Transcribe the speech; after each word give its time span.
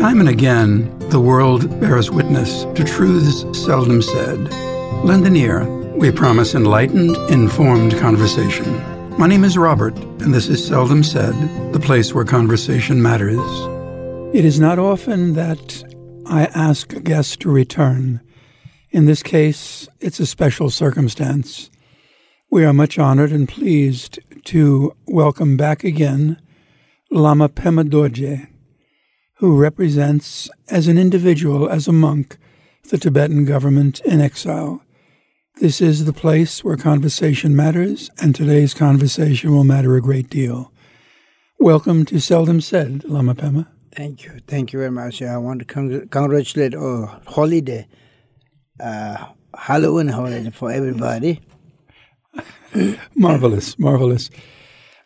Time 0.00 0.18
and 0.18 0.30
again, 0.30 0.98
the 1.10 1.20
world 1.20 1.78
bears 1.78 2.10
witness 2.10 2.64
to 2.74 2.84
truths 2.84 3.44
seldom 3.52 4.00
said. 4.00 4.38
Lend 5.04 5.26
an 5.26 5.36
ear. 5.36 5.66
We 5.94 6.10
promise 6.10 6.54
enlightened, 6.54 7.18
informed 7.30 7.94
conversation. 7.98 8.64
My 9.18 9.26
name 9.26 9.44
is 9.44 9.58
Robert, 9.58 9.94
and 10.22 10.32
this 10.32 10.48
is 10.48 10.66
Seldom 10.66 11.02
Said, 11.02 11.34
the 11.74 11.78
place 11.78 12.14
where 12.14 12.24
conversation 12.24 13.02
matters. 13.02 13.38
It 14.34 14.46
is 14.46 14.58
not 14.58 14.78
often 14.78 15.34
that 15.34 15.84
I 16.24 16.46
ask 16.54 16.94
a 16.94 17.00
guest 17.00 17.40
to 17.40 17.50
return. 17.50 18.22
In 18.92 19.04
this 19.04 19.22
case, 19.22 19.86
it's 20.00 20.18
a 20.18 20.24
special 20.24 20.70
circumstance. 20.70 21.68
We 22.50 22.64
are 22.64 22.72
much 22.72 22.98
honored 22.98 23.32
and 23.32 23.46
pleased 23.46 24.18
to 24.44 24.96
welcome 25.06 25.58
back 25.58 25.84
again 25.84 26.40
Lama 27.10 27.50
Pema 27.50 27.86
Dorje, 27.86 28.46
who 29.40 29.56
represents, 29.56 30.50
as 30.68 30.86
an 30.86 30.98
individual, 30.98 31.66
as 31.66 31.88
a 31.88 31.92
monk, 31.92 32.36
the 32.90 32.98
Tibetan 32.98 33.46
government 33.46 33.98
in 34.00 34.20
exile. 34.20 34.82
This 35.62 35.80
is 35.80 36.04
the 36.04 36.12
place 36.12 36.62
where 36.62 36.76
conversation 36.76 37.56
matters, 37.56 38.10
and 38.20 38.34
today's 38.34 38.74
conversation 38.74 39.52
will 39.52 39.64
matter 39.64 39.96
a 39.96 40.02
great 40.02 40.28
deal. 40.28 40.70
Welcome 41.58 42.04
to 42.04 42.20
Seldom 42.20 42.60
Said, 42.60 43.02
Lama 43.04 43.34
Pema. 43.34 43.66
Thank 43.96 44.24
you. 44.24 44.40
Thank 44.46 44.74
you 44.74 44.78
very 44.78 44.90
much. 44.90 45.22
I 45.22 45.38
want 45.38 45.60
to 45.60 45.64
con- 45.64 46.08
congratulate 46.08 46.74
a 46.74 47.06
holiday, 47.26 47.88
uh, 48.78 49.24
Halloween 49.56 50.08
holiday 50.08 50.50
for 50.50 50.70
everybody. 50.70 51.40
marvelous, 53.14 53.78
marvelous. 53.78 54.28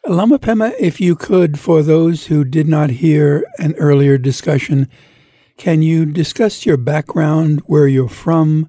Lama 0.07 0.39
Pema, 0.39 0.75
if 0.79 1.01
you 1.01 1.17
could, 1.17 1.59
for 1.59 1.83
those 1.83 2.27
who 2.27 2.45
did 2.45 2.69
not 2.69 2.91
hear 2.91 3.43
an 3.59 3.75
earlier 3.77 4.19
discussion, 4.19 4.87
can 5.57 5.81
you 5.81 6.05
discuss 6.05 6.67
your 6.67 6.77
background, 6.77 7.63
where 7.67 7.87
you're 7.87 8.11
from, 8.11 8.69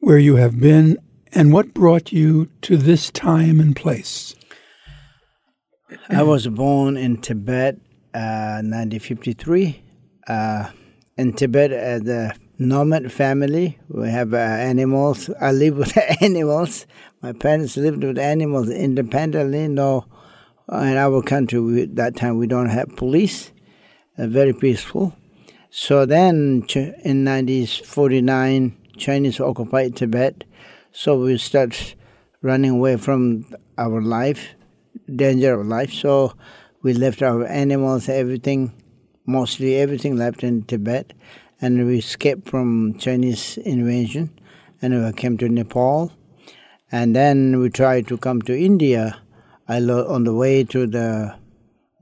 where 0.00 0.18
you 0.18 0.34
have 0.34 0.58
been, 0.58 0.98
and 1.32 1.52
what 1.52 1.74
brought 1.74 2.10
you 2.10 2.46
to 2.62 2.76
this 2.76 3.08
time 3.12 3.60
and 3.60 3.76
place? 3.76 4.34
I 6.08 6.24
was 6.24 6.48
born 6.48 6.96
in 6.96 7.20
Tibet, 7.20 7.76
uh, 8.12 8.58
1953. 8.64 9.80
Uh, 10.26 10.70
in 11.16 11.34
Tibet, 11.34 11.70
as 11.70 12.08
a 12.08 12.34
nomad 12.58 13.12
family, 13.12 13.78
we 13.88 14.08
have 14.08 14.34
uh, 14.34 14.38
animals. 14.38 15.30
I 15.40 15.52
live 15.52 15.76
with 15.76 15.96
animals. 16.20 16.86
My 17.22 17.32
parents 17.32 17.76
lived 17.76 18.02
with 18.02 18.18
animals 18.18 18.70
independently. 18.70 19.68
No, 19.68 20.06
in 20.68 20.96
our 20.96 21.22
country, 21.22 21.60
we, 21.60 21.84
that 21.86 22.16
time 22.16 22.38
we 22.38 22.46
don't 22.46 22.70
have 22.70 22.96
police. 22.96 23.52
Uh, 24.16 24.26
very 24.26 24.52
peaceful. 24.52 25.14
So 25.70 26.06
then, 26.06 26.64
in 26.74 27.24
1949, 27.24 28.76
Chinese 28.96 29.40
occupied 29.40 29.96
Tibet. 29.96 30.44
So 30.92 31.18
we 31.18 31.36
start 31.38 31.96
running 32.42 32.70
away 32.70 32.96
from 32.96 33.46
our 33.76 34.00
life, 34.00 34.54
danger 35.14 35.60
of 35.60 35.66
life. 35.66 35.92
So 35.92 36.34
we 36.82 36.92
left 36.92 37.22
our 37.22 37.44
animals, 37.46 38.08
everything, 38.08 38.72
mostly 39.26 39.76
everything 39.76 40.16
left 40.16 40.44
in 40.44 40.62
Tibet, 40.62 41.12
and 41.60 41.86
we 41.86 41.98
escaped 41.98 42.48
from 42.48 42.96
Chinese 42.98 43.56
invasion, 43.58 44.38
and 44.82 45.04
we 45.04 45.12
came 45.12 45.38
to 45.38 45.48
Nepal, 45.48 46.12
and 46.92 47.16
then 47.16 47.58
we 47.58 47.70
tried 47.70 48.06
to 48.08 48.18
come 48.18 48.42
to 48.42 48.56
India. 48.56 49.18
I 49.68 49.78
lo- 49.78 50.06
on 50.08 50.24
the 50.24 50.34
way 50.34 50.64
to 50.64 50.86
the 50.86 51.36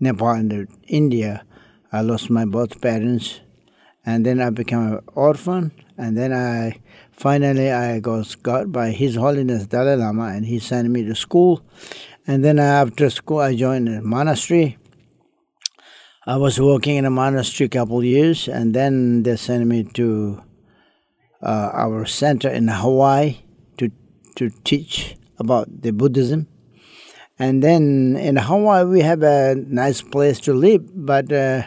Nepal 0.01 0.31
and 0.31 0.69
India, 0.89 1.45
I 1.93 2.01
lost 2.01 2.31
my 2.31 2.45
both 2.45 2.81
parents, 2.81 3.41
and 4.05 4.27
then 4.27 4.41
I 4.41 4.51
became 4.51 4.95
an 4.95 5.01
orphan, 5.15 5.73
and 5.97 6.17
then 6.17 6.33
I 6.33 6.81
Finally, 7.23 7.71
I 7.71 8.01
was 8.01 8.35
got 8.35 8.73
by 8.73 8.91
His 8.91 9.15
Holiness 9.15 9.67
Dalai 9.67 9.95
Lama, 9.95 10.35
and 10.35 10.45
he 10.45 10.59
sent 10.59 10.91
me 10.91 11.05
to 11.05 11.15
school. 11.15 11.63
And 12.27 12.45
then 12.45 12.59
after 12.59 13.11
school, 13.11 13.39
I 13.39 13.55
joined 13.55 13.89
a 13.89 14.03
monastery. 14.03 14.77
I 16.27 16.37
was 16.37 16.61
working 16.61 16.97
in 16.97 17.05
a 17.05 17.11
monastery 17.11 17.67
a 17.67 17.69
couple 17.69 18.03
years, 18.03 18.49
and 18.49 18.75
then 18.75 19.23
they 19.23 19.37
sent 19.37 19.67
me 19.67 19.85
to 19.95 20.43
uh, 21.43 21.71
our 21.73 22.07
center 22.07 22.49
in 22.49 22.67
Hawaii 22.67 23.37
to 23.79 23.93
to 24.35 24.51
teach 24.65 25.15
about 25.39 25.83
the 25.83 25.93
Buddhism. 25.93 26.49
And 27.39 27.63
then 27.63 28.17
in 28.17 28.37
Hawaii, 28.37 28.85
we 28.85 29.01
have 29.01 29.23
a 29.23 29.55
nice 29.55 30.03
place 30.03 30.39
to 30.41 30.53
live, 30.53 30.83
but 30.95 31.33
uh, 31.33 31.63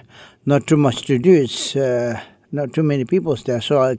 not 0.45 0.67
too 0.67 0.77
much 0.77 1.03
to 1.07 1.17
do. 1.17 1.33
It's 1.33 1.75
uh, 1.75 2.21
not 2.51 2.73
too 2.73 2.83
many 2.83 3.05
people 3.05 3.35
there, 3.35 3.61
so 3.61 3.81
I 3.81 3.97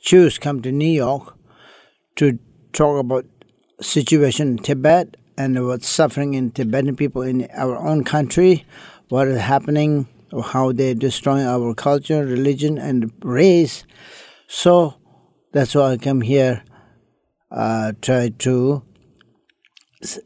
choose 0.00 0.38
come 0.38 0.62
to 0.62 0.70
New 0.70 0.88
York 0.90 1.36
to 2.16 2.38
talk 2.72 3.00
about 3.00 3.24
situation 3.80 4.48
in 4.48 4.58
Tibet 4.58 5.16
and 5.36 5.66
what's 5.66 5.88
suffering 5.88 6.34
in 6.34 6.50
Tibetan 6.50 6.96
people 6.96 7.22
in 7.22 7.48
our 7.54 7.76
own 7.76 8.04
country, 8.04 8.66
what 9.08 9.28
is 9.28 9.40
happening, 9.40 10.06
or 10.32 10.42
how 10.42 10.72
they're 10.72 10.94
destroying 10.94 11.46
our 11.46 11.74
culture, 11.74 12.24
religion, 12.24 12.76
and 12.76 13.12
race. 13.22 13.84
So 14.46 14.94
that's 15.52 15.74
why 15.74 15.92
I 15.92 15.96
come 15.96 16.20
here, 16.20 16.64
uh, 17.50 17.92
try 18.02 18.30
to 18.40 18.82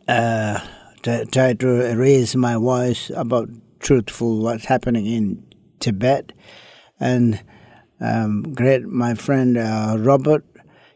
uh, 0.09 0.61
try, 1.03 1.25
try 1.25 1.53
to 1.55 1.95
raise 1.97 2.37
my 2.37 2.57
voice 2.57 3.11
about 3.15 3.49
truthful 3.81 4.39
what's 4.39 4.67
happening 4.67 5.07
in 5.07 5.45
Tibet, 5.81 6.33
and 7.01 7.43
um, 8.01 8.43
great 8.55 8.85
my 8.85 9.15
friend 9.15 9.57
uh, 9.57 9.97
Robert. 9.99 10.45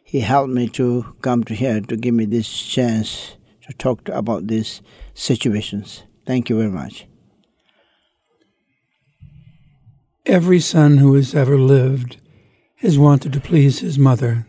He 0.04 0.20
helped 0.20 0.52
me 0.52 0.68
to 0.70 1.16
come 1.20 1.42
to 1.44 1.54
here 1.54 1.80
to 1.80 1.96
give 1.96 2.14
me 2.14 2.26
this 2.26 2.48
chance 2.48 3.36
to 3.66 3.72
talk 3.72 4.04
to, 4.04 4.16
about 4.16 4.46
these 4.46 4.80
situations. 5.14 6.04
Thank 6.24 6.48
you 6.48 6.56
very 6.56 6.70
much. 6.70 7.06
Every 10.24 10.60
son 10.60 10.98
who 10.98 11.14
has 11.14 11.34
ever 11.34 11.58
lived 11.58 12.18
has 12.76 12.98
wanted 12.98 13.32
to 13.32 13.40
please 13.40 13.80
his 13.80 13.98
mother. 13.98 14.46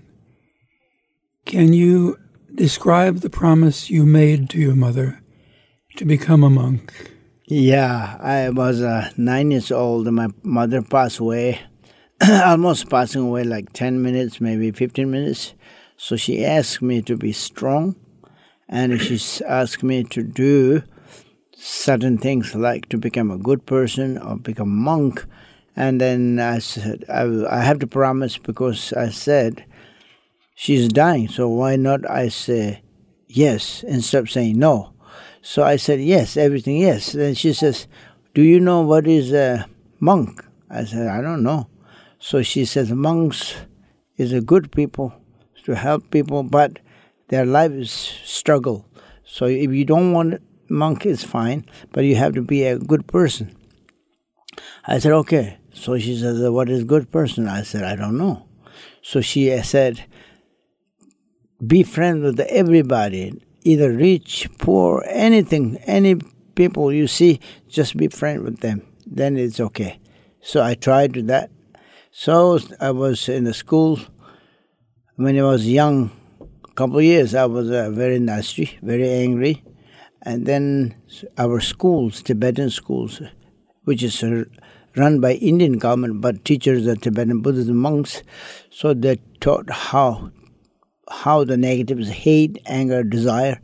Can 1.46 1.74
you 1.74 2.18
describe 2.58 3.20
the 3.20 3.30
promise 3.30 3.90
you 3.92 4.04
made 4.04 4.50
to 4.50 4.58
your 4.58 4.76
mother 4.76 5.22
to 5.96 6.06
become 6.06 6.44
a 6.44 6.50
monk? 6.50 7.14
Yeah, 7.46 8.18
I 8.20 8.50
was 8.50 8.82
uh, 8.82 9.12
nine 9.16 9.52
years 9.52 9.72
old. 9.72 10.12
My 10.12 10.30
mother 10.42 10.82
passed 10.82 11.20
away 11.20 11.62
almost 12.46 12.90
passing 12.90 13.22
away 13.22 13.44
like 13.44 13.74
10 13.74 14.02
minutes, 14.02 14.42
maybe 14.42 14.72
15 14.72 15.10
minutes. 15.10 15.54
So 15.98 16.16
she 16.16 16.44
asked 16.44 16.82
me 16.82 17.04
to 17.04 17.16
be 17.16 17.32
strong 17.32 17.96
and 18.68 19.00
she 19.00 19.20
asked 19.46 19.84
me 19.84 20.04
to 20.06 20.24
do 20.24 20.82
certain 21.56 22.18
things 22.18 22.56
like 22.56 22.90
to 22.90 22.98
become 22.98 23.30
a 23.30 23.38
good 23.38 23.68
person 23.68 24.18
or 24.18 24.36
become 24.38 24.70
a 24.70 24.82
monk. 24.82 25.26
And 25.76 26.02
then 26.02 26.40
I 26.40 26.58
said, 26.58 27.06
I, 27.08 27.22
I 27.50 27.62
have 27.62 27.78
to 27.80 27.88
promise 27.88 28.40
because 28.40 28.94
I 28.94 29.10
said, 29.10 29.64
she's 30.58 30.88
dying, 30.88 31.28
so 31.28 31.48
why 31.48 31.76
not 31.76 32.10
I 32.10 32.30
say 32.30 32.82
yes 33.28 33.84
instead 33.84 34.24
of 34.24 34.32
saying 34.32 34.58
no? 34.58 34.94
So 35.42 35.64
I 35.64 35.78
said 35.78 36.02
yes, 36.02 36.36
everything 36.36 36.78
yes. 36.78 37.14
Then 37.14 37.36
she 37.36 37.54
says, 37.54 37.88
Do 38.34 38.42
you 38.42 38.60
know 38.60 38.82
what 38.82 39.08
is 39.08 39.32
a 39.32 39.68
monk? 40.00 40.44
I 40.70 40.84
said, 40.84 41.08
I 41.08 41.22
don't 41.22 41.44
know. 41.44 41.70
So 42.20 42.42
she 42.42 42.66
says 42.66 42.92
monks 42.92 43.56
is 44.18 44.34
a 44.34 44.42
good 44.42 44.72
people 44.72 45.14
to 45.64 45.76
help 45.76 46.10
people, 46.10 46.42
but 46.44 46.80
their 47.30 47.46
life 47.46 47.72
is 47.72 47.92
struggle. 47.92 48.86
So 49.24 49.46
if 49.46 49.72
you 49.72 49.86
don't 49.86 50.12
want 50.12 50.42
monk 50.70 51.06
is 51.06 51.24
fine, 51.24 51.66
but 51.92 52.04
you 52.04 52.16
have 52.16 52.34
to 52.34 52.42
be 52.42 52.64
a 52.64 52.80
good 52.80 53.08
person. 53.08 53.56
I 54.88 54.98
said, 55.00 55.12
okay. 55.12 55.60
So 55.72 56.00
she 56.00 56.18
says, 56.18 56.50
what 56.50 56.70
is 56.70 56.84
good 56.84 57.12
person? 57.12 57.48
I 57.48 57.62
said, 57.62 57.84
I 57.84 57.96
don't 57.96 58.18
know. 58.18 58.48
So 59.02 59.22
she 59.22 59.56
said, 59.62 60.04
be 61.66 61.84
friends 61.84 62.24
with 62.24 62.40
everybody, 62.40 63.34
either 63.64 63.92
rich, 63.92 64.48
poor, 64.58 65.04
anything, 65.08 65.78
any 65.86 66.16
people 66.56 66.92
you 66.94 67.08
see, 67.08 67.40
just 67.68 67.98
be 67.98 68.08
friend 68.08 68.44
with 68.44 68.60
them. 68.60 68.82
Then 69.06 69.38
it's 69.38 69.60
okay. 69.60 70.00
So 70.42 70.64
I 70.64 70.76
tried 70.76 71.14
that. 71.28 71.50
So 72.12 72.60
I 72.80 72.92
was 72.92 73.30
in 73.30 73.44
the 73.46 73.54
school 73.54 74.00
when 75.16 75.38
I 75.38 75.44
was 75.44 75.68
young, 75.68 76.12
a 76.64 76.74
couple 76.74 77.00
of 77.00 77.04
years. 77.04 77.36
I 77.36 77.46
was 77.46 77.70
uh, 77.70 77.90
very 77.92 78.20
nasty, 78.20 78.78
very 78.82 79.10
angry, 79.10 79.64
and 80.24 80.46
then 80.46 80.96
our 81.38 81.60
schools, 81.60 82.22
Tibetan 82.22 82.70
schools, 82.70 83.22
which 83.84 84.04
is 84.04 84.24
uh, 84.24 84.46
run 84.96 85.20
by 85.20 85.34
Indian 85.34 85.78
government, 85.78 86.22
but 86.22 86.44
teachers 86.44 86.88
are 86.88 86.96
Tibetan 86.96 87.42
Buddhist 87.42 87.70
monks, 87.70 88.24
so 88.70 88.94
they 88.94 89.20
taught 89.40 89.70
how 89.70 90.32
how 91.10 91.44
the 91.44 91.58
negatives 91.58 92.10
hate, 92.10 92.62
anger, 92.66 93.04
desire. 93.04 93.60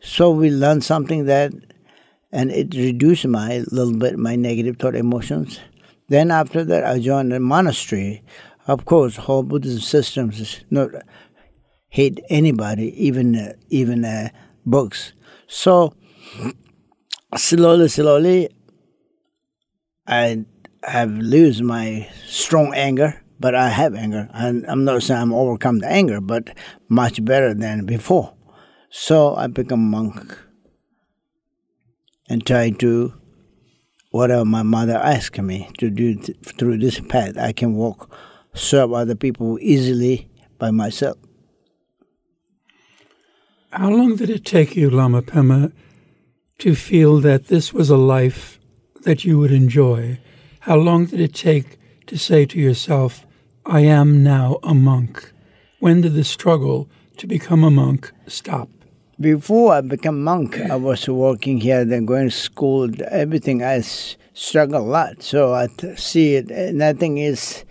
So 0.00 0.30
we 0.30 0.50
learn 0.50 0.80
something 0.80 1.26
that, 1.26 1.52
and 2.32 2.50
it 2.50 2.74
reduced 2.74 3.26
my 3.26 3.64
little 3.70 3.96
bit 3.96 4.18
my 4.18 4.36
negative 4.36 4.76
thought 4.78 4.96
emotions 4.96 5.60
Then 6.08 6.30
after 6.30 6.64
that, 6.64 6.84
I 6.84 6.98
joined 6.98 7.32
a 7.32 7.40
monastery. 7.40 8.22
Of 8.66 8.84
course, 8.84 9.16
whole 9.16 9.42
Buddhism 9.42 9.80
systems 9.80 10.40
is 10.40 10.64
not 10.70 10.90
hate 11.88 12.20
anybody, 12.28 12.92
even 13.06 13.36
uh, 13.36 13.52
even 13.70 14.04
uh, 14.04 14.28
books. 14.66 15.12
So 15.46 15.94
slowly, 17.36 17.88
slowly, 17.88 18.50
I 20.06 20.44
have 20.82 21.10
lose 21.10 21.62
my 21.62 22.08
strong 22.26 22.74
anger, 22.74 23.22
but 23.38 23.54
I 23.54 23.68
have 23.68 23.94
anger. 23.94 24.28
And 24.32 24.64
I'm 24.66 24.84
not 24.84 25.02
saying 25.02 25.20
I'm 25.20 25.32
overcome 25.32 25.80
the 25.80 25.90
anger, 25.90 26.20
but 26.20 26.56
much 26.88 27.24
better 27.24 27.54
than 27.54 27.86
before. 27.86 28.34
So 28.90 29.34
I 29.34 29.48
become 29.48 29.90
monk 29.90 30.38
and 32.28 32.46
try 32.46 32.70
to 32.70 33.12
whatever 34.10 34.44
my 34.44 34.62
mother 34.62 34.96
asked 34.96 35.40
me 35.40 35.68
to 35.78 35.90
do 35.90 36.14
th- 36.14 36.38
through 36.56 36.78
this 36.78 37.00
path. 37.00 37.36
I 37.36 37.52
can 37.52 37.74
walk, 37.74 38.14
serve 38.54 38.92
other 38.92 39.16
people 39.16 39.58
easily 39.60 40.30
by 40.58 40.70
myself. 40.70 41.18
How 43.70 43.90
long 43.90 44.14
did 44.14 44.30
it 44.30 44.44
take 44.44 44.76
you, 44.76 44.88
Lama 44.88 45.20
Pema, 45.20 45.72
to 46.58 46.76
feel 46.76 47.18
that 47.20 47.48
this 47.48 47.72
was 47.72 47.90
a 47.90 47.96
life 47.96 48.60
that 49.02 49.24
you 49.24 49.36
would 49.40 49.50
enjoy? 49.50 50.20
How 50.60 50.76
long 50.76 51.06
did 51.06 51.20
it 51.20 51.34
take 51.34 51.78
to 52.06 52.18
say 52.18 52.46
to 52.46 52.58
yourself, 52.58 53.26
I 53.66 53.80
am 53.80 54.22
now 54.22 54.58
a 54.62 54.74
monk? 54.74 55.32
When 55.80 56.00
did 56.00 56.14
the 56.14 56.24
struggle 56.24 56.88
to 57.18 57.26
become 57.26 57.64
a 57.64 57.70
monk 57.70 58.12
stop? 58.26 58.68
Before 59.20 59.74
I 59.74 59.80
became 59.80 60.24
monk, 60.24 60.60
I 60.60 60.76
was 60.76 61.08
working 61.08 61.60
here, 61.60 61.84
then 61.84 62.04
going 62.04 62.28
to 62.28 62.34
school, 62.34 62.90
everything. 63.10 63.62
I 63.62 63.80
struggle 63.80 64.80
a 64.80 64.84
lot. 64.84 65.22
So 65.22 65.54
I 65.54 65.68
see 65.96 66.34
it, 66.34 66.50
eh, 66.50 66.72
nothing 66.72 67.18
is 67.18 67.64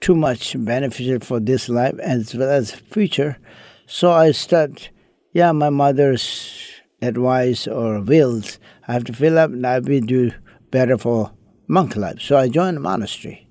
too 0.00 0.14
much 0.14 0.54
beneficial 0.58 1.20
for 1.20 1.40
this 1.40 1.68
life 1.68 1.98
as 2.00 2.34
well 2.34 2.50
as 2.50 2.72
future. 2.72 3.38
So 3.86 4.10
I 4.12 4.32
start, 4.32 4.90
yeah, 5.32 5.52
my 5.52 5.70
mother's 5.70 6.70
advice 7.00 7.66
or 7.66 8.00
wills, 8.00 8.58
I 8.86 8.92
have 8.92 9.04
to 9.04 9.12
fill 9.12 9.38
up 9.38 9.50
and 9.50 9.66
I 9.66 9.78
will 9.78 10.00
do 10.00 10.32
better 10.70 10.98
for 10.98 11.32
monk 11.68 11.96
life. 11.96 12.20
So 12.20 12.36
I 12.36 12.48
joined 12.48 12.76
a 12.76 12.80
monastery. 12.80 13.41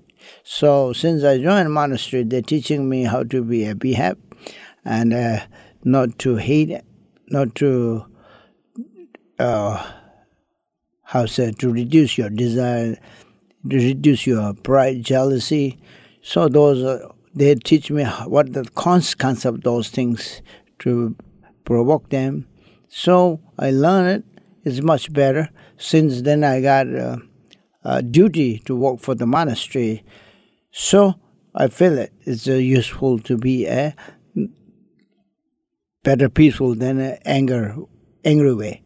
So 0.54 0.92
since 0.92 1.24
I 1.24 1.38
joined 1.38 1.72
monastery, 1.72 2.24
they're 2.24 2.42
teaching 2.42 2.86
me 2.86 3.04
how 3.04 3.22
to 3.22 3.42
be 3.42 3.64
a 3.64 3.74
behave 3.74 4.18
and 4.84 5.14
uh, 5.14 5.46
not 5.82 6.18
to 6.18 6.36
hate 6.36 6.78
not 7.28 7.54
to 7.54 8.04
uh, 9.38 9.92
how 11.04 11.24
say 11.24 11.52
to 11.52 11.72
reduce 11.72 12.18
your 12.18 12.28
desire, 12.28 12.98
to 13.70 13.76
reduce 13.76 14.26
your 14.26 14.52
pride, 14.52 15.02
jealousy. 15.02 15.80
So 16.20 16.50
those 16.50 16.84
uh, 16.84 17.08
they 17.34 17.54
teach 17.54 17.90
me 17.90 18.04
what 18.04 18.52
the 18.52 18.64
consequence 18.74 19.46
of 19.46 19.62
those 19.62 19.88
things 19.88 20.42
to 20.80 21.16
provoke 21.64 22.10
them. 22.10 22.46
So 22.90 23.40
I 23.58 23.70
learn 23.70 24.04
it. 24.04 24.24
It's 24.64 24.82
much 24.82 25.14
better. 25.14 25.48
Since 25.78 26.20
then, 26.20 26.44
I 26.44 26.60
got 26.60 26.94
uh, 26.94 27.16
a 27.84 28.02
duty 28.02 28.58
to 28.66 28.76
work 28.76 29.00
for 29.00 29.14
the 29.14 29.26
monastery. 29.26 30.04
So 30.72 31.14
I 31.54 31.68
feel. 31.68 32.06
It's 32.22 32.48
uh, 32.48 32.54
useful 32.54 33.18
to 33.20 33.36
be 33.36 33.66
a 33.66 33.94
better 36.02 36.28
peaceful 36.28 36.74
than 36.74 36.98
an 36.98 37.18
anger, 37.24 37.76
angry 38.24 38.54
way, 38.54 38.82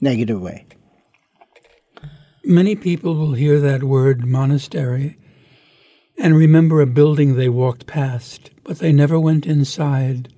negative 0.00 0.40
way. 0.40 0.66
Many 2.44 2.76
people 2.76 3.14
will 3.14 3.32
hear 3.32 3.58
that 3.60 3.82
word 3.82 4.24
monastery 4.24 5.18
and 6.18 6.36
remember 6.36 6.80
a 6.80 6.86
building 6.86 7.34
they 7.34 7.48
walked 7.48 7.86
past, 7.86 8.50
but 8.64 8.78
they 8.78 8.92
never 8.92 9.18
went 9.18 9.46
inside. 9.46 10.32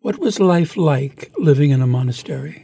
What 0.00 0.18
was 0.18 0.40
life 0.40 0.76
like 0.76 1.32
living 1.38 1.70
in 1.70 1.80
a 1.80 1.86
monastery? 1.86 2.63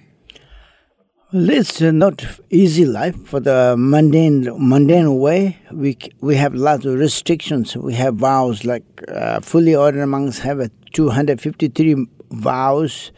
It's 1.32 1.80
not 1.80 2.24
easy 2.50 2.84
life 2.84 3.14
for 3.28 3.38
the 3.38 3.76
mundane 3.78 4.48
mundane 4.58 5.16
way. 5.20 5.58
We 5.70 5.96
we 6.20 6.34
have 6.34 6.56
lots 6.56 6.84
of 6.84 6.98
restrictions. 6.98 7.76
We 7.76 7.94
have 7.94 8.16
vows 8.16 8.64
like 8.64 8.82
uh, 9.06 9.38
fully 9.38 9.76
ordered 9.76 10.08
monks 10.08 10.40
have 10.40 10.58
a 10.58 10.70
253 10.92 12.08
vows, 12.32 13.12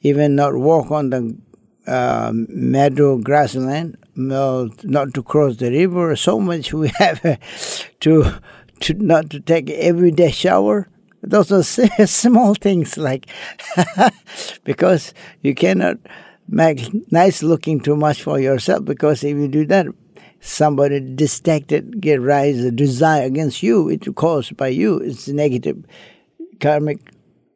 even 0.00 0.34
not 0.34 0.56
walk 0.56 0.90
on 0.90 1.10
the 1.10 1.36
uh, 1.86 2.32
meadow 2.34 3.18
grassland, 3.18 3.96
not 4.16 5.14
to 5.14 5.22
cross 5.22 5.58
the 5.58 5.70
river. 5.70 6.16
So 6.16 6.40
much 6.40 6.72
we 6.72 6.88
have 6.98 7.38
to 8.00 8.40
to 8.80 8.94
not 8.94 9.30
to 9.30 9.38
take 9.38 9.70
everyday 9.70 10.32
shower. 10.32 10.88
Those 11.22 11.52
are 11.52 11.62
small 12.08 12.54
things 12.54 12.98
like 12.98 13.28
because 14.64 15.14
you 15.42 15.54
cannot 15.54 15.98
nice 16.52 17.42
looking 17.42 17.80
too 17.80 17.96
much 17.96 18.22
for 18.22 18.38
yourself 18.38 18.84
because 18.84 19.24
if 19.24 19.36
you 19.36 19.48
do 19.48 19.66
that 19.66 19.86
somebody 20.40 21.00
distracted 21.00 22.00
get 22.00 22.20
rise 22.20 22.62
a 22.62 22.70
desire 22.70 23.24
against 23.24 23.62
you 23.62 23.88
it's 23.88 24.08
caused 24.14 24.56
by 24.56 24.68
you 24.68 24.98
it's 24.98 25.28
negative 25.28 25.84
karmic 26.60 26.98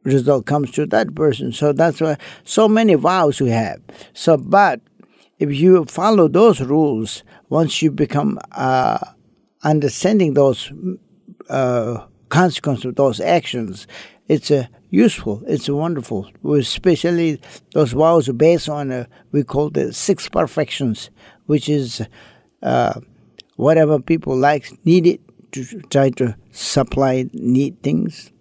result 0.07 0.45
comes 0.45 0.71
to 0.71 0.85
that 0.87 1.13
person. 1.13 1.51
So 1.51 1.73
that's 1.73 2.01
why 2.01 2.17
so 2.43 2.67
many 2.67 2.95
vows 2.95 3.39
we 3.41 3.49
have. 3.49 3.79
So, 4.13 4.37
but 4.37 4.81
if 5.37 5.53
you 5.53 5.85
follow 5.85 6.27
those 6.27 6.61
rules, 6.61 7.23
once 7.49 7.81
you 7.81 7.91
become 7.91 8.39
uh, 8.53 8.99
understanding 9.63 10.33
those 10.33 10.71
uh, 11.49 12.05
consequences 12.29 12.85
of 12.85 12.95
those 12.95 13.19
actions, 13.19 13.85
it's 14.27 14.49
uh, 14.49 14.67
useful. 14.89 15.43
It's 15.47 15.69
wonderful. 15.69 16.29
Especially 16.43 17.39
those 17.73 17.93
vows 17.93 18.29
based 18.29 18.69
on 18.69 18.91
uh, 18.91 19.05
we 19.31 19.43
call 19.43 19.69
the 19.69 19.93
six 19.93 20.29
perfections, 20.29 21.09
which 21.45 21.69
is 21.69 22.01
uh, 22.63 22.99
whatever 23.55 23.99
people 23.99 24.35
like 24.35 24.71
need 24.85 25.07
it 25.07 25.21
to 25.51 25.63
try 25.89 26.09
to 26.11 26.35
supply 26.51 27.29
need 27.33 27.81
things 27.81 28.31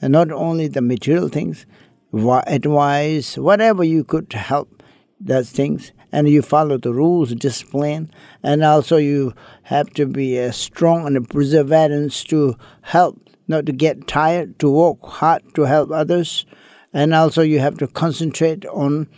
and 0.00 0.12
not 0.12 0.30
only 0.30 0.68
the 0.68 0.80
material 0.80 1.28
things, 1.28 1.66
advice, 2.12 3.36
whatever 3.36 3.84
you 3.84 4.04
could 4.04 4.32
help 4.32 4.82
those 5.20 5.50
things, 5.50 5.92
and 6.12 6.28
you 6.28 6.40
follow 6.40 6.78
the 6.78 6.92
rules, 6.92 7.34
discipline, 7.34 8.10
and 8.42 8.62
also 8.62 8.96
you 8.96 9.34
have 9.64 9.90
to 9.90 10.06
be 10.06 10.38
a 10.38 10.52
strong 10.52 11.06
and 11.06 11.28
perseverance 11.28 12.24
to 12.24 12.56
help, 12.82 13.18
not 13.48 13.66
to 13.66 13.72
get 13.72 14.06
tired, 14.06 14.58
to 14.60 14.70
work 14.70 14.98
hard 15.02 15.42
to 15.54 15.62
help 15.62 15.90
others, 15.90 16.46
and 16.92 17.12
also 17.12 17.42
you 17.42 17.58
have 17.58 17.76
to 17.78 17.86
concentrate 17.88 18.64
on 18.66 19.08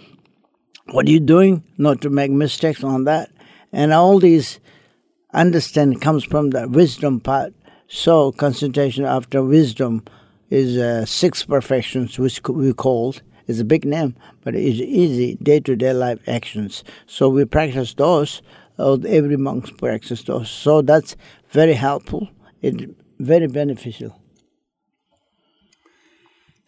what 0.92 1.08
you're 1.08 1.20
doing, 1.20 1.62
not 1.78 2.00
to 2.00 2.10
make 2.10 2.30
mistakes 2.30 2.82
on 2.82 3.04
that, 3.04 3.30
and 3.72 3.92
all 3.92 4.18
these 4.18 4.60
understanding 5.34 6.00
comes 6.00 6.24
from 6.24 6.50
the 6.50 6.68
wisdom 6.68 7.20
part. 7.20 7.52
So 7.86 8.32
concentration 8.32 9.04
after 9.04 9.42
wisdom 9.42 10.04
is 10.48 10.76
uh, 10.76 11.04
six 11.04 11.44
perfections, 11.44 12.18
which 12.18 12.40
we 12.48 12.72
called. 12.72 13.22
It's 13.46 13.60
a 13.60 13.64
big 13.64 13.84
name, 13.84 14.14
but 14.44 14.54
it's 14.54 14.78
easy 14.78 15.36
day-to-day 15.42 15.92
life 15.92 16.20
actions. 16.28 16.84
So 17.06 17.28
we 17.28 17.44
practice 17.44 17.94
those. 17.94 18.42
Every 18.78 19.36
monk 19.36 19.76
practices 19.78 20.24
those. 20.24 20.50
So 20.50 20.82
that's 20.82 21.16
very 21.50 21.74
helpful. 21.74 22.28
It's 22.62 22.84
very 23.18 23.46
beneficial. 23.46 24.19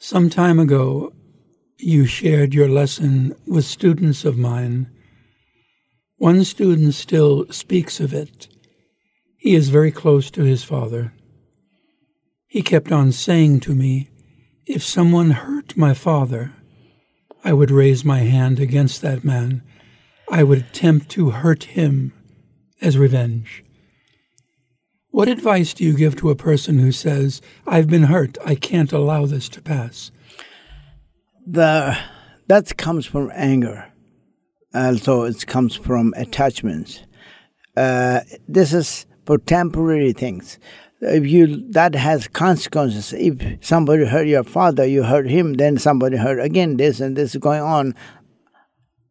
Some 0.04 0.30
time 0.30 0.58
ago, 0.58 1.12
you 1.78 2.06
shared 2.06 2.54
your 2.54 2.68
lesson 2.68 3.36
with 3.46 3.64
students 3.64 4.24
of 4.24 4.36
mine. 4.36 4.90
One 6.16 6.42
student 6.42 6.94
still 6.94 7.46
speaks 7.52 8.00
of 8.00 8.12
it. 8.12 8.48
He 9.36 9.54
is 9.54 9.68
very 9.68 9.92
close 9.92 10.28
to 10.32 10.42
his 10.42 10.64
father. 10.64 11.12
He 12.48 12.62
kept 12.62 12.90
on 12.90 13.12
saying 13.12 13.60
to 13.60 13.76
me, 13.76 14.08
If 14.66 14.82
someone 14.82 15.30
hurt 15.30 15.76
my 15.76 15.94
father, 15.94 16.52
I 17.44 17.52
would 17.52 17.70
raise 17.70 18.04
my 18.04 18.22
hand 18.22 18.58
against 18.58 19.02
that 19.02 19.22
man. 19.22 19.62
I 20.28 20.42
would 20.42 20.58
attempt 20.58 21.10
to 21.10 21.30
hurt 21.30 21.62
him 21.78 22.12
as 22.80 22.98
revenge. 22.98 23.62
What 25.12 25.28
advice 25.28 25.74
do 25.74 25.84
you 25.84 25.92
give 25.92 26.16
to 26.16 26.30
a 26.30 26.34
person 26.34 26.78
who 26.78 26.90
says, 26.90 27.42
I've 27.66 27.86
been 27.86 28.04
hurt, 28.04 28.38
I 28.46 28.54
can't 28.54 28.92
allow 28.92 29.26
this 29.26 29.46
to 29.50 29.60
pass? 29.60 30.10
The, 31.46 31.98
that 32.48 32.78
comes 32.78 33.04
from 33.04 33.30
anger. 33.34 33.92
Also, 34.74 35.24
it 35.24 35.46
comes 35.46 35.76
from 35.76 36.14
attachments. 36.16 37.02
Uh, 37.76 38.20
this 38.48 38.72
is 38.72 39.04
for 39.26 39.36
temporary 39.36 40.14
things 40.14 40.58
if 41.02 41.26
you 41.26 41.62
that 41.72 41.94
has 41.94 42.26
consequences. 42.28 43.12
If 43.12 43.64
somebody 43.64 44.06
hurt 44.06 44.26
your 44.26 44.44
father, 44.44 44.86
you 44.86 45.02
hurt 45.02 45.28
him, 45.28 45.54
then 45.54 45.76
somebody 45.76 46.16
hurt 46.16 46.40
again. 46.40 46.78
This 46.78 47.00
and 47.00 47.16
this 47.16 47.34
is 47.34 47.40
going 47.40 47.60
on, 47.60 47.94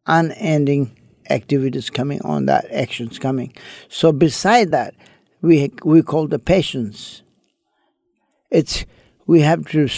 unending 0.06 0.98
activities 1.30 1.90
coming 1.90 2.20
on, 2.22 2.46
that 2.46 2.66
actions 2.72 3.20
coming. 3.20 3.52
So 3.88 4.10
beside 4.10 4.72
that, 4.72 4.94
we 5.42 5.72
we 5.84 6.02
call 6.02 6.28
the 6.28 6.38
patience. 6.38 7.22
It's 8.50 8.86
we 9.26 9.40
have 9.40 9.66
to 9.70 9.88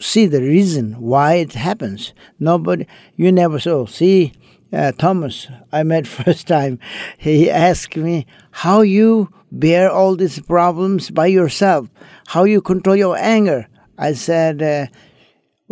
see 0.00 0.26
the 0.26 0.40
reason 0.40 1.00
why 1.00 1.34
it 1.34 1.52
happens. 1.52 2.12
Nobody, 2.38 2.86
you 3.16 3.30
never 3.32 3.58
saw. 3.58 3.86
See, 3.86 4.32
uh, 4.72 4.92
Thomas, 4.92 5.48
I 5.72 5.82
met 5.82 6.06
first 6.18 6.46
time. 6.46 6.78
He 7.16 7.50
asked 7.50 7.96
me 7.96 8.26
how 8.50 8.80
you 8.82 9.32
bear 9.52 9.90
all 9.90 10.16
these 10.16 10.40
problems 10.40 11.10
by 11.10 11.26
yourself, 11.26 11.88
how 12.28 12.44
you 12.44 12.60
control 12.60 12.96
your 12.96 13.16
anger. 13.16 13.68
I 13.98 14.14
said, 14.14 14.62
uh, 14.62 14.86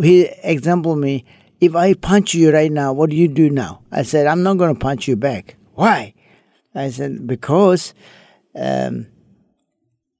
he 0.02 0.28
example 0.42 0.96
me. 0.96 1.24
If 1.60 1.74
I 1.74 1.94
punch 1.94 2.34
you 2.34 2.52
right 2.52 2.70
now, 2.70 2.92
what 2.92 3.10
do 3.10 3.16
you 3.16 3.26
do 3.26 3.50
now? 3.50 3.82
I 3.90 4.02
said, 4.02 4.26
I'm 4.26 4.44
not 4.44 4.58
going 4.58 4.72
to 4.74 4.78
punch 4.78 5.08
you 5.08 5.16
back. 5.16 5.56
Why? 5.74 6.14
I 6.74 6.90
said, 6.90 7.26
because 7.26 7.94
um, 8.54 9.06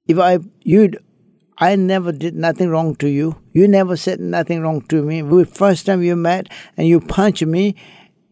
if 0.07 0.19
I 0.19 0.39
you 0.63 0.93
I 1.59 1.75
never 1.75 2.13
did 2.13 2.37
nothing 2.37 2.71
wrong 2.71 2.95
to 2.97 3.09
you. 3.09 3.37
You 3.53 3.67
never 3.67 3.97
said 3.97 4.21
nothing 4.21 4.63
wrong 4.63 4.83
to 4.83 5.03
me. 5.03 5.23
The 5.23 5.45
first 5.45 5.87
time 5.87 6.03
you 6.03 6.15
met 6.15 6.49
and 6.77 6.87
you 6.87 7.01
punched 7.01 7.45
me, 7.45 7.75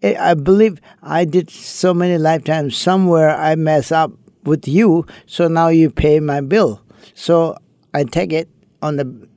eh, 0.02 0.14
I 0.18 0.34
believe 0.34 0.80
I 1.02 1.24
did 1.24 1.50
so 1.50 1.92
many 1.92 2.18
lifetimes. 2.18 2.76
Somewhere 2.76 3.30
I 3.30 3.56
mess 3.56 3.90
up 3.90 4.12
with 4.44 4.68
you, 4.68 5.06
so 5.26 5.48
now 5.48 5.68
you 5.68 5.90
pay 5.90 6.20
my 6.20 6.40
bill. 6.40 6.82
So 7.14 7.56
I 7.92 8.04
take 8.04 8.32
it 8.32 8.48
on 8.80 8.96
the 8.96 9.28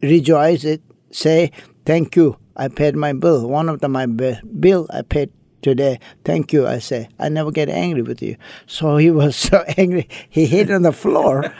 rejoice 0.00 0.64
it, 0.64 0.82
say 1.10 1.50
thank 1.84 2.14
you. 2.14 2.36
I 2.56 2.68
paid 2.68 2.94
my 2.94 3.12
bill. 3.12 3.48
One 3.48 3.68
of 3.68 3.80
the 3.80 3.88
my 3.88 4.06
bill 4.06 4.86
I 4.90 5.02
paid 5.02 5.32
today. 5.64 5.98
Thank 6.24 6.52
you, 6.52 6.66
I 6.66 6.78
say. 6.78 7.08
I 7.18 7.28
never 7.30 7.50
get 7.50 7.68
angry 7.68 8.02
with 8.02 8.22
you. 8.22 8.36
So 8.66 8.98
he 8.98 9.10
was 9.10 9.34
so 9.48 9.64
angry, 9.76 10.08
he 10.28 10.46
hit 10.46 10.70
on 10.70 10.82
the 10.82 10.92
floor. 10.92 11.52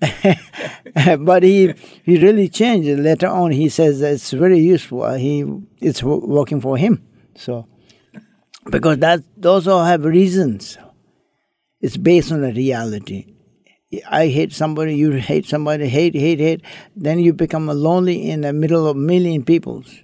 but 1.20 1.42
he 1.42 1.72
he 2.02 2.18
really 2.18 2.48
changed. 2.48 2.88
Later 2.98 3.28
on, 3.28 3.52
he 3.52 3.68
says 3.70 4.02
it's 4.02 4.32
very 4.32 4.58
useful. 4.58 5.04
Uh, 5.04 5.14
he 5.14 5.44
it's 5.80 6.02
working 6.02 6.60
for 6.60 6.76
him. 6.76 7.02
So 7.36 7.66
because 8.70 8.98
that 8.98 9.22
those 9.36 9.66
all 9.66 9.84
have 9.84 10.04
reasons. 10.04 10.76
It's 11.80 11.98
based 11.98 12.32
on 12.32 12.42
a 12.42 12.50
reality. 12.50 13.34
I 14.10 14.28
hate 14.28 14.52
somebody, 14.52 14.96
you 14.96 15.12
hate 15.12 15.46
somebody, 15.46 15.86
hate, 15.86 16.14
hate, 16.14 16.40
hate. 16.40 16.62
Then 16.96 17.18
you 17.18 17.34
become 17.34 17.66
lonely 17.66 18.30
in 18.30 18.40
the 18.40 18.52
middle 18.52 18.88
of 18.88 18.96
million 18.96 19.44
peoples 19.44 20.03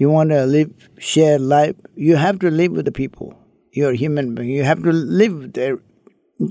you 0.00 0.08
want 0.08 0.30
to 0.30 0.46
live, 0.46 0.72
share 0.98 1.38
life, 1.38 1.76
you 1.94 2.16
have 2.16 2.38
to 2.38 2.50
live 2.50 2.72
with 2.72 2.86
the 2.86 2.92
people. 2.92 3.38
You're 3.70 3.90
a 3.90 3.96
human 3.96 4.34
being. 4.34 4.48
You 4.48 4.64
have 4.64 4.82
to 4.82 4.92
live 4.92 5.52
there, 5.52 5.78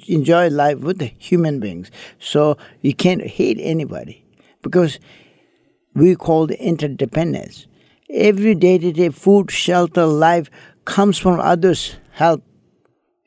enjoy 0.08 0.50
life 0.50 0.77
with 0.82 1.00
the 1.00 1.12
human 1.18 1.60
beings. 1.60 1.89
So 2.20 2.58
you 2.82 2.94
can't 2.94 3.24
hate 3.24 3.58
anybody 3.60 4.24
because 4.62 5.00
we 5.96 6.15
call 6.15 6.46
the 6.46 6.63
interdependence. 6.63 7.65
Every 8.12 8.53
day 8.53 8.77
to 8.77 8.91
day 8.91 9.10
food, 9.10 9.50
shelter, 9.50 10.06
life 10.06 10.51
comes 10.86 11.18
from 11.18 11.39
others' 11.39 11.96
help. 12.12 12.44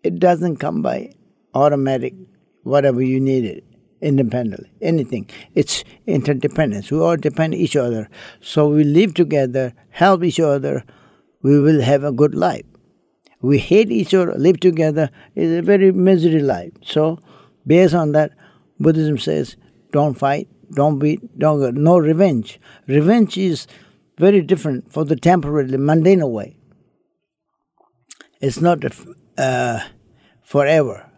It 0.04 0.20
doesn't 0.20 0.58
come 0.58 0.82
by 0.82 1.14
automatic, 1.52 2.14
whatever 2.62 3.02
you 3.02 3.18
need 3.18 3.44
it 3.44 3.71
independently, 4.02 4.70
anything. 4.80 5.30
It's 5.54 5.84
interdependence. 6.06 6.90
We 6.90 6.98
all 6.98 7.16
depend 7.16 7.54
each 7.54 7.76
other. 7.76 8.10
So 8.40 8.68
we 8.68 8.84
live 8.84 9.14
together, 9.14 9.72
help 9.90 10.24
each 10.24 10.40
other, 10.40 10.84
we 11.42 11.60
will 11.60 11.80
have 11.80 12.04
a 12.04 12.12
good 12.12 12.34
life. 12.34 12.66
We 13.40 13.58
hate 13.58 13.90
each 13.90 14.14
other, 14.14 14.34
live 14.34 14.60
together, 14.60 15.10
is 15.34 15.58
a 15.58 15.62
very 15.62 15.90
misery 15.92 16.40
life. 16.40 16.72
So 16.82 17.20
based 17.66 17.94
on 17.94 18.12
that, 18.12 18.32
Buddhism 18.78 19.18
says, 19.18 19.56
don't 19.92 20.14
fight, 20.14 20.48
don't 20.72 20.98
beat, 20.98 21.38
don't 21.38 21.76
no 21.76 21.98
revenge. 21.98 22.58
Revenge 22.86 23.36
is 23.36 23.66
very 24.18 24.40
different 24.42 24.92
for 24.92 25.04
the 25.04 25.16
temporary, 25.16 25.76
mundane 25.76 26.26
way. 26.30 26.56
It's 28.40 28.60
not 28.60 28.84
uh, 29.38 29.80
forever. 30.42 31.08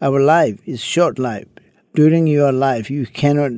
Our 0.00 0.20
life 0.20 0.60
is 0.66 0.80
short 0.80 1.18
life 1.18 1.46
during 1.94 2.26
your 2.26 2.52
life, 2.52 2.90
you 2.90 3.06
cannot 3.06 3.52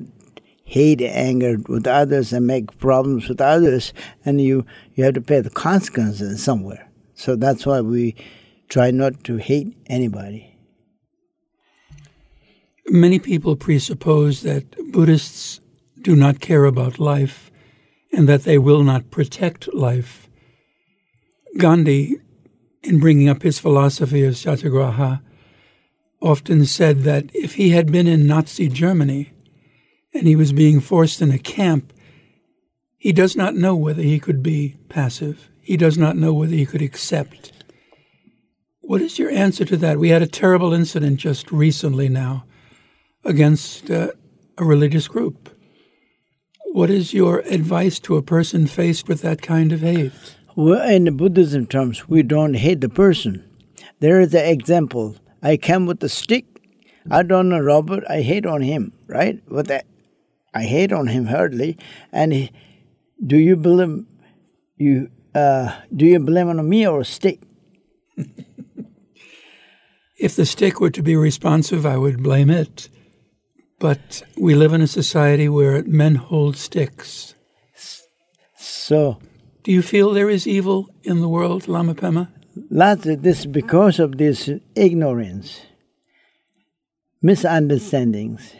hate 0.65 1.01
anger 1.01 1.57
with 1.69 1.87
others 1.87 2.33
and 2.33 2.47
make 2.47 2.77
problems 2.79 3.29
with 3.29 3.41
others, 3.41 3.93
and 4.25 4.41
you, 4.41 4.67
you 4.95 5.05
have 5.05 5.15
to 5.15 5.21
pay 5.21 5.41
the 5.41 5.51
consequences 5.51 6.43
somewhere. 6.43 6.89
So 7.15 7.37
that's 7.37 7.65
why 7.65 7.81
we 7.81 8.15
try 8.69 8.91
not 8.91 9.25
to 9.25 9.37
hate 9.37 9.77
anybody. 9.87 10.57
Many 12.89 13.19
people 13.19 13.57
presuppose 13.57 14.43
that 14.43 14.93
Buddhists 14.93 15.61
do 16.03 16.15
not 16.15 16.41
care 16.41 16.65
about 16.65 17.01
life 17.01 17.51
and 18.13 18.29
that 18.29 18.45
they 18.45 18.59
will 18.59 18.83
not 18.83 19.11
protect 19.11 19.73
life. 19.75 20.29
Gandhi, 21.59 22.17
in 22.83 23.01
bringing 23.01 23.29
up 23.29 23.43
his 23.43 23.59
philosophy 23.59 24.25
of 24.25 24.37
satyagraha, 24.37 25.23
often 26.27 26.67
said 26.67 27.05
that 27.05 27.31
if 27.33 27.55
he 27.55 27.71
had 27.71 27.93
been 27.93 28.07
in 28.07 28.27
Nazi 28.27 28.69
Germany 28.69 29.33
and 30.13 30.27
he 30.27 30.35
was 30.35 30.53
being 30.53 30.81
forced 30.81 31.23
in 31.23 31.31
a 31.31 31.39
camp, 31.39 31.93
he 32.99 33.13
does 33.13 33.37
not 33.37 33.55
know 33.55 33.77
whether 33.77 34.03
he 34.03 34.19
could 34.19 34.43
be 34.43 34.77
passive. 34.89 35.49
He 35.63 35.77
does 35.77 35.97
not 35.97 36.17
know 36.17 36.35
whether 36.35 36.55
he 36.55 36.67
could 36.67 36.83
accept. 36.83 37.53
What 38.81 39.01
is 39.01 39.19
your 39.19 39.31
answer 39.31 39.65
to 39.65 39.77
that? 39.77 39.99
We 39.99 40.09
had 40.09 40.23
a 40.23 40.27
terrible 40.27 40.73
incident 40.73 41.19
just 41.19 41.53
recently 41.53 42.09
now 42.09 42.45
against 43.25 43.91
uh, 43.91 44.11
a 44.59 44.65
religious 44.65 45.09
group. 45.09 45.51
What 46.73 46.91
is 46.91 47.15
your 47.15 47.41
advice 47.41 47.99
to 48.01 48.17
a 48.17 48.23
person 48.23 48.67
faced 48.67 49.09
with 49.09 49.23
that 49.23 49.43
kind 49.43 49.73
of 49.73 49.81
hate? 49.81 50.13
Well, 50.57 50.89
in 50.89 51.17
Buddhism 51.17 51.67
terms, 51.67 52.09
we 52.09 52.23
don't 52.23 52.55
hate 52.55 52.81
the 52.81 52.89
person. 52.89 53.45
There 54.01 54.21
is 54.21 54.35
an 54.35 54.47
example 54.47 55.17
I 55.43 55.57
came 55.57 55.87
with 55.87 56.03
a 56.03 56.09
stick. 56.09 56.45
I 57.11 57.23
don't 57.23 57.49
know 57.49 57.61
Robert. 57.61 58.05
I 58.09 58.23
hate 58.23 58.47
on 58.47 58.63
him, 58.63 58.93
right? 59.07 59.41
But 59.49 59.71
I, 59.71 59.83
I 60.55 60.63
hate 60.63 60.93
on 60.93 61.07
him 61.09 61.27
hardly. 61.27 61.79
And 62.13 62.33
he, 62.33 62.51
do 63.25 63.37
you 63.37 63.57
blame 63.57 64.07
you? 64.77 65.11
Uh, 65.35 65.75
do 65.95 66.07
you 66.07 66.19
blame 66.19 66.49
on 66.49 66.69
me 66.69 66.87
or 66.87 67.01
a 67.01 67.05
stick? 67.05 67.41
if 70.19 70.35
the 70.35 70.47
stick 70.47 70.81
were 70.81 70.91
to 70.91 71.03
be 71.03 71.15
responsive, 71.15 71.85
I 71.85 71.97
would 71.97 72.23
blame 72.23 72.51
it. 72.51 72.89
But 73.79 74.23
we 74.39 74.55
live 74.55 74.73
in 74.73 74.81
a 74.81 74.87
society 74.87 75.49
where 75.49 75.83
men 75.85 76.15
hold 76.15 76.57
sticks. 76.57 77.35
So, 78.57 79.19
do 79.63 79.71
you 79.71 79.83
feel 79.83 80.13
there 80.13 80.31
is 80.31 80.47
evil 80.47 80.89
in 81.03 81.21
the 81.21 81.29
world, 81.29 81.69
Lama 81.69 81.95
Pema? 81.95 82.29
Of 82.57 83.03
this 83.23 83.45
because 83.45 83.99
of 83.99 84.17
this 84.17 84.49
ignorance, 84.75 85.61
misunderstandings, 87.21 88.55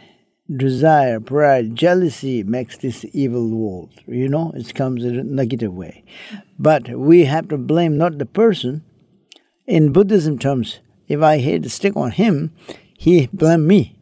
desire, 0.55 1.19
pride, 1.19 1.75
jealousy 1.75 2.43
makes 2.43 2.77
this 2.77 3.05
evil 3.11 3.49
world. 3.49 3.89
You 4.05 4.29
know, 4.29 4.51
it 4.55 4.75
comes 4.75 5.03
in 5.03 5.17
a 5.17 5.23
negative 5.23 5.73
way. 5.73 6.03
But 6.59 6.89
we 6.89 7.25
have 7.25 7.47
to 7.47 7.57
blame 7.57 7.97
not 7.97 8.19
the 8.19 8.27
person. 8.27 8.83
In 9.65 9.93
Buddhism 9.93 10.37
terms, 10.37 10.79
if 11.07 11.21
I 11.23 11.39
hate 11.39 11.63
to 11.63 11.69
stick 11.69 11.95
on 11.95 12.11
him, 12.11 12.53
he 12.99 13.27
blame 13.33 13.65
me. 13.65 13.97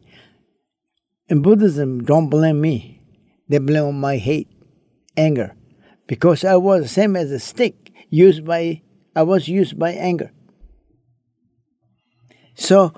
In 1.29 1.41
Buddhism, 1.41 2.03
don't 2.03 2.29
blame 2.29 2.59
me. 2.59 3.01
They 3.47 3.59
blame 3.59 3.97
my 3.99 4.17
hate, 4.17 4.49
anger, 5.15 5.55
because 6.05 6.43
I 6.43 6.57
was 6.57 6.81
the 6.83 6.89
same 6.89 7.15
as 7.15 7.31
a 7.31 7.39
stick 7.39 7.91
used 8.09 8.43
by 8.45 8.81
I 9.15 9.23
was 9.23 9.47
used 9.47 9.79
by 9.79 9.91
anger. 9.91 10.31
So 12.55 12.93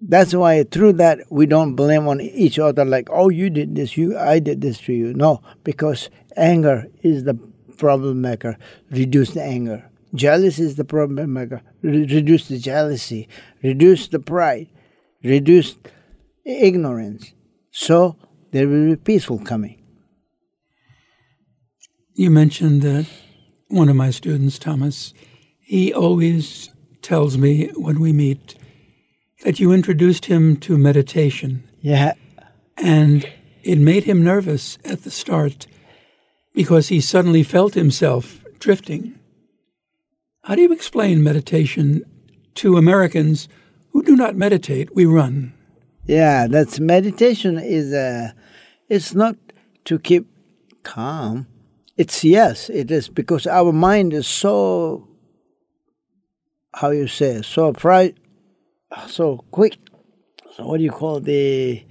that's 0.00 0.34
why 0.34 0.62
through 0.64 0.94
that 0.94 1.20
we 1.30 1.46
don't 1.46 1.74
blame 1.74 2.08
on 2.08 2.20
each 2.20 2.58
other 2.58 2.84
like, 2.84 3.08
oh, 3.10 3.28
you 3.28 3.50
did 3.50 3.74
this, 3.74 3.96
you, 3.96 4.16
I 4.18 4.38
did 4.38 4.60
this 4.60 4.78
to 4.82 4.92
you. 4.92 5.12
No, 5.14 5.42
because 5.64 6.10
anger 6.36 6.86
is 7.02 7.24
the 7.24 7.34
problem 7.76 8.20
maker. 8.20 8.56
Reduce 8.90 9.30
the 9.30 9.42
anger. 9.42 9.90
Jealousy 10.14 10.62
is 10.64 10.76
the 10.76 10.84
problem 10.84 11.32
maker. 11.32 11.62
Re- 11.82 12.06
reduce 12.06 12.48
the 12.48 12.58
jealousy. 12.58 13.28
Reduce 13.62 14.08
the 14.08 14.18
pride. 14.18 14.68
Reduce 15.22 15.76
ignorance. 16.44 17.32
So 17.70 18.16
there 18.52 18.66
will 18.66 18.90
be 18.90 18.96
peaceful 18.96 19.38
coming. 19.38 19.82
You 22.14 22.30
mentioned 22.30 22.82
that 22.82 23.06
one 23.70 23.88
of 23.88 23.96
my 23.96 24.10
students, 24.10 24.58
Thomas, 24.58 25.14
he 25.60 25.92
always 25.92 26.70
tells 27.02 27.38
me 27.38 27.68
when 27.76 28.00
we 28.00 28.12
meet 28.12 28.54
that 29.44 29.58
you 29.58 29.72
introduced 29.72 30.26
him 30.26 30.56
to 30.58 30.76
meditation. 30.76 31.64
Yeah. 31.80 32.12
And 32.76 33.28
it 33.62 33.78
made 33.78 34.04
him 34.04 34.22
nervous 34.22 34.78
at 34.84 35.02
the 35.04 35.10
start 35.10 35.66
because 36.52 36.88
he 36.88 37.00
suddenly 37.00 37.42
felt 37.42 37.74
himself 37.74 38.44
drifting. 38.58 39.18
How 40.44 40.54
do 40.54 40.62
you 40.62 40.72
explain 40.72 41.22
meditation 41.22 42.04
to 42.56 42.76
Americans 42.76 43.48
who 43.92 44.02
do 44.02 44.16
not 44.16 44.36
meditate, 44.36 44.94
we 44.94 45.04
run. 45.04 45.52
Yeah, 46.06 46.46
that's 46.48 46.80
meditation 46.80 47.58
is 47.58 47.92
uh, 47.92 48.32
it's 48.88 49.14
not 49.14 49.36
to 49.84 49.98
keep 49.98 50.26
calm. 50.82 51.46
It's 52.00 52.24
yes, 52.24 52.70
it 52.70 52.90
is 52.90 53.10
because 53.10 53.46
our 53.46 53.72
mind 53.72 54.14
is 54.14 54.26
so 54.26 55.06
how 56.72 56.92
you 56.92 57.06
say 57.06 57.42
so 57.42 57.74
pri- 57.74 58.14
so 59.06 59.44
quick. 59.50 59.76
So 60.56 60.66
what 60.66 60.78
do 60.78 60.84
you 60.84 60.92
call 60.92 61.20
the 61.20 61.84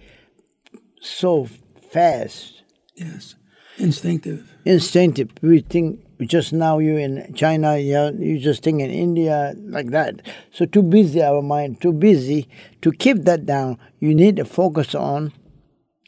so 0.99 1.47
fast? 1.91 2.63
Yes, 2.95 3.35
instinctive. 3.77 4.51
Instinctive. 4.65 5.29
We 5.43 5.59
think 5.59 6.03
just 6.21 6.53
now 6.53 6.79
you 6.79 6.97
in 6.97 7.31
China, 7.35 7.77
you 7.77 8.11
you 8.17 8.39
just 8.39 8.63
think 8.63 8.81
in 8.81 8.89
India 8.89 9.53
like 9.57 9.91
that. 9.91 10.23
So 10.51 10.65
too 10.65 10.81
busy 10.81 11.21
our 11.21 11.43
mind, 11.43 11.81
too 11.81 11.93
busy 11.93 12.49
to 12.81 12.91
keep 12.91 13.25
that 13.25 13.45
down. 13.45 13.77
You 13.99 14.15
need 14.15 14.37
to 14.37 14.45
focus 14.45 14.95
on 14.95 15.33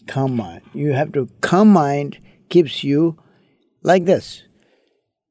calm 0.08 0.38
mind. 0.38 0.64
You 0.74 0.94
have 0.94 1.12
to 1.12 1.30
calm 1.42 1.68
mind 1.68 2.18
keeps 2.50 2.84
you 2.84 3.22
like 3.84 4.06
this. 4.06 4.44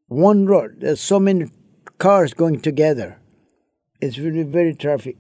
One 0.09 0.47
road. 0.47 0.81
There's 0.81 1.01
so 1.01 1.21
many 1.21 1.51
cars 1.99 2.35
going 2.35 2.61
together. 2.61 3.19
It's 4.01 4.19
really 4.19 4.43
very 4.43 4.75
traffic, 4.75 5.17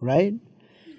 right? 0.00 0.34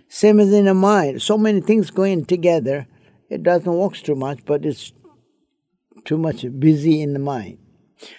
Same 0.08 0.40
as 0.40 0.52
in 0.52 0.68
a 0.68 0.74
mind. 0.74 1.22
So 1.22 1.38
many 1.38 1.62
things 1.62 1.92
going 1.92 2.26
together. 2.26 2.88
It 3.30 3.44
doesn't 3.44 3.72
work 3.72 3.96
too 3.98 4.16
much, 4.16 4.40
but 4.46 4.66
it's 4.66 4.92
too 6.06 6.18
much 6.18 6.46
busy 6.60 7.02
in 7.02 7.14
the 7.14 7.20
mind. 7.20 7.60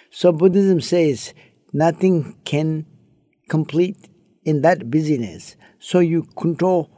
So 0.09 0.31
Buddhism 0.31 0.79
says 0.79 1.33
nothing 1.73 2.37
can 2.45 2.85
complete 3.49 4.07
in 4.45 4.61
that 4.61 4.89
busyness. 4.89 5.55
So 5.79 5.99
you 5.99 6.23
control 6.37 6.89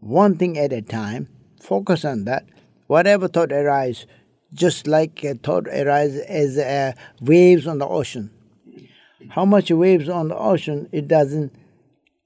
one 0.00 0.36
thing 0.36 0.56
at 0.56 0.72
a 0.72 0.80
time, 0.80 1.28
focus 1.60 2.04
on 2.04 2.24
that. 2.24 2.46
Whatever 2.86 3.28
thought 3.28 3.52
arises, 3.52 4.06
just 4.52 4.86
like 4.86 5.22
a 5.24 5.34
thought 5.34 5.68
arises 5.68 6.22
as 6.22 6.58
uh, 6.58 6.92
waves 7.20 7.66
on 7.66 7.78
the 7.78 7.86
ocean. 7.86 8.30
How 9.30 9.44
much 9.44 9.70
waves 9.70 10.08
on 10.08 10.28
the 10.28 10.36
ocean, 10.36 10.88
it 10.92 11.06
doesn't 11.06 11.52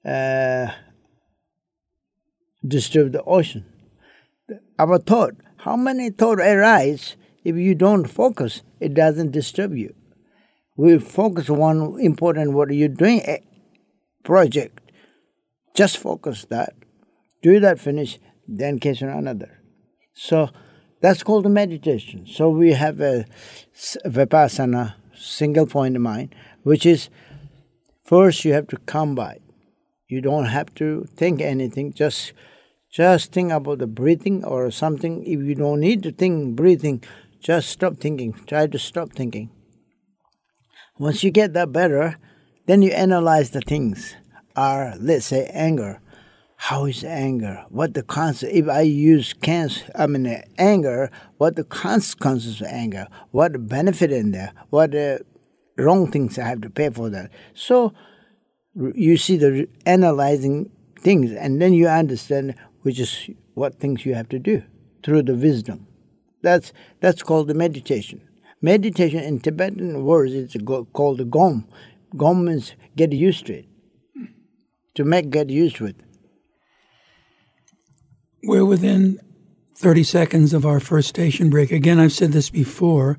uh, 0.05 0.67
disturb 2.65 3.11
the 3.11 3.23
ocean. 3.23 3.65
Our 4.79 4.99
thought, 4.99 5.33
how 5.57 5.75
many 5.75 6.09
thoughts 6.09 6.41
arise, 6.41 7.15
if 7.43 7.55
you 7.55 7.75
don't 7.75 8.05
focus, 8.05 8.61
it 8.79 8.93
doesn't 8.93 9.31
disturb 9.31 9.75
you. 9.75 9.93
We 10.75 10.97
focus 10.99 11.49
one 11.49 11.99
important 11.99 12.53
what 12.53 12.73
you're 12.73 12.87
doing 12.87 13.21
a 13.21 13.43
project. 14.23 14.79
Just 15.75 15.97
focus 15.97 16.45
that. 16.49 16.73
Do 17.41 17.59
that 17.59 17.79
finish, 17.79 18.19
then 18.47 18.79
catch 18.79 19.01
another. 19.01 19.59
So 20.13 20.49
that's 21.03 21.21
called 21.21 21.45
a 21.45 21.49
meditation. 21.49 22.25
So 22.25 22.49
we 22.49 22.71
have 22.71 23.01
a 23.01 23.25
vipassana, 24.05 24.93
single 25.13 25.67
point 25.67 25.97
of 25.97 26.01
mind, 26.01 26.33
which 26.63 26.85
is 26.85 27.09
first 28.05 28.45
you 28.45 28.53
have 28.53 28.67
to 28.69 28.77
come 28.77 29.13
by. 29.13 29.39
You 30.07 30.21
don't 30.21 30.45
have 30.45 30.73
to 30.75 31.03
think 31.17 31.41
anything. 31.41 31.91
Just 31.91 32.31
just 32.89 33.33
think 33.33 33.51
about 33.51 33.79
the 33.79 33.87
breathing 33.87 34.45
or 34.45 34.71
something. 34.71 35.25
If 35.25 35.41
you 35.41 35.55
don't 35.55 35.81
need 35.81 36.03
to 36.03 36.11
think 36.13 36.55
breathing, 36.55 37.03
just 37.41 37.69
stop 37.69 37.97
thinking. 37.97 38.31
Try 38.47 38.67
to 38.67 38.79
stop 38.79 39.11
thinking. 39.11 39.49
Once 40.97 41.21
you 41.21 41.31
get 41.31 41.51
that 41.51 41.73
better, 41.73 42.15
then 42.65 42.81
you 42.81 42.91
analyze 42.91 43.49
the 43.49 43.59
things. 43.59 44.15
Are 44.55 44.95
let's 44.99 45.25
say 45.25 45.49
anger 45.51 45.99
how 46.67 46.85
is 46.85 47.03
anger? 47.03 47.65
What 47.67 47.93
the 47.93 48.03
consequence? 48.03 48.55
If 48.55 48.69
I 48.69 48.83
use 48.83 49.33
cancer, 49.33 49.83
I 49.95 50.07
mean 50.07 50.41
anger, 50.57 51.11
what 51.37 51.57
the 51.57 51.65
consequences 51.65 52.61
of 52.61 52.67
anger? 52.67 53.09
What 53.31 53.51
the 53.51 53.59
benefit 53.59 54.13
in 54.13 54.31
there? 54.31 54.53
What 54.69 54.95
uh, 54.95 55.17
wrong 55.77 56.09
things 56.09 56.39
I 56.39 56.47
have 56.47 56.61
to 56.61 56.69
pay 56.69 56.89
for 56.89 57.09
that? 57.09 57.31
So 57.53 57.93
you 58.95 59.17
see 59.17 59.35
the 59.35 59.67
analyzing 59.85 60.71
things, 60.97 61.33
and 61.33 61.61
then 61.61 61.73
you 61.73 61.89
understand 61.89 62.55
which 62.83 62.97
is 62.97 63.29
what 63.55 63.81
things 63.81 64.05
you 64.05 64.15
have 64.15 64.29
to 64.29 64.39
do 64.39 64.63
through 65.03 65.23
the 65.23 65.35
wisdom. 65.35 65.85
That's 66.43 66.71
that's 67.01 67.23
called 67.23 67.49
the 67.49 67.55
meditation. 67.55 68.21
Meditation 68.61 69.19
in 69.19 69.41
Tibetan 69.41 70.05
words 70.05 70.31
is 70.31 70.55
called 70.93 71.17
the 71.17 71.25
gom. 71.25 71.67
Gom 72.15 72.45
means 72.45 72.73
get 72.95 73.11
used 73.11 73.47
to 73.47 73.53
it. 73.55 73.65
To 74.95 75.03
make 75.03 75.29
get 75.29 75.49
used 75.49 75.75
to 75.77 75.87
it. 75.87 75.97
We're 78.45 78.65
within 78.65 79.19
30 79.75 80.03
seconds 80.03 80.53
of 80.53 80.65
our 80.65 80.81
first 80.81 81.07
station 81.07 81.49
break. 81.49 81.71
Again, 81.71 81.97
I've 81.97 82.11
said 82.11 82.33
this 82.33 82.49
before 82.49 83.17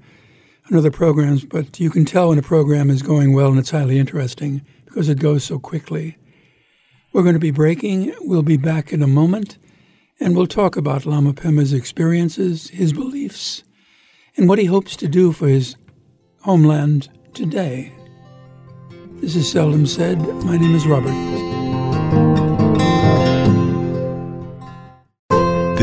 on 0.71 0.77
other 0.77 0.91
programs, 0.91 1.47
but 1.47 1.81
you 1.81 1.89
can 1.89 2.05
tell 2.05 2.29
when 2.29 2.39
a 2.39 2.43
program 2.43 2.91
is 2.91 3.01
going 3.01 3.33
well 3.33 3.49
and 3.49 3.59
it's 3.59 3.71
highly 3.71 3.99
interesting 3.99 4.61
because 4.85 5.09
it 5.09 5.19
goes 5.19 5.43
so 5.43 5.59
quickly. 5.59 6.19
We're 7.15 7.23
going 7.23 7.35
to 7.35 7.41
be 7.41 7.51
breaking. 7.51 8.15
We'll 8.21 8.43
be 8.43 8.59
back 8.59 8.93
in 8.93 9.03
a 9.03 9.07
moment, 9.07 9.57
and 10.21 10.37
we'll 10.37 10.47
talk 10.47 10.77
about 10.77 11.07
Lama 11.07 11.33
Pema's 11.33 11.73
experiences, 11.73 12.69
his 12.69 12.93
beliefs, 12.93 13.65
and 14.37 14.47
what 14.47 14.59
he 14.59 14.67
hopes 14.67 14.95
to 14.97 15.09
do 15.09 15.33
for 15.33 15.49
his 15.49 15.77
homeland 16.43 17.09
today. 17.33 17.93
This 19.23 19.37
is 19.37 19.51
Seldom 19.51 19.87
Said. 19.87 20.19
My 20.45 20.59
name 20.59 20.75
is 20.75 20.87
Robert. 20.87 22.44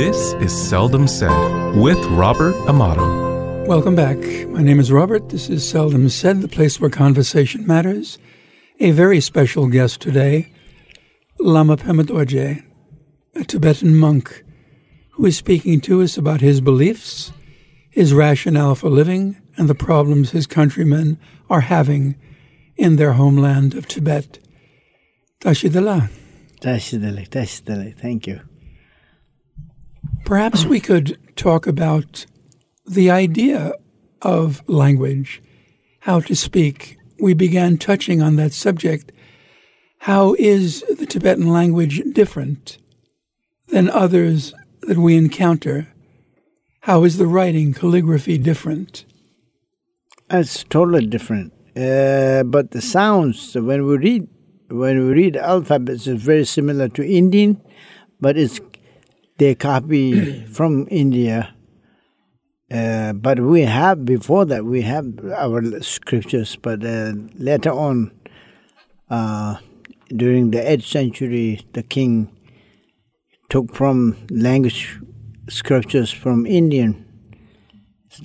This 0.01 0.33
is 0.41 0.51
Seldom 0.51 1.07
Said 1.07 1.75
with 1.75 2.03
Robert 2.05 2.55
Amato. 2.67 3.63
Welcome 3.67 3.95
back. 3.95 4.17
My 4.47 4.63
name 4.63 4.79
is 4.79 4.91
Robert. 4.91 5.29
This 5.29 5.47
is 5.47 5.63
Seldom 5.63 6.09
Said, 6.09 6.41
the 6.41 6.47
place 6.47 6.79
where 6.79 6.89
conversation 6.89 7.67
matters. 7.67 8.17
A 8.79 8.89
very 8.89 9.21
special 9.21 9.67
guest 9.67 10.01
today, 10.01 10.51
Lama 11.39 11.77
Pema 11.77 12.01
Dorje, 12.01 12.63
a 13.35 13.43
Tibetan 13.43 13.95
monk 13.95 14.43
who 15.11 15.27
is 15.27 15.37
speaking 15.37 15.79
to 15.81 16.01
us 16.01 16.17
about 16.17 16.41
his 16.41 16.61
beliefs, 16.61 17.31
his 17.91 18.11
rationale 18.11 18.73
for 18.73 18.89
living, 18.89 19.39
and 19.55 19.69
the 19.69 19.75
problems 19.75 20.31
his 20.31 20.47
countrymen 20.47 21.19
are 21.47 21.61
having 21.61 22.15
in 22.75 22.95
their 22.95 23.13
homeland 23.13 23.75
of 23.75 23.87
Tibet. 23.87 24.39
Tashidala. 25.41 26.09
Tashidala, 26.59 27.29
Tashidala. 27.29 27.95
Thank 27.95 28.25
you. 28.25 28.41
Perhaps 30.25 30.65
we 30.65 30.79
could 30.79 31.17
talk 31.35 31.67
about 31.67 32.25
the 32.85 33.09
idea 33.11 33.73
of 34.21 34.67
language, 34.67 35.41
how 36.01 36.19
to 36.21 36.35
speak. 36.35 36.97
We 37.19 37.33
began 37.33 37.77
touching 37.77 38.21
on 38.21 38.35
that 38.37 38.53
subject. 38.53 39.11
How 39.99 40.35
is 40.39 40.83
the 40.97 41.05
Tibetan 41.05 41.51
language 41.51 42.01
different 42.13 42.77
than 43.67 43.89
others 43.89 44.53
that 44.81 44.97
we 44.97 45.15
encounter? 45.15 45.93
How 46.81 47.03
is 47.03 47.17
the 47.17 47.27
writing, 47.27 47.73
calligraphy 47.73 48.37
different? 48.37 49.05
It's 50.29 50.63
totally 50.63 51.05
different. 51.05 51.53
Uh, 51.75 52.43
but 52.43 52.71
the 52.71 52.81
sounds 52.81 53.55
when 53.55 53.85
we 53.85 53.97
read 53.97 54.27
when 54.69 55.05
we 55.05 55.13
read 55.13 55.35
alphabets 55.35 56.07
is 56.07 56.21
very 56.21 56.45
similar 56.45 56.87
to 56.89 57.05
Indian, 57.05 57.61
but 58.19 58.37
it's 58.37 58.59
they 59.41 59.55
copy 59.55 60.45
from 60.57 60.87
India. 60.91 61.55
Uh, 62.71 63.11
but 63.11 63.39
we 63.39 63.61
have 63.61 64.05
before 64.05 64.45
that 64.45 64.63
we 64.63 64.83
have 64.83 65.05
our 65.35 65.81
scriptures, 65.81 66.55
but 66.61 66.85
uh, 66.85 67.13
later 67.33 67.71
on, 67.71 68.11
uh, 69.09 69.55
during 70.15 70.51
the 70.51 70.59
8th 70.59 70.83
century, 70.83 71.65
the 71.73 71.81
king 71.81 72.29
took 73.49 73.73
from 73.73 74.15
language 74.29 74.99
scriptures 75.49 76.11
from 76.11 76.45
Indian 76.45 77.03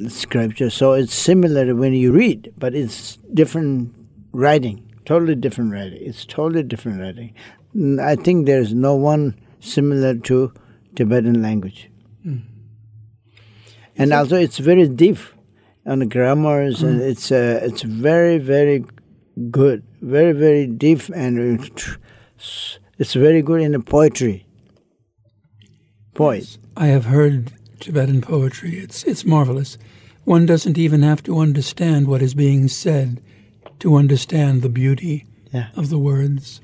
scripture. 0.09 0.69
So 0.69 0.93
it's 0.93 1.15
similar 1.15 1.75
when 1.75 1.95
you 1.95 2.13
read, 2.13 2.53
but 2.59 2.75
it's 2.75 3.17
different 3.33 3.95
writing, 4.33 4.87
totally 5.07 5.35
different 5.35 5.73
writing. 5.73 5.99
It's 6.03 6.27
totally 6.27 6.63
different 6.63 7.01
writing. 7.01 7.35
I 8.01 8.17
think 8.17 8.45
there's 8.45 8.75
no 8.75 8.95
one 8.95 9.35
similar 9.61 10.15
to 10.15 10.53
Tibetan 10.97 11.43
language. 11.43 11.91
Mm. 12.27 12.43
And 13.97 14.13
also, 14.13 14.37
it's 14.37 14.59
very 14.59 14.89
deep 14.89 15.19
on 15.87 16.01
the 16.01 16.07
grammars, 16.07 16.83
mm. 16.83 16.89
and 16.89 17.01
it's 17.01 17.31
uh, 17.31 17.61
it's 17.63 17.83
very 17.83 18.39
very 18.39 18.85
good, 19.51 19.85
very 20.03 20.33
very 20.33 20.67
deep, 20.67 21.03
and 21.15 21.61
it's 22.99 23.15
very 23.15 23.43
good 23.43 23.61
in 23.61 23.73
the 23.73 23.81
poetry. 23.81 24.47
Poet. 26.15 26.59
I 26.77 26.87
have 26.87 27.07
heard 27.07 27.53
Tibetan 27.81 28.21
poetry. 28.21 28.79
It's 28.79 29.05
it's 29.05 29.25
marvelous. 29.25 29.79
One 30.25 30.45
doesn't 30.45 30.77
even 30.77 31.03
have 31.03 31.23
to 31.25 31.39
understand 31.39 32.09
what 32.09 32.21
is 32.21 32.35
being 32.35 32.69
said 32.69 33.23
to 33.79 33.95
understand 33.95 34.63
the 34.63 34.69
beauty 34.69 35.25
yeah. 35.53 35.69
of 35.77 35.89
the 35.89 35.99
words. 35.99 36.61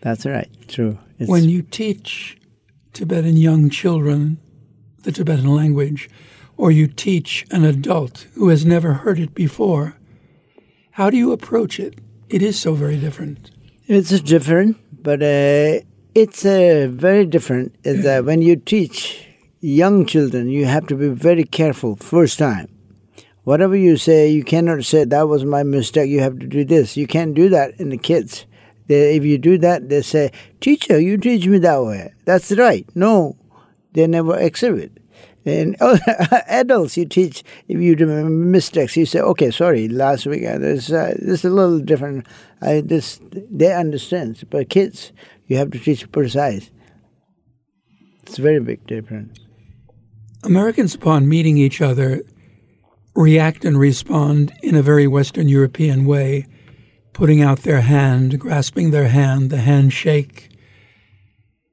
That's 0.00 0.26
right. 0.26 0.48
True. 0.66 0.98
It's 1.18 1.30
when 1.30 1.48
you 1.48 1.62
teach 1.62 2.36
Tibetan 2.92 3.36
young 3.36 3.70
children 3.70 4.38
the 5.02 5.12
Tibetan 5.12 5.54
language, 5.54 6.08
or 6.56 6.70
you 6.70 6.86
teach 6.86 7.44
an 7.50 7.64
adult 7.64 8.26
who 8.34 8.48
has 8.48 8.64
never 8.64 8.94
heard 8.94 9.18
it 9.18 9.34
before, 9.34 9.96
how 10.92 11.10
do 11.10 11.16
you 11.16 11.32
approach 11.32 11.80
it? 11.80 11.98
It 12.28 12.42
is 12.42 12.58
so 12.60 12.74
very 12.74 12.96
different. 12.96 13.50
It's 13.86 14.20
different, 14.20 14.76
but 15.02 15.22
uh, 15.22 15.80
it's 16.14 16.44
uh, 16.44 16.88
very 16.90 17.26
different. 17.26 17.74
Is 17.84 18.04
that 18.04 18.24
when 18.28 18.42
you 18.42 18.56
teach 18.56 19.26
young 19.60 20.06
children, 20.06 20.48
you 20.48 20.66
have 20.66 20.86
to 20.88 20.94
be 20.94 21.08
very 21.08 21.44
careful 21.44 21.96
first 21.96 22.38
time. 22.38 22.68
Whatever 23.44 23.74
you 23.74 23.96
say, 23.96 24.28
you 24.28 24.44
cannot 24.44 24.84
say 24.84 25.04
that 25.04 25.28
was 25.28 25.44
my 25.44 25.64
mistake. 25.64 26.08
You 26.08 26.20
have 26.20 26.38
to 26.38 26.46
do 26.46 26.64
this. 26.64 26.96
You 26.96 27.08
can't 27.08 27.34
do 27.34 27.48
that 27.48 27.78
in 27.80 27.88
the 27.88 27.98
kids. 27.98 28.46
They, 28.86 29.16
if 29.16 29.24
you 29.24 29.38
do 29.38 29.58
that, 29.58 29.88
they 29.88 30.02
say, 30.02 30.32
"Teacher, 30.60 30.98
you 31.00 31.16
teach 31.16 31.46
me 31.46 31.58
that 31.58 31.82
way. 31.84 32.12
That's 32.24 32.52
right." 32.52 32.86
No, 32.94 33.36
they 33.92 34.06
never 34.06 34.34
accept 34.34 34.78
it. 34.78 34.92
And 35.44 35.76
adults, 36.48 36.96
you 36.96 37.06
teach 37.06 37.42
if 37.68 37.80
you 37.80 37.96
do 37.96 38.06
mistakes, 38.06 38.96
you 38.96 39.06
say, 39.06 39.20
"Okay, 39.20 39.50
sorry, 39.50 39.88
last 39.88 40.26
week 40.26 40.44
uh, 40.44 40.58
this 40.58 40.90
uh, 40.90 41.14
this 41.18 41.40
is 41.40 41.44
a 41.44 41.50
little 41.50 41.80
different." 41.80 42.26
I 42.60 42.80
this 42.80 43.20
they 43.30 43.72
understand, 43.72 44.44
but 44.50 44.68
kids, 44.68 45.12
you 45.46 45.56
have 45.56 45.70
to 45.72 45.78
teach 45.78 46.10
precise. 46.12 46.70
It's 48.22 48.38
a 48.38 48.42
very 48.42 48.60
big 48.60 48.86
difference. 48.86 49.38
Americans, 50.44 50.94
upon 50.94 51.28
meeting 51.28 51.56
each 51.56 51.80
other, 51.80 52.22
react 53.14 53.64
and 53.64 53.78
respond 53.78 54.52
in 54.62 54.74
a 54.74 54.82
very 54.82 55.06
Western 55.06 55.48
European 55.48 56.04
way, 56.04 56.46
putting 57.12 57.42
out 57.42 57.60
their 57.60 57.82
hand, 57.82 58.38
grasping 58.38 58.90
their 58.90 59.08
hand, 59.08 59.50
the 59.50 59.58
handshake. 59.58 60.48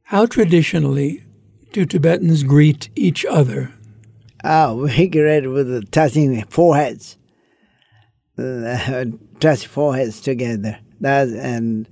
How 0.03 0.25
traditionally 0.25 1.23
do 1.71 1.85
Tibetans 1.85 2.43
greet 2.43 2.89
each 2.95 3.25
other? 3.25 3.73
Oh, 4.43 4.75
we 4.83 5.07
greet 5.09 5.47
with 5.47 5.91
touching 5.91 6.43
foreheads, 6.45 7.17
touch 9.39 9.67
foreheads 9.67 10.21
together. 10.21 10.79
That 11.01 11.29
and 11.29 11.87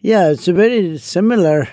yeah, 0.00 0.30
it's 0.30 0.46
very 0.46 0.98
similar 0.98 1.68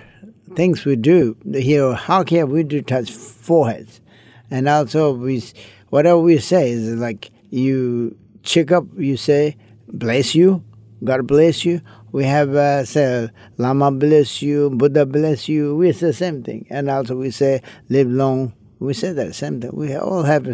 things 0.56 0.86
we 0.86 0.96
do 0.96 1.38
here. 1.54 1.94
How 1.94 2.24
can 2.24 2.50
we 2.50 2.64
do 2.64 2.82
touch 2.82 3.12
foreheads, 3.12 4.02
and 4.50 4.68
also 4.68 5.14
we 5.14 5.44
whatever 5.90 6.20
we 6.20 6.40
say 6.40 6.72
is 6.72 6.96
like 6.96 7.30
you 7.50 8.18
check 8.44 8.72
up. 8.72 8.86
You 8.98 9.18
say 9.18 9.58
bless 9.88 10.34
you, 10.34 10.64
God 11.04 11.26
bless 11.26 11.66
you, 11.66 11.82
we 12.12 12.26
have 12.26 12.56
uh, 12.56 12.86
say 12.86 13.30
Lama 13.58 13.92
bless 13.92 14.42
you, 14.42 14.70
Buddha 14.70 15.06
bless 15.06 15.50
you. 15.50 15.76
We 15.76 15.94
say 15.94 16.08
the 16.08 16.14
same 16.14 16.44
thing, 16.44 16.68
and 16.70 16.90
also 16.90 17.16
we 17.16 17.32
say 17.32 17.62
live 17.90 18.08
long. 18.08 18.54
We 18.80 18.94
say 18.94 19.14
that 19.14 19.34
same 19.34 19.62
thing. 19.62 19.72
We 19.74 19.96
all 19.96 20.24
have 20.24 20.48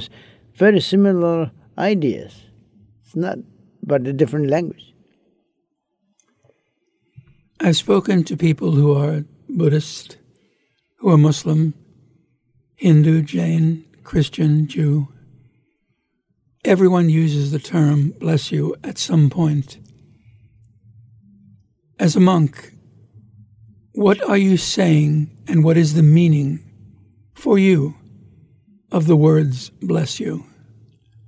very 0.55 0.79
similar 0.79 1.51
ideas. 1.77 2.43
It's 3.05 3.15
not, 3.15 3.39
but 3.83 4.07
a 4.07 4.13
different 4.13 4.49
language. 4.49 4.93
I've 7.60 7.77
spoken 7.77 8.23
to 8.25 8.38
people 8.38 8.71
who 8.71 8.95
are 8.95 9.23
Buddhist, 9.49 10.17
who 10.97 11.10
are 11.10 11.17
Muslim, 11.17 11.73
Hindu, 12.75 13.23
Jain, 13.23 13.86
Christian, 14.03 14.67
Jew. 14.67 15.07
Everyone 16.63 17.10
uses 17.10 17.51
the 17.51 17.60
term 17.60 18.12
bless 18.19 18.51
you 18.51 18.75
at 18.83 18.97
some 18.97 19.29
point. 19.29 19.79
As 21.99 22.15
a 22.15 22.19
monk, 22.19 22.73
what 23.93 24.21
are 24.29 24.38
you 24.38 24.55
saying 24.55 25.31
and 25.47 25.63
what 25.63 25.77
is 25.77 25.95
the 25.95 26.03
meaning 26.03 26.60
for 27.33 27.57
you 27.57 27.95
of 28.91 29.07
the 29.07 29.15
words 29.15 29.71
bless 29.81 30.19
you? 30.19 30.45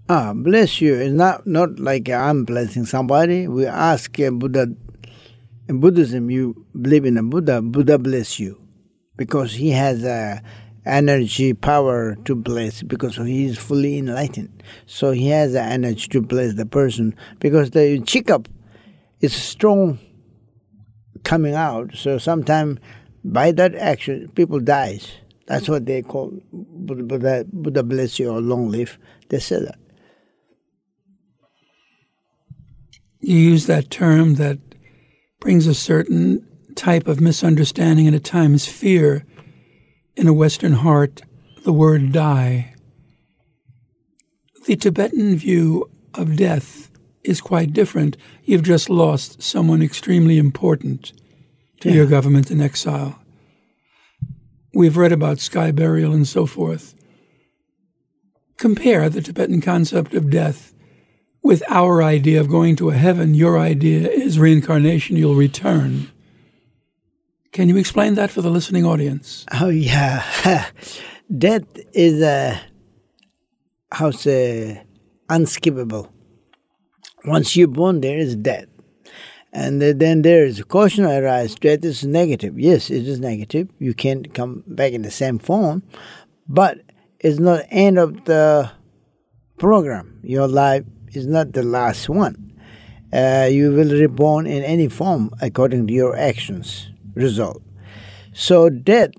Ah, 0.10 0.32
bless 0.36 0.80
you 0.80 0.94
is 0.94 1.12
not, 1.12 1.48
not 1.48 1.80
like 1.80 2.08
I'm 2.08 2.46
blessing 2.46 2.86
somebody. 2.86 3.48
We 3.48 3.66
ask 3.66 4.20
uh, 4.20 4.30
Buddha, 4.30 4.68
in 5.68 5.80
Buddhism, 5.80 6.30
you 6.30 6.68
believe 6.80 7.04
in 7.04 7.18
a 7.18 7.24
Buddha, 7.24 7.64
Buddha 7.64 7.98
bless 7.98 8.40
you 8.40 8.62
because 9.18 9.54
he 9.54 9.72
has 9.72 10.04
a 10.04 10.40
energy, 10.86 11.56
power 11.56 12.16
to 12.26 12.36
bless 12.36 12.84
because 12.84 13.16
he 13.16 13.46
is 13.46 13.58
fully 13.58 13.98
enlightened. 13.98 14.62
So 14.86 15.14
he 15.14 15.30
has 15.30 15.54
the 15.54 15.64
energy 15.64 16.08
to 16.10 16.22
bless 16.22 16.54
the 16.54 16.68
person 16.68 17.16
because 17.40 17.72
the 17.72 18.00
chikap 18.02 18.46
is 19.20 19.34
strong 19.34 19.98
coming 21.24 21.56
out. 21.56 21.96
So 21.96 22.18
sometimes 22.18 22.80
by 23.24 23.52
that 23.54 23.76
action, 23.76 24.30
people 24.36 24.60
dies. 24.60 25.12
That's 25.48 25.68
what 25.68 25.86
they 25.86 26.02
call 26.02 26.32
Buddha, 26.54 27.46
Buddha 27.52 27.84
bless 27.84 28.20
you 28.20 28.30
or 28.30 28.40
long 28.40 28.70
live. 28.70 28.98
They 29.30 29.40
say 29.40 29.62
that. 29.62 29.80
You 33.20 33.36
use 33.36 33.66
that 33.66 33.90
term 33.90 34.36
that 34.36 34.60
brings 35.40 35.68
a 35.68 35.74
certain 35.74 36.46
type 36.76 37.08
of 37.08 37.20
misunderstanding 37.20 38.08
and 38.08 38.16
at 38.16 38.24
times 38.24 38.68
fear 38.68 39.26
in 40.16 40.28
a 40.28 40.34
Western 40.34 40.74
heart, 40.74 41.22
the 41.64 41.74
word 41.74 42.12
die. 42.12 42.76
The 44.66 44.76
Tibetan 44.76 45.36
view 45.38 45.90
of 46.14 46.36
death 46.36 46.89
is 47.30 47.42
quite 47.42 47.72
different. 47.72 48.18
You've 48.44 48.64
just 48.64 48.90
lost 48.90 49.42
someone 49.42 49.82
extremely 49.84 50.38
important 50.38 51.14
to 51.82 51.90
yeah. 51.90 51.96
your 51.96 52.08
government 52.08 52.50
in 52.50 52.60
exile. 52.60 53.20
We've 54.74 54.98
read 54.98 55.12
about 55.12 55.40
sky 55.40 55.72
burial 55.72 56.12
and 56.12 56.28
so 56.28 56.46
forth. 56.46 56.96
Compare 58.58 59.10
the 59.10 59.22
Tibetan 59.22 59.62
concept 59.62 60.14
of 60.14 60.30
death 60.30 60.74
with 61.44 61.64
our 61.70 62.04
idea 62.04 62.42
of 62.42 62.50
going 62.50 62.76
to 62.78 62.90
a 62.90 62.96
heaven. 62.96 63.34
Your 63.34 63.58
idea 63.58 64.10
is 64.10 64.40
reincarnation, 64.40 65.16
you'll 65.16 65.36
return. 65.36 66.12
Can 67.52 67.70
you 67.70 67.78
explain 67.78 68.16
that 68.16 68.32
for 68.32 68.42
the 68.42 68.52
listening 68.52 68.86
audience? 68.86 69.46
Oh, 69.60 69.70
yeah. 69.70 70.24
Death 71.38 71.66
is 71.94 72.22
a, 72.22 72.60
how 73.92 74.12
say, 74.12 74.84
unskippable 75.30 76.12
once 77.26 77.56
you're 77.56 77.68
born, 77.68 78.02
there 78.02 78.18
is 78.18 78.36
death. 78.36 78.66
And 79.52 79.82
then 79.82 80.22
there 80.22 80.46
is 80.46 80.60
a 80.60 80.64
question 80.64 81.06
arises. 81.06 81.56
Death 81.56 81.84
is 81.84 82.04
negative. 82.04 82.60
Yes, 82.60 82.92
it 82.92 83.08
is 83.08 83.20
negative. 83.20 83.70
You 83.80 83.94
can't 83.94 84.34
come 84.34 84.64
back 84.68 84.94
in 84.94 85.02
the 85.02 85.12
same 85.12 85.40
form, 85.40 85.82
but 86.48 86.80
it's 87.20 87.40
not 87.40 87.66
end 87.70 87.98
of 87.98 88.26
the 88.26 88.72
program. 89.58 90.20
Your 90.24 90.48
life 90.48 90.84
is 91.14 91.26
not 91.26 91.54
the 91.54 91.64
last 91.64 92.10
one. 92.10 92.54
Uh, 93.12 93.48
you 93.52 93.72
will 93.72 93.92
reborn 93.92 94.46
in 94.46 94.64
any 94.64 94.88
form 94.88 95.32
according 95.42 95.88
to 95.88 95.94
your 95.94 96.16
actions 96.16 96.92
result. 97.16 97.62
So 98.34 98.70
death, 98.70 99.10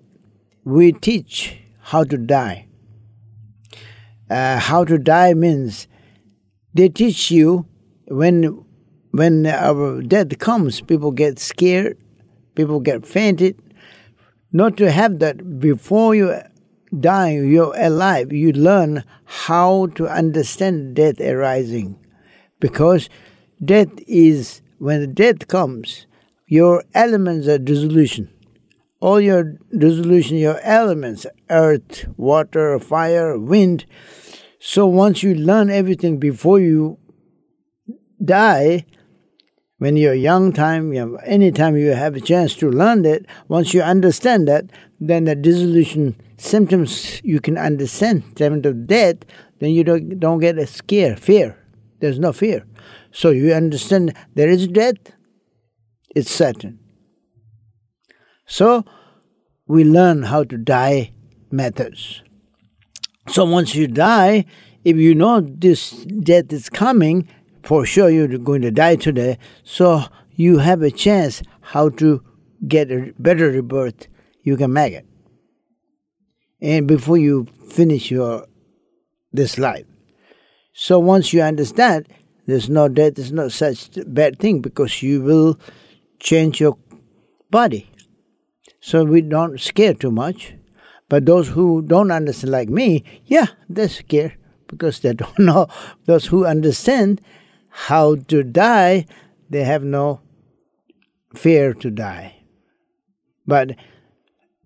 we 0.64 0.92
teach 0.92 1.58
how 1.80 2.04
to 2.04 2.16
die. 2.16 2.68
Uh, 4.30 4.60
how 4.60 4.84
to 4.84 4.96
die 4.96 5.34
means 5.34 5.88
they 6.72 6.88
teach 6.88 7.32
you 7.32 7.66
when 8.10 8.64
when 9.12 9.46
our 9.46 10.02
death 10.02 10.38
comes, 10.38 10.80
people 10.80 11.12
get 11.12 11.38
scared, 11.38 11.96
people 12.54 12.80
get 12.80 13.06
fainted. 13.06 13.56
Not 14.52 14.76
to 14.78 14.90
have 14.90 15.20
that 15.20 15.60
before 15.60 16.14
you 16.14 16.34
die, 16.98 17.34
you're 17.38 17.74
alive. 17.76 18.32
You 18.32 18.52
learn 18.52 19.04
how 19.24 19.86
to 19.94 20.08
understand 20.08 20.96
death 20.96 21.20
arising, 21.20 21.98
because 22.58 23.08
death 23.64 23.92
is 24.06 24.60
when 24.78 25.14
death 25.14 25.46
comes, 25.46 26.06
your 26.46 26.84
elements 26.94 27.46
are 27.46 27.58
dissolution. 27.58 28.28
All 29.00 29.20
your 29.20 29.56
dissolution, 29.76 30.36
your 30.36 30.60
elements, 30.60 31.26
earth, 31.48 32.06
water, 32.16 32.78
fire, 32.78 33.38
wind. 33.38 33.86
So 34.58 34.86
once 34.86 35.22
you 35.22 35.34
learn 35.34 35.70
everything 35.70 36.18
before 36.18 36.60
you 36.60 36.98
die 38.24 38.84
when 39.80 39.96
you're 39.96 40.12
young 40.12 40.52
time, 40.52 40.92
you 40.92 41.00
have, 41.00 41.16
anytime 41.24 41.74
you 41.74 41.92
have 41.92 42.14
a 42.14 42.20
chance 42.20 42.54
to 42.56 42.68
learn 42.70 43.00
that, 43.00 43.24
once 43.48 43.72
you 43.72 43.80
understand 43.80 44.46
that, 44.46 44.66
then 45.00 45.24
the 45.24 45.34
dissolution 45.34 46.14
symptoms 46.36 47.18
you 47.24 47.40
can 47.40 47.56
understand, 47.56 48.22
symptoms 48.36 48.66
of 48.66 48.86
death, 48.86 49.16
then 49.58 49.70
you 49.70 49.82
don't, 49.82 50.20
don't 50.20 50.38
get 50.38 50.58
a 50.58 50.66
scare, 50.66 51.16
fear. 51.16 51.56
There's 52.00 52.18
no 52.18 52.34
fear. 52.34 52.66
So 53.10 53.30
you 53.30 53.54
understand 53.54 54.14
there 54.34 54.50
is 54.50 54.68
death, 54.68 54.96
it's 56.14 56.30
certain. 56.30 56.78
So 58.44 58.84
we 59.66 59.84
learn 59.84 60.24
how 60.24 60.44
to 60.44 60.58
die 60.58 61.12
methods. 61.50 62.22
So 63.28 63.46
once 63.46 63.74
you 63.74 63.86
die, 63.86 64.44
if 64.84 64.98
you 64.98 65.14
know 65.14 65.40
this 65.40 65.92
death 66.04 66.52
is 66.52 66.68
coming, 66.68 67.28
for 67.62 67.84
sure 67.84 68.10
you're 68.10 68.38
going 68.38 68.62
to 68.62 68.70
die 68.70 68.96
today. 68.96 69.38
So 69.64 70.04
you 70.32 70.58
have 70.58 70.82
a 70.82 70.90
chance 70.90 71.42
how 71.60 71.90
to 71.90 72.22
get 72.66 72.90
a 72.90 73.12
better 73.18 73.50
rebirth, 73.50 74.06
you 74.42 74.56
can 74.56 74.72
make 74.72 74.92
it. 74.92 75.06
And 76.60 76.86
before 76.86 77.16
you 77.16 77.46
finish 77.68 78.10
your 78.10 78.46
this 79.32 79.58
life. 79.58 79.86
So 80.72 80.98
once 80.98 81.32
you 81.32 81.42
understand, 81.42 82.08
there's 82.46 82.68
no 82.68 82.88
death, 82.88 83.14
there's 83.14 83.32
no 83.32 83.48
such 83.48 83.90
bad 84.06 84.38
thing 84.38 84.60
because 84.60 85.02
you 85.02 85.22
will 85.22 85.58
change 86.18 86.60
your 86.60 86.76
body. 87.50 87.90
So 88.80 89.04
we 89.04 89.20
don't 89.20 89.60
scare 89.60 89.94
too 89.94 90.10
much. 90.10 90.54
But 91.08 91.26
those 91.26 91.48
who 91.48 91.82
don't 91.82 92.10
understand, 92.10 92.52
like 92.52 92.68
me, 92.68 93.04
yeah, 93.24 93.46
they're 93.68 93.88
scared 93.88 94.36
because 94.68 95.00
they 95.00 95.12
don't 95.12 95.38
know. 95.38 95.68
Those 96.06 96.26
who 96.26 96.46
understand 96.46 97.20
how 97.70 98.16
to 98.16 98.42
die, 98.42 99.06
they 99.48 99.64
have 99.64 99.82
no 99.82 100.20
fear 101.34 101.72
to 101.74 101.90
die. 101.90 102.36
But 103.46 103.76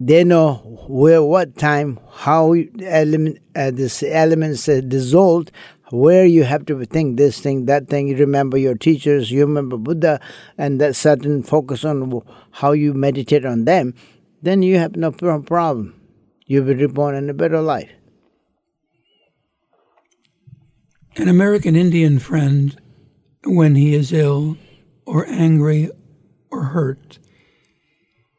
they 0.01 0.25
know 0.25 0.55
where, 0.88 1.23
what 1.23 1.57
time, 1.57 2.01
how 2.11 2.55
element, 2.83 3.38
uh, 3.55 3.71
this 3.71 4.03
elements 4.03 4.69
are 4.69 4.83
dissolved, 4.83 5.53
where 5.90 6.27
you 6.27 6.43
have 6.45 6.67
to 6.67 6.85
think 6.85 7.17
this 7.17 7.40
thing, 7.40 7.67
that 7.67 7.88
thing. 7.88 8.09
You 8.09 8.17
remember 8.17 8.59
your 8.59 8.75
teachers, 8.75 9.31
you 9.31 9.40
remember 9.40 9.77
Buddha, 9.77 10.21
and 10.59 10.81
that 10.81 10.97
certain 10.97 11.43
focus 11.43 11.85
on 11.85 12.23
how 12.51 12.73
you 12.73 12.93
meditate 12.93 13.47
on 13.47 13.64
them. 13.64 13.95
Then 14.43 14.62
you 14.62 14.79
have 14.79 14.97
no 14.97 15.12
problem. 15.12 15.95
You'll 16.47 16.64
be 16.64 16.75
reborn 16.75 17.14
in 17.14 17.31
a 17.31 17.35
better 17.35 17.61
life. 17.61 17.90
An 21.17 21.29
American 21.29 21.77
Indian 21.77 22.19
friend, 22.19 22.77
when 23.46 23.74
he 23.74 23.94
is 23.94 24.12
ill 24.12 24.57
or 25.07 25.26
angry 25.26 25.90
or 26.50 26.64
hurt, 26.64 27.18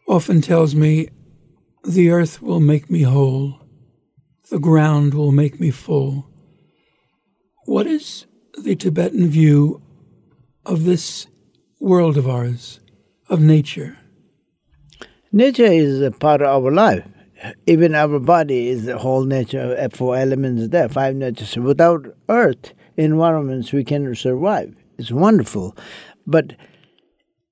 often 0.08 0.42
tells 0.42 0.76
me, 0.76 1.10
The 1.84 2.10
earth 2.10 2.42
will 2.42 2.60
make 2.60 2.90
me 2.90 3.04
whole, 3.04 3.60
the 4.50 4.60
ground 4.60 5.14
will 5.14 5.32
make 5.32 5.60
me 5.60 5.72
full. 5.72 6.28
What 7.66 7.88
is 7.88 8.26
the 8.58 8.76
Tibetan 8.76 9.28
view 9.28 9.82
of 10.66 10.84
this 10.84 11.28
world 11.80 12.18
of 12.18 12.28
ours, 12.28 12.80
of 13.30 13.42
nature? 13.42 13.98
Nature 15.32 15.66
is 15.66 16.02
a 16.02 16.12
part 16.12 16.42
of 16.42 16.64
our 16.64 16.72
life. 16.72 17.04
Even 17.68 17.94
our 17.94 18.20
body 18.20 18.70
is 18.70 18.86
the 18.86 18.98
whole 18.98 19.26
nature, 19.26 19.90
four 19.92 20.16
elements 20.16 20.70
there, 20.70 20.88
five 20.88 21.16
natures. 21.16 21.58
Without 21.58 22.06
earth 22.30 22.74
environments, 22.98 23.74
we 23.74 23.84
cannot 23.84 24.18
survive. 24.18 24.74
It's 24.98 25.12
wonderful. 25.12 25.76
But 26.26 26.54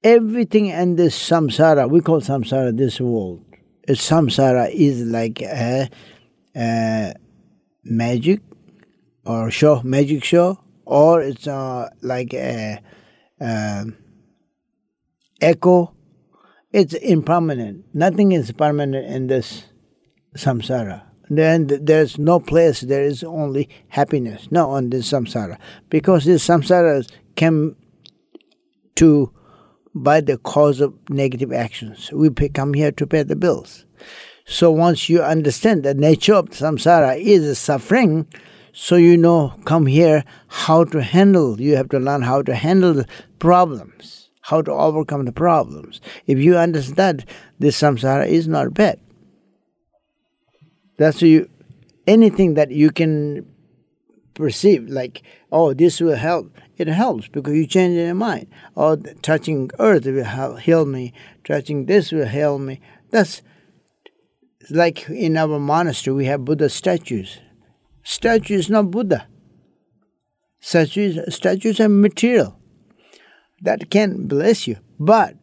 everything 0.03 0.67
in 0.67 0.95
this 0.95 1.17
samsara, 1.17 1.89
we 1.89 2.01
call 2.01 2.21
samsara 2.21 2.75
this 2.75 2.99
world. 2.99 3.43
Samsara 3.87 4.71
is 4.71 5.01
like 5.03 5.41
a, 5.41 5.89
a 6.55 7.13
magic 7.83 8.41
or 9.25 9.51
show, 9.51 9.81
magic 9.83 10.23
show, 10.23 10.59
or 10.85 11.21
it's 11.21 11.47
uh, 11.47 11.89
like 12.01 12.33
a, 12.33 12.81
a 13.39 13.85
echo. 15.41 15.93
It's 16.71 16.93
impermanent. 16.93 17.85
Nothing 17.93 18.31
is 18.31 18.51
permanent 18.51 19.05
in 19.05 19.27
this 19.27 19.65
samsara. 20.35 21.03
Then 21.29 21.67
there's 21.67 22.17
no 22.17 22.39
place, 22.39 22.81
there 22.81 23.03
is 23.03 23.23
only 23.23 23.69
happiness, 23.87 24.49
no, 24.51 24.71
on 24.71 24.89
this 24.89 25.11
samsara. 25.11 25.57
Because 25.89 26.25
this 26.25 26.45
samsara 26.45 27.09
came 27.35 27.75
to 28.95 29.31
by 29.95 30.21
the 30.21 30.37
cause 30.37 30.81
of 30.81 30.93
negative 31.09 31.53
actions. 31.53 32.11
We 32.11 32.29
come 32.31 32.73
here 32.73 32.91
to 32.91 33.07
pay 33.07 33.23
the 33.23 33.35
bills. 33.35 33.85
So 34.45 34.71
once 34.71 35.07
you 35.07 35.21
understand 35.21 35.83
the 35.83 35.93
nature 35.93 36.33
of 36.33 36.49
samsara 36.49 37.17
is 37.17 37.57
suffering, 37.57 38.27
so 38.73 38.95
you 38.95 39.15
know, 39.17 39.53
come 39.65 39.85
here 39.85 40.25
how 40.47 40.83
to 40.85 41.01
handle. 41.01 41.61
You 41.61 41.75
have 41.75 41.89
to 41.89 41.99
learn 41.99 42.23
how 42.23 42.41
to 42.41 42.55
handle 42.55 42.93
the 42.93 43.07
problems, 43.39 44.29
how 44.41 44.61
to 44.63 44.71
overcome 44.71 45.25
the 45.25 45.31
problems. 45.31 46.01
If 46.25 46.39
you 46.39 46.57
understand 46.57 47.25
this 47.59 47.79
samsara 47.79 48.27
is 48.27 48.47
not 48.47 48.73
bad. 48.73 48.99
That's 50.97 51.21
you. 51.21 51.49
Anything 52.05 52.55
that 52.55 52.71
you 52.71 52.91
can 52.91 53.45
perceive, 54.33 54.89
like 54.89 55.21
oh, 55.53 55.73
this 55.73 56.01
will 56.01 56.15
help 56.15 56.57
it 56.75 56.87
helps 56.87 57.27
because 57.27 57.53
you 57.53 57.67
change 57.67 57.95
your 57.95 58.15
mind. 58.15 58.47
Oh, 58.75 58.95
touching 59.21 59.69
earth 59.79 60.05
will 60.05 60.55
heal 60.57 60.85
me. 60.85 61.13
Touching 61.43 61.85
this 61.85 62.11
will 62.11 62.27
heal 62.27 62.57
me. 62.57 62.81
That's 63.11 63.43
like 64.69 65.07
in 65.09 65.37
our 65.37 65.59
monastery 65.59 66.15
we 66.15 66.25
have 66.25 66.45
Buddha 66.45 66.69
statues. 66.69 67.39
Statue 68.03 68.55
is 68.55 68.69
not 68.69 68.89
Buddha. 68.89 69.27
Statues, 70.59 71.19
statues 71.33 71.79
are 71.79 71.89
material 71.89 72.59
that 73.61 73.91
can 73.91 74.27
bless 74.27 74.67
you. 74.67 74.77
But 74.99 75.35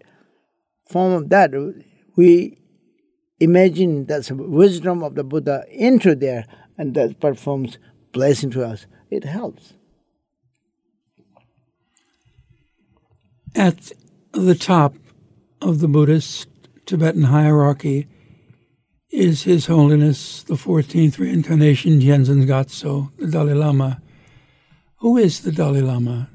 form 0.88 1.12
of 1.12 1.28
that 1.28 1.52
we 2.16 2.58
imagine 3.38 4.06
that's 4.06 4.32
wisdom 4.32 5.04
of 5.04 5.14
the 5.14 5.22
Buddha 5.22 5.64
into 5.70 6.16
there 6.16 6.46
and 6.76 6.94
that 6.94 7.20
performs 7.20 7.78
blessing 8.12 8.50
to 8.50 8.64
us. 8.64 8.86
It 9.10 9.24
helps. 9.24 9.74
At 13.56 13.90
the 14.32 14.54
top 14.54 14.94
of 15.60 15.80
the 15.80 15.88
Buddhist 15.88 16.48
Tibetan 16.86 17.24
hierarchy 17.24 18.06
is 19.10 19.42
His 19.42 19.66
Holiness 19.66 20.44
the 20.44 20.54
14th 20.54 21.18
Reincarnation 21.18 22.00
Tenzin 22.00 22.46
Gyatso, 22.46 23.10
the 23.18 23.26
Dalai 23.26 23.54
Lama. 23.54 24.00
Who 24.98 25.16
is 25.16 25.40
the 25.40 25.50
Dalai 25.50 25.80
Lama? 25.80 26.30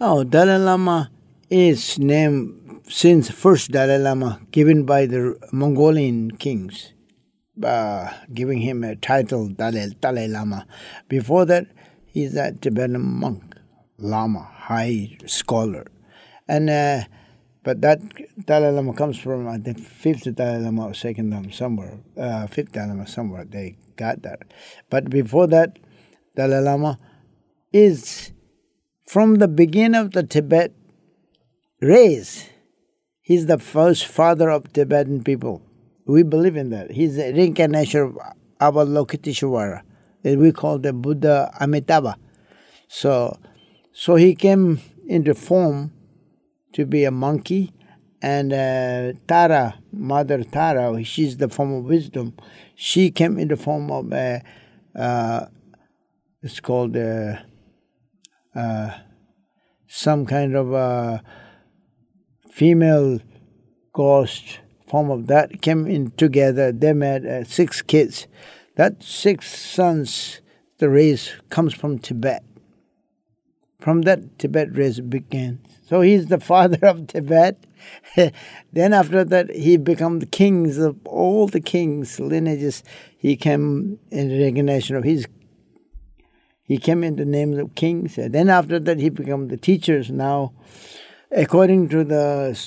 Oh, 0.00 0.22
Dalai 0.22 0.58
Lama 0.58 1.10
is 1.50 1.98
named 1.98 2.82
since 2.88 3.28
first 3.28 3.72
Dalai 3.72 3.98
Lama 3.98 4.40
given 4.52 4.84
by 4.84 5.06
the 5.06 5.36
Mongolian 5.50 6.30
kings, 6.30 6.92
uh, 7.60 8.12
giving 8.32 8.58
him 8.58 8.84
a 8.84 8.94
title 8.94 9.48
Dalai, 9.48 9.90
Dalai 10.00 10.28
Lama. 10.28 10.64
Before 11.08 11.44
that, 11.46 11.66
he's 12.06 12.36
a 12.36 12.52
Tibetan 12.52 13.00
monk, 13.02 13.56
Lama 13.98 14.55
high 14.66 15.16
scholar. 15.26 15.86
And 16.48 16.70
uh, 16.70 17.02
but 17.62 17.80
that 17.82 18.00
Dalai 18.46 18.70
Lama 18.70 18.92
comes 18.92 19.18
from 19.18 19.46
uh, 19.46 19.58
the 19.58 19.74
fifth 19.74 20.32
Dalai 20.34 20.58
Lama 20.58 20.88
or 20.88 20.94
second 20.94 21.30
Lama 21.30 21.52
somewhere, 21.52 21.98
uh, 22.16 22.46
fifth 22.46 22.72
Dalai 22.72 22.88
Lama 22.88 23.06
somewhere. 23.06 23.44
They 23.44 23.76
got 23.96 24.22
that. 24.22 24.42
But 24.90 25.10
before 25.10 25.46
that, 25.48 25.78
Dalai 26.36 26.60
Lama 26.60 26.98
is 27.72 28.32
from 29.06 29.36
the 29.36 29.48
beginning 29.48 30.00
of 30.00 30.12
the 30.12 30.22
Tibet 30.22 30.72
race. 31.80 32.48
He's 33.20 33.46
the 33.46 33.58
first 33.58 34.06
father 34.06 34.48
of 34.50 34.72
Tibetan 34.72 35.24
people. 35.24 35.62
We 36.06 36.22
believe 36.22 36.56
in 36.56 36.70
that. 36.70 36.92
He's 36.92 37.18
a 37.18 37.32
reincarnation 37.32 38.00
of 38.00 38.18
Avalokiteshvara. 38.60 39.82
We 40.22 40.52
call 40.52 40.78
the 40.78 40.92
Buddha 40.92 41.52
Amitabha. 41.60 42.16
So 42.88 43.36
so 43.98 44.16
he 44.16 44.34
came 44.34 44.78
into 45.06 45.34
form 45.34 45.90
to 46.74 46.84
be 46.84 47.04
a 47.04 47.10
monkey, 47.10 47.72
and 48.20 48.52
uh, 48.52 49.18
Tara, 49.26 49.76
Mother 49.90 50.44
Tara, 50.44 51.02
she's 51.02 51.38
the 51.38 51.48
form 51.48 51.72
of 51.72 51.84
wisdom. 51.84 52.36
She 52.74 53.10
came 53.10 53.38
in 53.38 53.48
the 53.48 53.56
form 53.56 53.90
of 53.90 54.12
a, 54.12 54.42
uh, 54.94 55.46
it's 56.42 56.60
called 56.60 56.94
a, 56.94 57.42
uh, 58.54 58.90
some 59.88 60.26
kind 60.26 60.54
of 60.54 60.74
a 60.74 61.22
female 62.50 63.20
ghost 63.94 64.60
form 64.86 65.08
of 65.10 65.26
that 65.28 65.62
came 65.62 65.86
in 65.86 66.10
together. 66.10 66.70
They 66.70 66.92
made 66.92 67.24
uh, 67.24 67.44
six 67.44 67.80
kids. 67.80 68.26
That 68.76 69.02
six 69.02 69.58
sons, 69.58 70.42
the 70.76 70.90
race 70.90 71.32
comes 71.48 71.72
from 71.72 71.98
Tibet. 71.98 72.45
From 73.86 74.02
that, 74.02 74.40
Tibet 74.40 74.76
race 74.76 74.98
began. 74.98 75.60
So 75.88 76.00
he's 76.00 76.26
the 76.26 76.40
father 76.40 76.84
of 76.88 77.06
Tibet. 77.06 77.68
then 78.72 78.92
after 78.92 79.22
that, 79.22 79.54
he 79.54 79.76
became 79.76 80.18
the 80.18 80.26
kings 80.26 80.76
of 80.76 80.96
all 81.06 81.46
the 81.46 81.60
kings 81.60 82.18
lineages. 82.18 82.82
He 83.16 83.36
came 83.36 84.00
in 84.10 84.42
recognition 84.42 84.96
of 84.96 85.04
his. 85.04 85.28
He 86.64 86.78
came 86.78 87.04
in 87.04 87.14
the 87.14 87.24
names 87.24 87.58
of 87.58 87.76
kings. 87.76 88.16
Then 88.16 88.48
after 88.48 88.80
that, 88.80 88.98
he 88.98 89.08
became 89.08 89.46
the 89.46 89.56
teachers. 89.56 90.10
Now, 90.10 90.52
according 91.30 91.88
to 91.90 92.02
the 92.02 92.58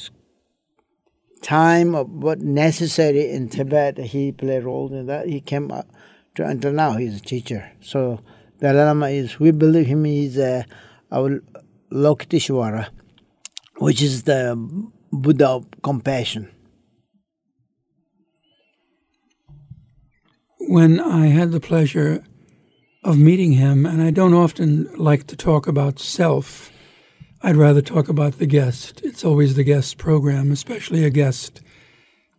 time 1.42 1.96
of 1.96 2.10
what 2.10 2.40
necessary 2.40 3.30
in 3.30 3.50
Tibet, 3.50 3.98
he 3.98 4.32
played 4.32 4.64
a 4.64 4.66
role 4.66 4.94
in 4.94 5.08
that. 5.08 5.28
He 5.28 5.42
came 5.42 5.70
up 5.70 5.90
to 6.36 6.46
until 6.46 6.72
now. 6.72 6.94
He's 6.94 7.18
a 7.18 7.22
teacher. 7.22 7.74
So 7.82 8.22
the 8.60 8.72
Lama 8.72 9.10
is. 9.10 9.38
We 9.38 9.52
believe 9.52 9.88
him. 9.88 10.06
He's 10.06 10.38
a 10.38 10.66
our 11.12 11.42
Lokiteshvara, 11.92 12.90
which 13.78 14.02
is 14.02 14.24
the 14.24 14.56
Buddha 15.12 15.48
of 15.48 15.68
compassion. 15.82 16.52
When 20.60 21.00
I 21.00 21.28
had 21.28 21.52
the 21.52 21.60
pleasure 21.60 22.24
of 23.04 23.18
meeting 23.18 23.54
him, 23.54 23.86
and 23.86 24.02
I 24.02 24.12
don't 24.12 24.34
often 24.34 24.94
like 24.96 25.26
to 25.28 25.36
talk 25.36 25.68
about 25.68 26.00
self, 26.00 26.72
I'd 27.42 27.56
rather 27.56 27.82
talk 27.82 28.10
about 28.10 28.38
the 28.38 28.46
guest. 28.46 29.02
It's 29.04 29.24
always 29.24 29.56
the 29.56 29.64
guest 29.64 29.98
program, 29.98 30.52
especially 30.52 31.04
a 31.06 31.10
guest 31.10 31.62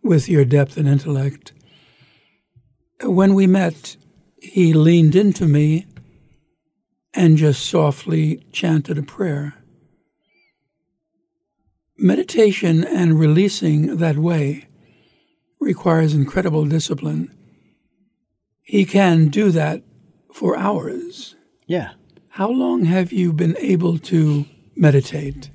with 0.03 0.29
your 0.29 0.45
depth 0.45 0.77
and 0.77 0.87
intellect. 0.87 1.51
When 3.03 3.33
we 3.33 3.47
met, 3.47 3.97
he 4.37 4.73
leaned 4.73 5.15
into 5.15 5.45
me 5.47 5.87
and 7.13 7.37
just 7.37 7.65
softly 7.65 8.45
chanted 8.51 8.97
a 8.97 9.03
prayer. 9.03 9.55
Meditation 11.97 12.83
and 12.83 13.19
releasing 13.19 13.97
that 13.97 14.17
way 14.17 14.67
requires 15.59 16.13
incredible 16.13 16.65
discipline. 16.65 17.35
He 18.63 18.85
can 18.85 19.27
do 19.27 19.51
that 19.51 19.83
for 20.33 20.57
hours. 20.57 21.35
Yeah. 21.67 21.91
How 22.29 22.49
long 22.49 22.85
have 22.85 23.11
you 23.11 23.33
been 23.33 23.57
able 23.59 23.97
to 23.99 24.45
meditate? 24.75 25.49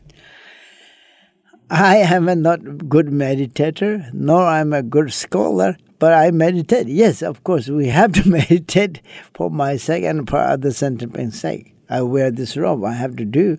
I 1.70 1.96
am 1.96 2.28
a 2.28 2.36
not 2.36 2.88
good 2.88 3.06
meditator, 3.06 4.12
nor 4.12 4.42
I'm 4.42 4.72
a 4.72 4.82
good 4.82 5.12
scholar, 5.12 5.76
but 5.98 6.12
I 6.12 6.30
meditate. 6.30 6.88
Yes, 6.88 7.22
of 7.22 7.44
course, 7.44 7.68
we 7.68 7.88
have 7.88 8.12
to 8.12 8.28
meditate 8.28 9.00
for 9.34 9.50
my 9.50 9.76
sake 9.76 10.04
and 10.04 10.28
for 10.28 10.38
other 10.38 10.72
sentiment's 10.72 11.40
sake. 11.40 11.74
I 11.88 12.02
wear 12.02 12.30
this 12.30 12.56
robe, 12.56 12.84
I 12.84 12.92
have 12.92 13.16
to 13.16 13.24
do. 13.24 13.58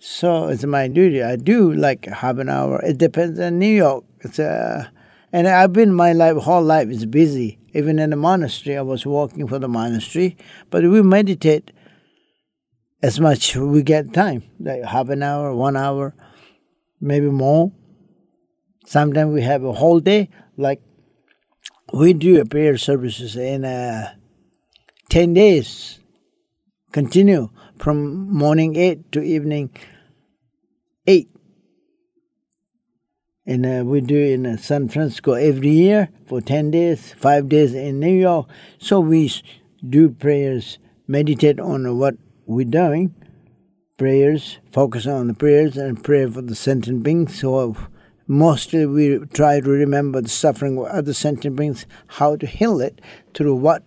So 0.00 0.48
it's 0.48 0.64
my 0.64 0.88
duty. 0.88 1.22
I 1.22 1.36
do 1.36 1.72
like 1.72 2.06
half 2.06 2.38
an 2.38 2.48
hour. 2.48 2.80
It 2.82 2.98
depends 2.98 3.38
on 3.40 3.58
New 3.58 3.74
York. 3.74 4.04
It's 4.20 4.38
a, 4.38 4.90
and 5.32 5.48
I've 5.48 5.72
been 5.72 5.92
my 5.92 6.12
life 6.12 6.36
whole 6.36 6.62
life 6.62 6.88
is 6.88 7.06
busy. 7.06 7.58
Even 7.74 7.98
in 7.98 8.10
the 8.10 8.16
monastery, 8.16 8.76
I 8.76 8.82
was 8.82 9.04
working 9.04 9.46
for 9.46 9.58
the 9.58 9.68
monastery, 9.68 10.36
but 10.70 10.82
we 10.84 11.02
meditate 11.02 11.70
as 13.02 13.20
much 13.20 13.54
we 13.54 13.82
get 13.82 14.12
time, 14.12 14.42
like 14.58 14.82
half 14.84 15.08
an 15.10 15.22
hour, 15.22 15.54
one 15.54 15.76
hour, 15.76 16.14
maybe 17.00 17.28
more. 17.28 17.72
Sometimes 18.86 19.32
we 19.34 19.42
have 19.42 19.64
a 19.64 19.72
whole 19.72 20.00
day, 20.00 20.30
like 20.56 20.80
we 21.92 22.12
do 22.12 22.44
prayer 22.44 22.76
services 22.76 23.36
in 23.36 23.64
uh, 23.64 24.14
10 25.10 25.34
days, 25.34 26.00
continue 26.92 27.48
from 27.78 28.30
morning 28.30 28.76
8 28.76 29.10
to 29.12 29.22
evening 29.22 29.70
8. 31.06 31.28
And 33.46 33.64
uh, 33.64 33.84
we 33.86 34.02
do 34.02 34.18
in 34.18 34.44
uh, 34.44 34.56
San 34.58 34.88
Francisco 34.88 35.32
every 35.32 35.70
year 35.70 36.10
for 36.26 36.42
10 36.42 36.70
days, 36.70 37.14
5 37.14 37.48
days 37.48 37.74
in 37.74 38.00
New 38.00 38.12
York. 38.12 38.48
So 38.78 39.00
we 39.00 39.32
do 39.88 40.10
prayers, 40.10 40.78
meditate 41.06 41.58
on 41.58 41.98
what 41.98 42.16
we're 42.44 42.66
doing, 42.66 43.14
prayers, 43.96 44.58
focus 44.72 45.06
on 45.06 45.28
the 45.28 45.34
prayers 45.34 45.78
and 45.78 46.04
pray 46.04 46.26
for 46.26 46.42
the 46.42 46.54
sentient 46.54 47.02
beings. 47.02 47.40
So 47.40 47.74
mostly 48.28 48.86
we 48.86 49.18
try 49.32 49.58
to 49.60 49.68
remember 49.68 50.20
the 50.20 50.28
suffering 50.28 50.78
of 50.78 50.84
other 50.84 51.12
sentient 51.14 51.56
beings, 51.56 51.86
how 52.06 52.36
to 52.36 52.46
heal 52.46 52.80
it 52.80 53.00
through 53.34 53.56
what 53.56 53.82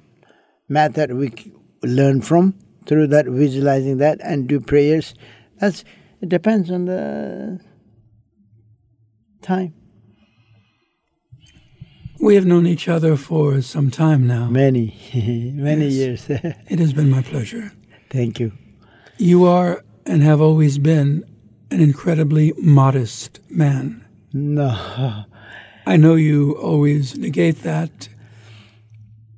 method 0.68 1.14
we 1.14 1.32
learn 1.84 2.22
from, 2.22 2.56
through 2.88 3.08
that 3.08 3.26
visualizing 3.28 3.98
that 4.00 4.20
and 4.24 4.48
do 4.48 4.60
prayers. 4.60 5.14
That's 5.60 5.84
it 6.22 6.30
depends 6.30 6.70
on 6.70 6.86
the 6.86 7.60
time. 9.42 9.74
We 12.20 12.36
have 12.36 12.46
known 12.46 12.68
each 12.68 12.88
other 12.88 13.16
for 13.16 13.62
some 13.64 13.90
time 13.90 14.28
now. 14.28 14.48
Many, 14.50 14.96
many 15.56 15.88
Yes. 15.88 16.30
years. 16.30 16.30
It 16.70 16.80
has 16.80 16.94
been 16.94 17.10
my 17.10 17.24
pleasure. 17.24 17.72
Thank 18.12 18.40
you. 18.40 18.52
You 19.18 19.46
are 19.46 19.84
and 20.06 20.22
have 20.22 20.42
always 20.42 20.78
been 20.78 21.24
an 21.72 21.80
incredibly 21.80 22.54
modest 22.58 23.40
man. 23.50 24.06
No. 24.34 25.26
I 25.86 25.98
know 25.98 26.16
you 26.16 26.54
always 26.54 27.18
negate 27.18 27.64
that. 27.64 28.08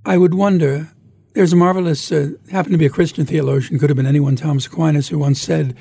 I 0.06 0.18
would 0.18 0.34
wonder. 0.34 0.92
There's 1.34 1.54
a 1.54 1.56
marvelous, 1.56 2.12
uh, 2.12 2.32
happened 2.52 2.74
to 2.74 2.78
be 2.78 2.86
a 2.86 2.92
Christian 2.92 3.26
theologian, 3.26 3.80
could 3.80 3.90
have 3.90 3.98
been 3.98 4.06
anyone, 4.06 4.36
Thomas 4.36 4.68
Aquinas, 4.68 5.08
who 5.08 5.18
once 5.18 5.42
said 5.42 5.76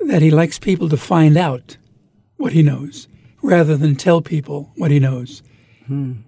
that 0.00 0.22
he 0.22 0.30
likes 0.30 0.58
people 0.58 0.88
to 0.88 0.96
find 0.96 1.36
out 1.36 1.76
what 2.36 2.52
he 2.52 2.62
knows 2.62 3.06
rather 3.42 3.76
than 3.76 3.94
tell 3.94 4.20
people 4.20 4.72
what 4.76 4.90
he 4.90 4.98
knows. 4.98 5.42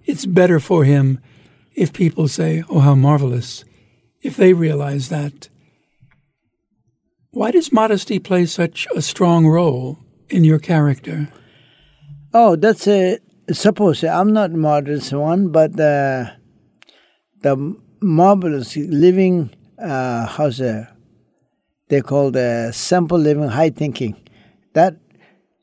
It's 0.05 0.25
better 0.25 0.59
for 0.59 0.85
him 0.85 1.19
if 1.73 1.91
people 1.93 2.27
say, 2.27 2.63
Oh, 2.69 2.79
how 2.79 2.95
marvelous, 2.95 3.63
if 4.21 4.37
they 4.37 4.53
realize 4.53 5.09
that. 5.09 5.49
Why 7.31 7.51
does 7.51 7.71
modesty 7.71 8.19
play 8.19 8.45
such 8.45 8.87
a 8.95 9.01
strong 9.01 9.47
role 9.47 9.99
in 10.29 10.43
your 10.43 10.59
character? 10.59 11.29
Oh, 12.33 12.55
that's 12.55 12.87
a 12.87 13.19
suppose 13.51 14.03
I'm 14.03 14.31
not 14.33 14.51
modest 14.51 15.11
one, 15.13 15.49
but 15.49 15.79
uh, 15.79 16.31
the 17.41 17.75
marvelous 18.01 18.77
living 18.77 19.51
uh, 19.81 20.25
how's 20.27 20.59
it? 20.59 20.87
They 21.89 22.01
call 22.01 22.31
the 22.31 22.71
simple 22.71 23.17
living, 23.17 23.49
high 23.49 23.71
thinking. 23.71 24.15
That 24.73 24.95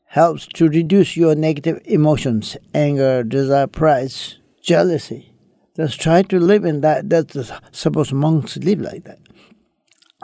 helps 0.05 0.45
to 0.47 0.67
reduce 0.67 1.15
your 1.15 1.35
negative 1.35 1.81
emotions, 1.85 2.57
anger, 2.73 3.23
desire, 3.23 3.67
pride, 3.67 4.13
jealousy. 4.61 5.33
Just 5.75 6.01
try 6.01 6.23
to 6.23 6.39
live 6.39 6.65
in 6.65 6.81
that. 6.81 7.09
That's 7.09 7.51
suppose 7.71 8.11
monks 8.11 8.57
live 8.57 8.81
like 8.81 9.05
that. 9.05 9.19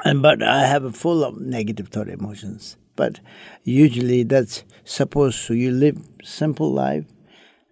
And 0.04 0.22
but 0.22 0.44
I 0.44 0.68
have 0.68 0.84
a 0.84 0.92
full 0.92 1.24
of 1.24 1.40
negative 1.40 1.88
thought 1.88 2.10
emotions. 2.10 2.78
But 2.96 3.20
usually 3.64 4.24
that's 4.24 4.64
supposed 4.84 5.46
to 5.48 5.54
you 5.54 5.72
live 5.72 5.98
simple 6.24 6.72
life 6.72 7.06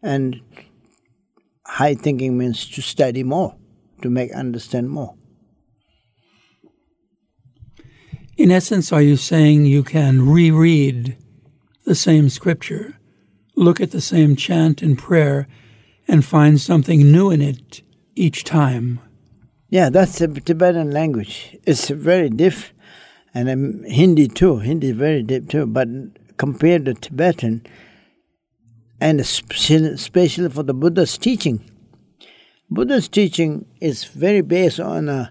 and 0.02 0.42
high 1.66 1.96
thinking 1.96 2.38
means 2.38 2.70
to 2.70 2.82
study 2.82 3.24
more, 3.24 3.56
to 4.02 4.10
make 4.10 4.32
understand 4.34 4.90
more. 4.90 5.16
In 8.36 8.52
essence, 8.52 8.92
are 8.92 9.02
you 9.02 9.16
saying 9.16 9.66
you 9.66 9.84
can 9.84 10.28
reread 10.28 11.16
the 11.86 11.96
same 11.96 12.30
scripture, 12.30 12.98
look 13.56 13.80
at 13.80 13.92
the 13.92 14.02
same 14.02 14.36
chant 14.36 14.82
and 14.82 14.98
prayer, 14.98 15.48
and 16.08 16.26
find 16.26 16.60
something 16.60 17.12
new 17.12 17.30
in 17.30 17.42
it 17.42 17.82
each 18.16 18.44
time? 18.44 19.00
Yeah, 19.70 19.90
that's 19.90 20.20
the 20.20 20.28
Tibetan 20.28 20.92
language. 20.92 21.58
It's 21.64 21.90
very 21.90 22.30
diff, 22.30 22.73
and 23.34 23.50
um, 23.50 23.84
Hindi 23.84 24.28
too. 24.28 24.60
Hindi 24.60 24.89
is 24.89 24.96
very 24.96 25.24
deep 25.24 25.50
too. 25.50 25.65
But 25.65 25.88
compared 26.38 26.86
to 26.86 26.93
Tibetan, 26.93 27.65
and 29.02 29.19
especially 29.19 30.50
for 30.50 30.63
the 30.63 30.74
Buddha's 30.74 31.17
teaching, 31.17 31.69
Buddha's 32.69 33.08
teaching 33.08 33.65
is 33.82 34.06
very 34.06 34.41
based 34.41 34.80
on 34.80 35.10
uh, 35.10 35.30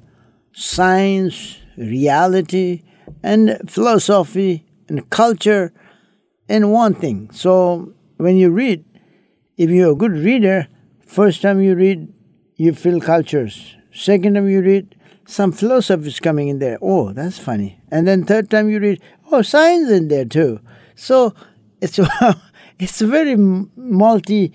science, 0.53 1.59
reality, 1.77 2.83
and 3.23 3.59
philosophy 3.69 4.65
and 4.89 5.09
culture, 5.11 5.73
and 6.49 6.73
one 6.73 6.95
thing. 6.95 7.31
So 7.33 7.95
when 8.19 8.37
you 8.37 8.51
read, 8.51 8.85
if 9.57 9.71
you're 9.71 9.93
a 9.93 9.97
good 9.97 10.13
reader, 10.13 10.69
first 11.07 11.43
time 11.43 11.61
you 11.61 11.75
read, 11.75 12.13
you 12.57 12.75
feel 12.75 13.01
cultures. 13.01 13.77
Second 13.93 14.35
time 14.35 14.49
you 14.49 14.61
read, 14.61 14.95
some 15.27 15.53
philosophy 15.53 16.13
coming 16.21 16.49
in 16.49 16.59
there. 16.59 16.79
Oh, 16.83 17.13
that's 17.13 17.39
funny. 17.39 17.81
And 17.91 18.07
then 18.07 18.25
third 18.25 18.51
time 18.51 18.69
you 18.69 18.79
read, 18.79 19.01
oh, 19.31 19.43
science 19.43 19.91
in 19.91 20.09
there 20.09 20.25
too. 20.25 20.61
So 20.95 21.35
it's 21.81 21.99
it's 22.79 23.01
very 23.01 23.37
multi 23.37 24.53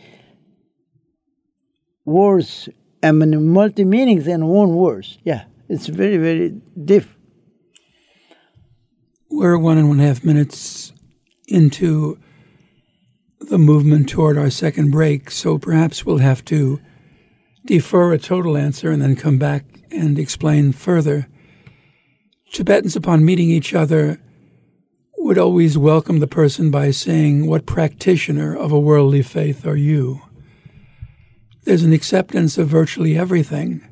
words, 2.06 2.70
I 3.04 3.12
mean, 3.12 3.48
multi 3.48 3.84
meanings 3.84 4.28
in 4.28 4.46
one 4.46 4.76
words. 4.76 5.18
Yeah, 5.24 5.46
it's 5.70 5.88
very 5.88 6.18
very 6.18 6.56
diff. 6.84 7.16
We're 9.30 9.58
one 9.58 9.78
and 9.78 9.90
one 9.90 10.00
half 10.00 10.24
minutes 10.24 10.94
into 11.48 12.18
the 13.40 13.58
movement 13.58 14.10
toward 14.10 14.38
our 14.38 14.50
second 14.50 14.92
break, 14.92 15.30
so 15.32 15.58
perhaps 15.58 16.06
we'll 16.06 16.18
have 16.18 16.44
to 16.46 16.80
defer 17.66 18.14
a 18.14 18.18
total 18.18 18.58
answer 18.58 18.90
and 18.90 19.02
then 19.02 19.16
come 19.16 19.38
back 19.38 19.66
and 19.92 20.18
explain 20.18 20.72
further. 20.72 21.28
Tibetans, 22.52 22.96
upon 22.96 23.26
meeting 23.26 23.50
each 23.50 23.74
other, 23.74 24.20
would 25.18 25.38
always 25.38 25.78
welcome 25.78 26.20
the 26.20 26.28
person 26.28 26.72
by 26.72 26.92
saying, 26.92 27.48
What 27.48 27.66
practitioner 27.66 28.56
of 28.56 28.72
a 28.72 28.80
worldly 28.80 29.22
faith 29.22 29.66
are 29.66 29.76
you? 29.76 30.22
There's 31.64 31.84
an 31.84 31.92
acceptance 31.92 32.58
of 32.58 32.70
virtually 32.70 33.18
everything. 33.18 33.86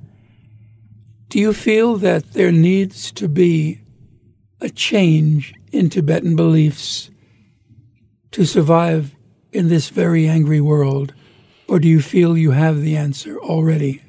Do 1.27 1.39
you 1.39 1.51
feel 1.51 1.97
that 1.97 2.33
there 2.33 2.51
needs 2.51 3.11
to 3.13 3.27
be 3.27 3.81
a 4.61 4.69
change 4.69 5.53
in 5.73 5.89
Tibetan 5.89 6.37
beliefs 6.37 7.09
to 8.31 8.45
survive 8.45 9.15
in 9.51 9.67
this 9.67 9.89
very 9.89 10.27
angry 10.27 10.61
world? 10.61 11.13
Or 11.67 11.79
do 11.79 11.87
you 11.87 12.01
feel 12.01 12.37
you 12.37 12.51
have 12.51 12.81
the 12.81 12.95
answer 12.95 13.37
already? 13.39 14.03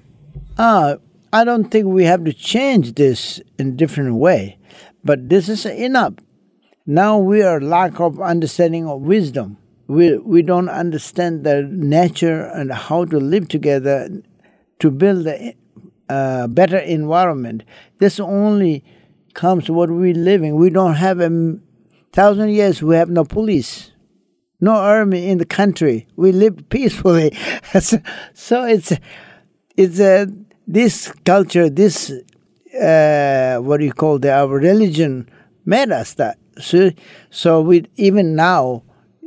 Uh, 0.57 0.97
I 1.33 1.45
don't 1.45 1.71
think 1.71 1.87
we 1.87 2.05
have 2.05 2.25
to 2.25 2.33
change 2.33 2.95
this 2.95 3.41
in 3.59 3.69
a 3.69 3.73
different 3.73 4.15
way, 4.17 4.59
but 5.05 5.29
this 5.29 5.49
is 5.49 5.67
enough. 5.67 6.15
Now 6.87 7.19
we 7.19 7.43
are 7.43 7.61
lack 7.61 8.01
of 8.01 8.21
understanding 8.21 8.87
of 8.87 9.01
wisdom. 9.03 9.59
We, 9.89 10.17
we 10.19 10.43
don't 10.43 10.69
understand 10.69 11.45
the 11.45 11.63
nature 11.63 12.43
and 12.43 12.73
how 12.73 13.05
to 13.07 13.19
live 13.19 13.49
together 13.49 14.09
to 14.79 14.91
build 14.91 15.27
a 15.27 15.57
uh, 16.09 16.47
better 16.47 16.79
environment. 16.79 17.65
This 17.99 18.21
only 18.21 18.85
comes 19.35 19.69
what 19.71 19.91
we're 19.91 20.15
living. 20.15 20.57
We 20.57 20.71
don't 20.71 20.95
have 20.95 21.21
a 21.21 21.59
thousand 22.13 22.51
years. 22.51 22.83
We 22.83 22.97
have 22.97 23.11
no 23.11 23.25
police, 23.25 23.93
no 24.61 24.73
army 24.73 25.29
in 25.29 25.39
the 25.39 25.45
country. 25.45 26.07
We 26.17 26.33
live 26.33 26.69
peacefully. 26.69 27.37
so 27.81 28.65
it's 28.65 28.93
it's 29.77 30.01
a 30.01 30.27
this 30.67 31.13
culture, 31.25 31.71
this 31.71 32.13
uh, 32.75 33.59
what 33.59 33.79
do 33.79 33.85
you 33.85 33.93
call 33.93 34.19
the 34.19 34.33
our 34.33 34.59
religion 34.59 35.29
made 35.65 35.91
us 35.91 36.15
that. 36.15 36.39
So, 36.59 36.91
so 37.31 37.61
we 37.61 37.87
even 37.97 38.35
now, 38.35 38.83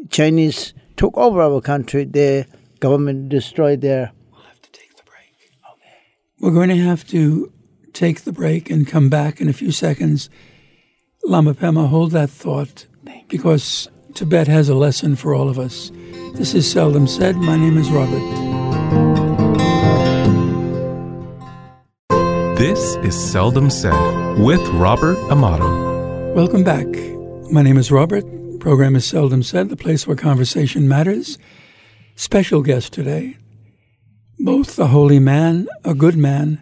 Chinese 0.10 0.74
took 0.98 1.16
over 1.18 1.42
our 1.42 1.62
country. 1.62 2.06
The 2.06 2.46
government 2.80 3.30
destroyed 3.30 3.82
their. 3.82 4.12
We'll 4.32 4.42
have 4.42 4.62
to 4.62 4.72
take 4.72 4.96
the 4.96 5.04
break. 5.04 5.36
Okay. 5.74 5.98
We're 6.40 6.52
going 6.52 6.70
to 6.70 6.78
have 6.78 7.08
to 7.10 7.52
take 7.94 8.22
the 8.22 8.32
break 8.32 8.70
and 8.70 8.88
come 8.88 9.10
back 9.10 9.42
in 9.42 9.50
a 9.50 9.54
few 9.54 9.72
seconds. 9.72 10.30
Lama 11.24 11.54
Pema, 11.54 11.88
hold 11.90 12.12
that 12.12 12.30
thought 12.30 12.88
because 13.28 13.90
Tibet 14.16 14.48
has 14.48 14.70
a 14.70 14.76
lesson 14.76 15.16
for 15.16 15.36
all 15.36 15.50
of 15.50 15.60
us. 15.60 15.92
This 16.36 16.56
is 16.56 16.70
Seldom 16.70 17.08
Said. 17.08 17.36
My 17.36 17.58
name 17.58 17.78
is 17.78 17.92
Robert. 17.92 18.49
This 22.60 22.98
is 22.98 23.32
Seldom 23.32 23.70
Said 23.70 24.38
with 24.38 24.60
Robert 24.72 25.18
Amato. 25.32 26.34
Welcome 26.34 26.66
back. 26.66 26.88
My 27.50 27.62
name 27.62 27.78
is 27.78 27.90
Robert. 27.90 28.26
Program 28.60 28.98
is 28.98 29.06
Seldom 29.06 29.44
Said, 29.44 29.70
the 29.70 29.78
place 29.78 30.06
where 30.06 30.18
conversation 30.18 30.86
matters. 30.86 31.38
Special 32.18 32.62
guest 32.62 32.92
today, 32.92 33.38
both 34.40 34.78
a 34.78 34.88
holy 34.88 35.20
man, 35.20 35.70
a 35.86 35.94
good 35.94 36.18
man, 36.18 36.62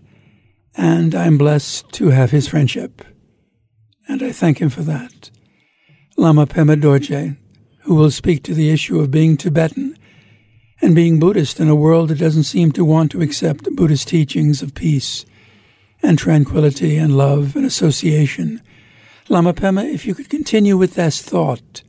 and 0.76 1.16
I'm 1.16 1.36
blessed 1.36 1.92
to 1.94 2.10
have 2.10 2.30
his 2.30 2.48
friendship. 2.48 3.04
And 4.08 4.22
I 4.22 4.32
thank 4.32 4.60
him 4.60 4.70
for 4.70 4.84
that. 4.84 5.32
Lama 6.16 6.46
Pema 6.46 6.80
Dorje, 6.80 7.38
who 7.86 7.96
will 7.96 8.12
speak 8.12 8.44
to 8.44 8.54
the 8.54 8.70
issue 8.70 9.00
of 9.00 9.10
being 9.10 9.36
Tibetan 9.36 9.98
and 10.80 10.94
being 10.94 11.20
Buddhist 11.20 11.60
in 11.60 11.70
a 11.70 11.76
world 11.76 12.10
that 12.10 12.20
doesn't 12.20 12.44
seem 12.44 12.72
to 12.74 12.86
want 12.86 13.10
to 13.14 13.24
accept 13.24 13.76
Buddhist 13.76 14.08
teachings 14.08 14.62
of 14.62 14.76
peace 14.76 15.26
and 16.02 16.18
tranquility 16.18 16.98
and 16.98 17.18
love 17.18 17.56
and 17.56 17.66
association. 17.66 18.62
Lama 19.30 19.54
Pema, 19.54 19.92
if 19.92 20.06
you 20.06 20.16
could 20.16 20.30
continue 20.30 20.78
with 20.78 20.96
this 20.96 21.22
thought 21.22 21.82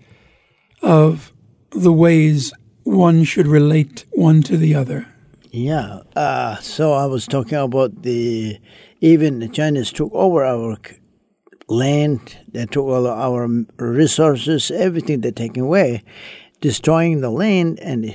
of 0.82 1.32
the 1.70 1.92
ways 1.92 2.52
one 2.84 3.22
should 3.24 3.46
relate 3.46 4.06
one 4.12 4.42
to 4.42 4.56
the 4.56 4.74
other. 4.74 5.06
Yeah. 5.50 6.00
Uh, 6.16 6.56
so 6.56 6.92
I 6.92 7.06
was 7.06 7.26
talking 7.26 7.59
about 7.59 8.02
the 8.02 8.59
even 9.00 9.38
the 9.38 9.48
Chinese 9.48 9.92
took 9.92 10.12
over 10.12 10.44
our 10.44 10.76
land, 11.68 12.36
they 12.50 12.66
took 12.66 12.86
all 12.86 13.06
our 13.06 13.46
resources, 13.76 14.70
everything 14.70 15.20
they're 15.20 15.30
taking 15.32 15.62
away, 15.62 16.02
destroying 16.61 17.20
the 17.20 17.30
land 17.30 17.78
and 17.80 18.14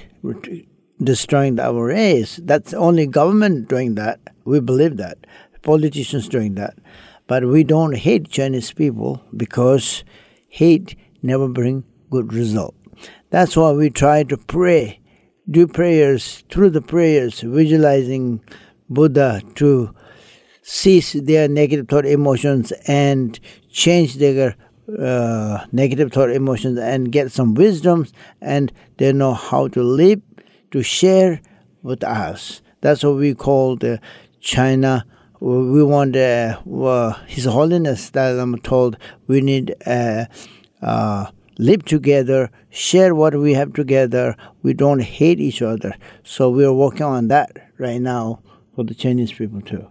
destroying 1.02 1.60
our 1.60 1.86
race. 1.86 2.40
That's 2.44 2.74
only 2.74 3.08
government 3.08 3.70
doing 3.70 3.96
that. 3.96 4.20
We 4.46 4.60
believe 4.60 4.98
that 4.98 5.26
politicians 5.64 6.30
doing 6.30 6.56
that. 6.56 6.78
But 7.28 7.46
we 7.46 7.64
don't 7.64 7.96
hate 7.96 8.30
Chinese 8.30 8.72
people 8.72 9.24
because 9.36 10.04
hate 10.50 10.96
never 11.22 11.48
bring 11.48 11.84
good 12.12 12.34
result. 12.34 12.76
That's 13.30 13.58
why 13.58 13.72
we 13.72 13.90
try 13.90 14.24
to 14.24 14.38
pray, 14.38 15.00
do 15.50 15.68
prayers 15.68 16.44
through 16.50 16.72
the 16.72 16.82
prayers, 16.82 17.40
visualizing 17.40 18.44
Buddha 18.90 19.42
to 19.56 19.96
cease 20.62 21.14
their 21.14 21.48
negative 21.48 21.88
thought 21.88 22.06
emotions 22.06 22.72
and 22.88 23.40
change 23.72 24.16
their 24.16 24.56
uh, 25.00 25.66
negative 25.72 26.12
thought 26.12 26.30
emotions 26.30 26.78
and 26.78 27.12
get 27.12 27.32
some 27.32 27.54
wisdom 27.54 28.06
and 28.42 28.72
they 28.98 29.12
know 29.12 29.34
how 29.34 29.68
to 29.70 29.82
live 29.82 30.22
to 30.72 30.84
share 30.84 31.42
with 31.82 32.04
us. 32.04 32.62
That's 32.82 33.04
what 33.04 33.16
we 33.16 33.34
call 33.34 33.78
the 33.78 34.00
China 34.40 35.06
we 35.44 35.84
want 35.84 36.16
uh, 36.16 36.58
uh, 36.74 37.14
His 37.28 37.44
Holiness 37.44 38.10
that 38.12 38.40
I'm 38.40 38.58
told 38.60 38.98
we 39.28 39.42
need 39.42 39.76
uh, 39.86 40.26
uh, 40.82 41.26
live 41.58 41.84
together, 41.84 42.50
share 42.70 43.14
what 43.14 43.36
we 43.36 43.54
have 43.54 43.74
together. 43.74 44.38
We 44.62 44.74
don't 44.74 45.02
hate 45.02 45.42
each 45.42 45.62
other. 45.62 45.96
So 46.24 46.50
we're 46.50 46.72
working 46.72 47.04
on 47.04 47.28
that 47.28 47.52
right 47.78 48.00
now 48.00 48.42
for 48.74 48.86
the 48.86 48.94
Chinese 48.94 49.34
people 49.34 49.62
too. 49.62 49.90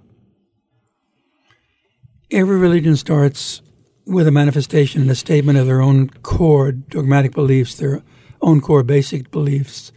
Every 2.31 2.57
religion 2.57 2.97
starts 2.97 3.61
with 4.07 4.27
a 4.27 4.33
manifestation 4.33 5.03
and 5.03 5.11
a 5.11 5.15
statement 5.15 5.59
of 5.59 5.67
their 5.67 5.83
own 5.83 6.09
core 6.09 6.73
dogmatic 6.73 7.33
beliefs, 7.33 7.75
their 7.75 8.03
own 8.41 8.63
core 8.63 8.83
basic 8.83 9.31
beliefs. 9.31 9.93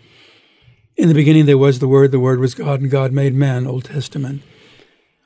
In 0.97 1.07
the 1.07 1.13
beginning, 1.13 1.45
there 1.45 1.57
was 1.57 1.79
the 1.79 1.87
Word, 1.87 2.11
the 2.11 2.19
Word 2.19 2.39
was 2.39 2.55
God, 2.55 2.81
and 2.81 2.91
God 2.91 3.13
made 3.13 3.33
man, 3.33 3.65
Old 3.65 3.85
Testament. 3.85 4.41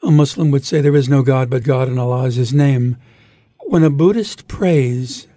A 0.02 0.12
Muslim 0.12 0.50
would 0.52 0.66
say 0.66 0.82
there 0.82 0.96
is 0.96 1.10
no 1.10 1.22
God 1.22 1.50
but 1.50 1.64
God 1.64 1.88
and 1.88 2.00
Allah 2.00 2.26
is 2.26 2.36
His 2.36 2.54
name. 2.54 2.98
When 3.68 3.84
a 3.84 3.90
Buddhist 3.90 4.48
prays, 4.48 5.28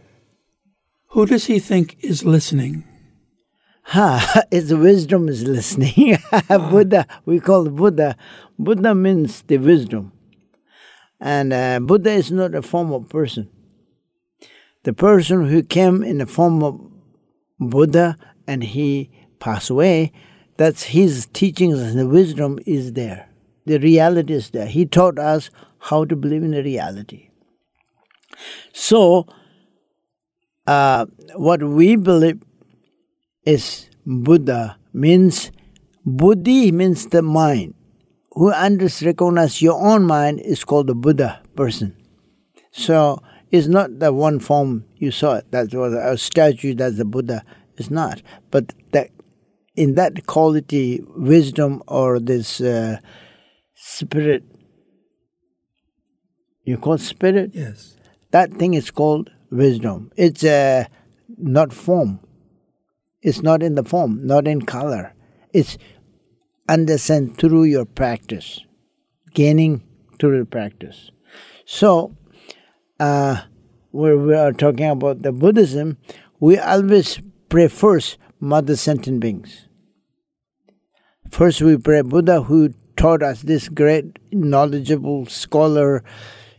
who 1.09 1.27
does 1.27 1.45
he 1.45 1.59
think 1.59 1.99
is 2.01 2.25
listening? 2.25 2.85
Ha, 3.83 4.45
His 4.51 4.73
wisdom 4.73 5.29
is 5.29 5.43
listening. 5.43 6.17
Buddha, 6.49 7.07
we 7.27 7.39
call 7.39 7.69
Buddha. 7.69 8.17
Buddha 8.59 8.95
means 8.95 9.43
the 9.43 9.59
wisdom. 9.59 10.13
And 11.21 11.53
uh, 11.53 11.81
Buddha 11.81 12.13
is 12.13 12.33
not 12.33 12.55
a 12.55 12.63
form 12.63 12.93
of 12.93 13.11
person. 13.11 13.51
The 14.85 14.95
person 14.95 15.49
who 15.49 15.63
came 15.63 16.03
in 16.03 16.17
the 16.17 16.27
form 16.27 16.63
of 16.63 16.81
Buddha 17.61 18.17
and 18.47 18.65
he 18.65 19.11
passed 19.39 19.69
away, 19.69 20.13
that's 20.57 20.85
his 20.85 21.27
teachings 21.27 21.79
and 21.79 21.99
the 21.99 22.09
wisdom 22.09 22.59
is 22.65 22.95
there. 22.95 23.29
The 23.65 23.79
reality 23.79 24.35
is 24.35 24.51
there. 24.51 24.67
He 24.67 24.87
taught 24.87 25.19
us 25.19 25.51
how 25.79 26.05
to 26.05 26.17
believe 26.17 26.43
in 26.43 26.53
the 26.53 26.63
reality. 26.63 27.31
So, 28.73 29.27
uh, 30.67 31.07
what 31.35 31.63
we 31.63 31.97
believe 31.97 32.43
is 33.45 33.89
Buddha 34.07 34.79
means 34.93 35.51
Buddhi 36.05 36.73
means 36.73 37.07
the 37.07 37.23
mind. 37.23 37.75
Who 38.35 38.51
understands, 38.51 39.07
recognize 39.07 39.61
your 39.61 39.81
own 39.81 40.05
mind 40.05 40.41
is 40.41 40.65
called 40.65 40.87
the 40.87 40.95
Buddha 40.95 41.43
person. 41.55 41.97
So 42.71 43.23
it's 43.51 43.67
not 43.69 43.99
the 43.99 44.13
one 44.13 44.41
form 44.41 44.87
you 44.97 45.11
saw. 45.11 45.43
That 45.51 45.75
was 45.75 45.93
a 45.93 46.17
statue. 46.17 46.75
That's 46.75 46.97
the 46.97 47.05
Buddha. 47.05 47.45
It's 47.77 47.91
not. 47.91 48.23
But 48.51 48.73
that 48.93 49.11
in 49.77 49.95
that 49.95 50.27
quality, 50.27 51.03
wisdom 51.17 51.83
or 51.87 52.19
this 52.19 52.61
uh, 52.61 52.99
spirit. 53.83 54.45
You 56.64 56.78
call 56.78 56.99
spirit? 56.99 57.51
Yes. 57.53 57.97
That 58.30 58.55
thing 58.55 58.74
is 58.74 58.91
called 58.91 59.30
wisdom. 59.51 60.12
It's 60.16 60.45
uh, 60.45 60.85
not 61.37 61.72
form. 61.72 62.20
It's 63.20 63.43
not 63.43 63.62
in 63.62 63.74
the 63.74 63.85
form, 63.85 64.24
not 64.26 64.47
in 64.47 64.62
color. 64.62 65.14
It's 65.53 65.78
understand 66.68 67.37
through 67.37 67.64
your 67.64 67.85
practice, 67.85 68.61
gaining 69.35 69.83
through 70.18 70.39
the 70.39 70.45
practice. 70.45 71.11
So, 71.64 72.16
uh, 73.01 73.43
when 73.91 74.26
we 74.26 74.35
are 74.35 74.53
talking 74.53 74.89
about 74.89 75.22
the 75.22 75.33
Buddhism, 75.33 75.99
we 76.41 76.59
always 76.59 77.20
pray 77.49 77.68
first 77.68 78.16
Mother 78.41 78.76
Sentient 78.76 79.20
Beings. 79.20 79.66
First, 81.30 81.62
we 81.62 81.76
pray 81.76 82.03
Buddha 82.03 82.43
who 82.43 82.74
taught 82.97 83.22
us 83.22 83.43
this 83.43 83.68
great 83.68 84.18
knowledgeable 84.32 85.26
scholar, 85.26 86.03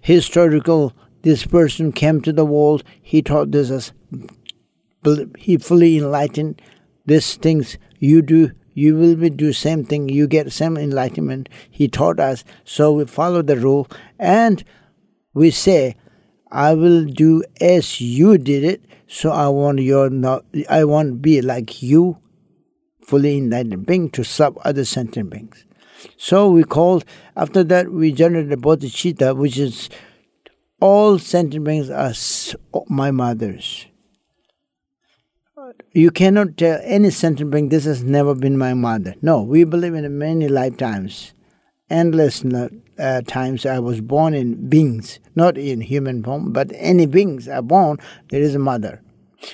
historical. 0.02 0.94
This 1.22 1.46
person 1.46 1.92
came 1.92 2.22
to 2.22 2.34
the 2.34 2.46
world. 2.46 2.84
He 3.02 3.22
taught 3.22 3.52
this 3.52 3.72
as 3.72 3.94
he 5.38 5.58
fully 5.58 5.98
enlightened. 5.98 6.62
These 7.06 7.36
things 7.36 7.78
you 8.00 8.22
do, 8.22 8.52
you 8.74 8.96
will 8.96 9.16
be 9.16 9.30
do 9.30 9.54
same 9.54 9.84
thing. 9.86 10.10
You 10.10 10.28
get 10.28 10.52
same 10.52 10.78
enlightenment. 10.78 11.50
He 11.70 11.88
taught 11.88 12.20
us, 12.20 12.44
so 12.64 12.94
we 12.94 13.06
follow 13.06 13.42
the 13.42 13.58
rule 13.58 13.88
and 14.18 14.64
we 15.34 15.52
say, 15.52 15.96
"I 16.52 16.74
will 16.74 17.06
do 17.06 17.44
as 17.60 18.00
you 18.00 18.38
did 18.38 18.64
it." 18.64 18.82
So 19.08 19.32
I 19.32 19.48
want 19.50 19.80
your 19.80 20.10
not. 20.10 20.46
I 20.70 20.86
want 20.86 21.22
be 21.22 21.42
like 21.42 21.84
you 21.84 22.18
fully 23.02 23.38
enlightened 23.38 23.86
being 23.86 24.10
to 24.12 24.24
serve 24.24 24.58
other 24.60 24.86
sentient 24.86 25.30
beings. 25.30 25.66
So 26.18 26.50
we 26.50 26.64
called, 26.64 27.06
after 27.36 27.64
that, 27.66 27.92
we 27.92 28.12
generated 28.12 28.60
bodhicitta, 28.60 29.36
which 29.36 29.58
is 29.58 29.90
all 30.80 31.18
sentient 31.18 31.66
beings 31.66 31.90
are 31.90 32.14
my 32.90 33.12
mothers. 33.12 33.88
You 35.94 36.12
cannot 36.12 36.58
tell 36.58 36.80
any 36.84 37.10
sentient 37.10 37.52
being 37.52 37.70
this 37.70 37.86
has 37.86 38.04
never 38.04 38.36
been 38.36 38.58
my 38.58 38.74
mother. 38.74 39.16
No, 39.22 39.42
we 39.42 39.64
believe 39.64 39.94
in 39.94 40.18
many 40.18 40.48
lifetimes, 40.48 41.34
endless 41.90 42.44
uh, 42.44 43.22
times 43.28 43.66
I 43.66 43.80
was 43.80 44.02
born 44.02 44.34
in 44.34 44.70
beings, 44.70 45.20
not 45.36 45.58
in 45.58 45.82
human 45.82 46.24
form, 46.24 46.52
but 46.52 46.72
any 46.76 47.06
beings 47.06 47.48
are 47.48 47.62
born, 47.62 47.98
there 48.30 48.42
is 48.42 48.56
a 48.56 48.60
mother. 48.60 49.02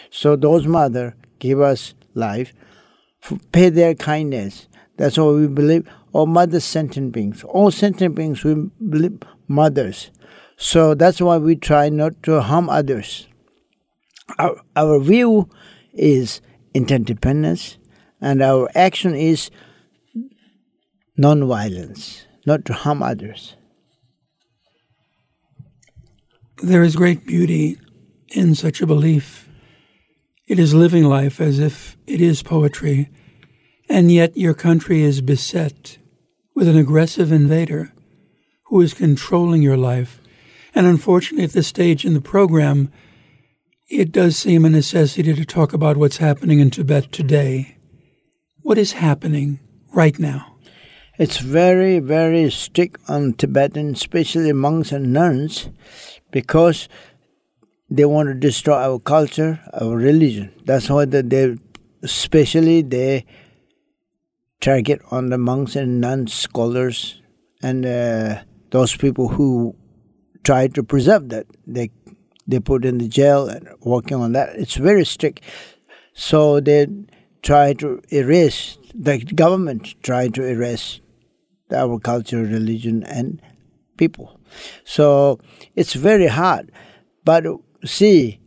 So 0.10 0.36
those 0.36 0.66
mother 0.66 1.16
give 1.40 1.62
us 1.62 1.94
life, 2.14 2.54
pay 3.52 3.70
their 3.70 3.96
kindness. 3.96 4.68
That's 4.98 5.18
what 5.18 5.36
we 5.36 5.48
believe 5.48 5.88
all 6.12 6.26
mother 6.26 6.60
sentient 6.60 7.12
beings. 7.12 7.44
All 7.44 7.72
sentient 7.72 8.16
beings 8.16 8.44
we 8.44 8.70
believe 8.90 9.20
mothers. 9.48 10.12
So 10.58 10.94
that's 10.94 11.22
why 11.22 11.38
we 11.38 11.56
try 11.56 11.90
not 11.90 12.22
to 12.24 12.42
harm 12.42 12.70
others. 12.70 13.28
Our, 14.38 14.62
our 14.76 15.00
view 15.00 15.50
is 15.94 16.42
interdependence, 16.74 17.78
and 18.22 18.42
our 18.42 18.70
action 18.76 19.16
is 19.16 19.50
non-violence, 21.18 22.26
not 22.46 22.66
to 22.66 22.74
harm 22.74 23.02
others. 23.02 23.56
There 26.62 26.84
is 26.84 26.96
great 26.96 27.26
beauty 27.26 27.80
in 28.30 28.54
such 28.54 28.82
a 28.82 28.88
belief. 28.88 29.48
It 30.46 30.60
is 30.60 30.74
living 30.74 31.06
life 31.06 31.40
as 31.40 31.60
if 31.60 31.96
it 32.06 32.20
is 32.20 32.44
poetry, 32.44 33.10
and 33.88 34.12
yet 34.12 34.36
your 34.36 34.54
country 34.54 35.02
is 35.02 35.22
beset 35.22 35.99
with 36.60 36.68
an 36.68 36.78
aggressive 36.78 37.32
invader 37.32 37.94
who 38.66 38.82
is 38.82 38.94
controlling 38.94 39.62
your 39.62 39.78
life. 39.78 40.20
And 40.76 40.86
unfortunately, 40.86 41.46
at 41.46 41.54
this 41.54 41.68
stage 41.68 42.04
in 42.04 42.14
the 42.14 42.20
program, 42.20 42.92
it 43.90 44.12
does 44.12 44.36
seem 44.36 44.66
a 44.66 44.70
necessity 44.70 45.34
to 45.34 45.46
talk 45.46 45.72
about 45.72 45.96
what's 45.96 46.18
happening 46.18 46.60
in 46.60 46.70
Tibet 46.70 47.14
today. 47.14 47.78
What 48.58 48.78
is 48.78 48.92
happening 48.92 49.62
right 49.94 50.20
now? 50.20 50.58
It's 51.18 51.38
very, 51.38 52.00
very 52.00 52.52
strict 52.52 53.00
on 53.10 53.36
Tibetan, 53.36 53.94
especially 53.94 54.52
monks 54.52 54.92
and 54.92 55.14
nuns, 55.14 55.70
because 56.30 56.90
they 57.90 58.04
want 58.04 58.28
to 58.28 58.34
destroy 58.34 58.76
our 58.76 59.00
culture, 59.00 59.62
our 59.80 59.96
religion. 59.96 60.52
That's 60.66 60.90
why 60.90 61.06
they, 61.06 61.56
especially 62.04 62.82
they 62.82 63.26
target 64.62 65.02
on 65.12 65.30
the 65.30 65.38
monks 65.38 65.76
and 65.76 66.02
nuns, 66.02 66.34
scholars, 66.34 67.22
and 67.62 67.86
uh, 67.86 68.42
those 68.72 68.96
people 68.96 69.30
who 69.30 69.76
try 70.44 70.68
to 70.68 70.84
preserve 70.84 71.30
that. 71.30 71.46
They 71.68 71.92
they 72.48 72.60
put 72.60 72.84
in 72.84 72.98
the 72.98 73.08
jail 73.08 73.48
and 73.48 73.70
working 73.82 74.18
on 74.18 74.32
that. 74.32 74.56
It's 74.56 74.76
very 74.76 75.06
strict. 75.06 75.42
So 76.14 76.60
they 76.60 76.88
try 77.44 77.74
to 77.74 78.02
erase, 78.12 78.78
the 78.94 79.20
government 79.20 79.96
try 80.02 80.30
to 80.30 80.44
erase 80.44 81.00
our 81.72 82.00
culture, 82.00 82.44
religion, 82.44 83.04
and 83.04 83.42
people. 83.98 84.40
So 84.84 85.40
it's 85.76 85.94
very 85.94 86.28
hard. 86.28 86.72
But 87.24 87.46
see, 87.86 88.40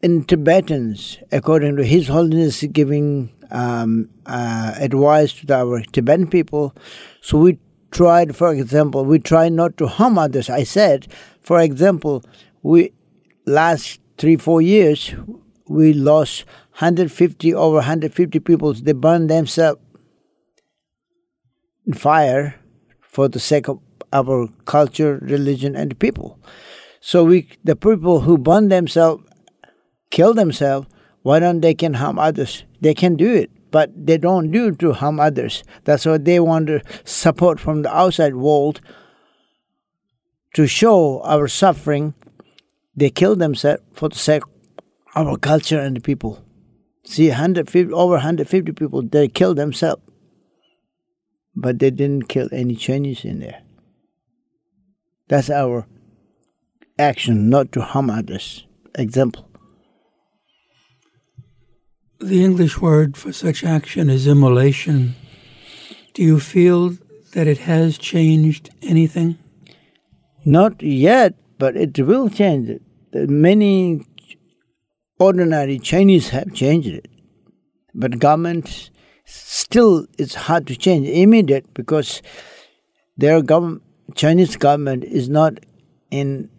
in 0.00 0.24
Tibetans, 0.24 1.18
according 1.32 1.76
to 1.76 1.84
His 1.84 2.08
Holiness 2.08 2.62
giving 2.72 3.32
um, 3.52 4.08
uh, 4.26 4.74
advice 4.78 5.32
to 5.34 5.54
our 5.54 5.82
Tibetan 5.82 6.26
people, 6.26 6.74
so 7.20 7.38
we 7.38 7.58
tried, 7.92 8.34
for 8.34 8.52
example, 8.52 9.04
we 9.04 9.18
try 9.18 9.48
not 9.48 9.76
to 9.76 9.86
harm 9.86 10.18
others. 10.18 10.50
I 10.50 10.64
said, 10.64 11.06
for 11.40 11.60
example, 11.60 12.24
we 12.62 12.92
last 13.46 14.00
three, 14.18 14.36
four 14.36 14.62
years, 14.62 15.14
we 15.68 15.92
lost 15.92 16.44
150, 16.72 17.54
over 17.54 17.76
150 17.76 18.40
people. 18.40 18.72
They 18.72 18.92
burned 18.92 19.30
themselves 19.30 19.80
in 21.86 21.94
fire 21.94 22.56
for 23.00 23.28
the 23.28 23.40
sake 23.40 23.68
of 23.68 23.78
our 24.12 24.48
culture, 24.64 25.18
religion, 25.22 25.76
and 25.76 25.98
people. 25.98 26.38
So 27.00 27.24
we, 27.24 27.48
the 27.64 27.76
people 27.76 28.20
who 28.20 28.38
burn 28.38 28.68
themselves, 28.68 29.24
kill 30.10 30.34
themselves, 30.34 30.86
why 31.22 31.38
don't 31.38 31.60
they 31.60 31.74
can 31.74 31.94
harm 31.94 32.18
others? 32.18 32.64
They 32.80 32.94
can 32.94 33.16
do 33.16 33.32
it, 33.32 33.50
but 33.70 33.90
they 33.94 34.18
don't 34.18 34.50
do 34.50 34.68
it 34.68 34.78
to 34.80 34.92
harm 34.92 35.20
others. 35.20 35.62
That's 35.84 36.06
why 36.06 36.18
they 36.18 36.40
want 36.40 36.70
support 37.04 37.60
from 37.60 37.82
the 37.82 37.94
outside 37.94 38.34
world 38.34 38.80
to 40.54 40.66
show 40.66 41.22
our 41.22 41.48
suffering 41.48 42.14
they 42.94 43.10
kill 43.10 43.36
themselves 43.36 43.82
for 43.92 44.08
the 44.08 44.18
sake 44.18 44.42
of 45.14 45.26
our 45.26 45.36
culture 45.36 45.80
and 45.80 45.96
the 45.96 46.00
people. 46.00 46.44
See, 47.04 47.28
150, 47.28 47.92
over 47.92 48.14
150 48.14 48.72
people, 48.72 49.02
they 49.02 49.28
killed 49.28 49.56
themselves. 49.56 50.02
But 51.54 51.78
they 51.78 51.90
didn't 51.90 52.28
kill 52.28 52.48
any 52.52 52.76
Chinese 52.76 53.24
in 53.24 53.40
there. 53.40 53.62
That's 55.28 55.50
our 55.50 55.86
action, 56.98 57.48
not 57.48 57.72
to 57.72 57.82
harm 57.82 58.10
others. 58.10 58.66
Example. 58.94 59.48
The 62.22 62.44
English 62.44 62.80
word 62.80 63.16
for 63.16 63.32
such 63.32 63.64
action 63.64 64.08
is 64.08 64.28
immolation. 64.28 65.16
Do 66.14 66.22
you 66.22 66.38
feel 66.38 66.96
that 67.32 67.48
it 67.48 67.58
has 67.58 67.98
changed 67.98 68.70
anything? 68.80 69.38
Not 70.44 70.80
yet, 70.80 71.34
but 71.58 71.76
it 71.76 71.98
will 71.98 72.30
change 72.30 72.68
it. 72.68 72.82
Many 73.28 74.06
ordinary 75.18 75.80
Chinese 75.80 76.28
have 76.28 76.54
changed 76.54 76.90
it, 76.90 77.08
but 77.92 78.20
government 78.20 78.90
still 79.24 80.06
it's 80.16 80.36
hard 80.36 80.68
to 80.68 80.76
change 80.76 81.08
immediate 81.08 81.74
because 81.74 82.22
their 83.16 83.42
government, 83.42 83.82
Chinese 84.14 84.54
government 84.54 85.02
is 85.02 85.28
not 85.28 85.58
in 86.12 86.50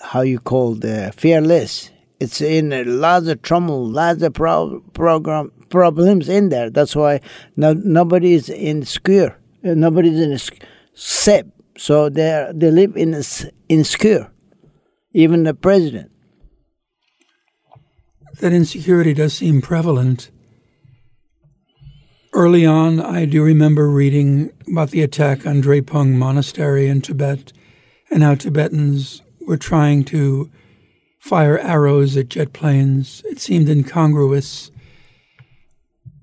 how 0.00 0.22
you 0.22 0.40
call 0.40 0.74
the 0.74 1.12
fearless. 1.16 1.92
It's 2.18 2.40
in 2.40 2.72
a 2.72 2.84
lot 2.84 3.26
of 3.26 3.42
trouble, 3.42 3.86
lots 3.86 4.22
of 4.22 4.32
pro- 4.32 4.80
program 4.94 5.52
problems 5.68 6.28
in 6.28 6.48
there. 6.48 6.70
That's 6.70 6.96
why 6.96 7.20
no, 7.56 7.74
nobody 7.74 8.32
is 8.32 8.48
in 8.48 8.84
secure. 8.84 9.38
Nobody 9.62 10.08
is 10.08 10.20
in 10.20 10.60
safe. 10.94 11.44
So 11.76 12.08
they 12.08 12.50
they 12.54 12.70
live 12.70 12.96
in 12.96 13.20
insecure, 13.68 14.30
even 15.12 15.44
the 15.44 15.54
president. 15.54 16.10
That 18.40 18.52
insecurity 18.52 19.12
does 19.14 19.34
seem 19.34 19.60
prevalent. 19.60 20.30
Early 22.32 22.66
on, 22.66 23.00
I 23.00 23.24
do 23.24 23.42
remember 23.42 23.88
reading 23.88 24.52
about 24.68 24.90
the 24.90 25.02
attack 25.02 25.46
on 25.46 25.62
Drepung 25.62 26.16
Monastery 26.16 26.86
in 26.86 27.00
Tibet 27.00 27.52
and 28.10 28.22
how 28.22 28.34
Tibetans 28.34 29.22
were 29.46 29.56
trying 29.56 30.04
to 30.04 30.50
fire 31.26 31.58
arrows 31.58 32.16
at 32.16 32.28
jet 32.28 32.52
planes. 32.52 33.22
It 33.24 33.40
seemed 33.40 33.68
incongruous. 33.68 34.70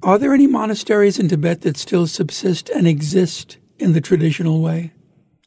Are 0.02 0.18
there 0.18 0.34
any 0.34 0.48
monasteries 0.48 1.20
in 1.20 1.28
Tibet 1.28 1.62
that 1.62 1.78
still 1.78 2.08
subsist 2.08 2.70
and 2.70 2.88
exist 2.88 3.58
in 3.78 3.92
the 3.92 4.02
traditional 4.02 4.62
way? 4.62 4.94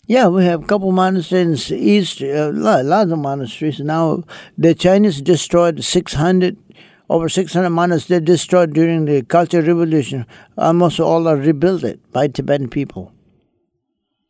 Yeah, 0.07 0.29
we 0.29 0.45
have 0.45 0.65
a 0.65 0.67
couple 0.67 0.93
monasteries 0.93 1.73
east, 1.73 2.23
uh, 2.23 2.53
lots 2.53 3.11
of 3.11 3.19
monasteries. 3.19 3.81
Now, 3.81 4.25
the 4.59 4.75
Chinese 4.75 5.21
destroyed 5.23 5.83
600, 5.83 6.57
over 7.09 7.29
600 7.29 7.71
monasteries 7.71 8.25
destroyed 8.25 8.75
during 8.75 9.07
the 9.07 9.23
Cultural 9.23 9.67
Revolution. 9.67 10.27
Almost 10.59 11.01
all 11.01 11.27
are 11.27 11.37
rebuilt 11.37 11.83
by 12.13 12.29
Tibetan 12.29 12.69
people. 12.69 13.13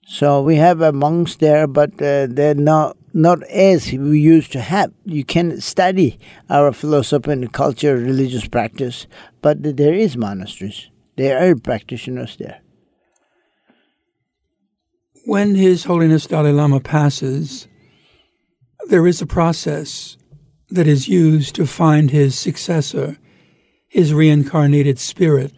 So 0.06 0.40
we 0.40 0.56
have 0.56 0.94
monks 0.94 1.34
there, 1.36 1.66
but 1.66 1.90
uh, 2.00 2.28
they're 2.30 2.54
not 2.54 2.95
not 3.16 3.42
as 3.44 3.90
we 3.92 4.20
used 4.20 4.52
to 4.52 4.60
have. 4.60 4.92
You 5.04 5.24
can 5.24 5.60
study 5.60 6.18
our 6.48 6.72
philosophy 6.72 7.32
and 7.32 7.52
culture, 7.52 7.96
religious 7.96 8.46
practice, 8.46 9.06
but 9.42 9.76
there 9.76 9.94
is 9.94 10.16
monasteries. 10.16 10.90
There 11.16 11.38
are 11.42 11.56
practitioners 11.56 12.36
there 12.36 12.60
when 15.26 15.56
His 15.56 15.84
Holiness 15.84 16.26
Dalai 16.26 16.52
Lama 16.52 16.78
passes, 16.78 17.66
there 18.86 19.08
is 19.08 19.20
a 19.20 19.26
process 19.26 20.16
that 20.70 20.86
is 20.86 21.08
used 21.08 21.56
to 21.56 21.66
find 21.66 22.12
his 22.12 22.38
successor, 22.38 23.18
his 23.88 24.14
reincarnated 24.14 25.00
spirit. 25.00 25.52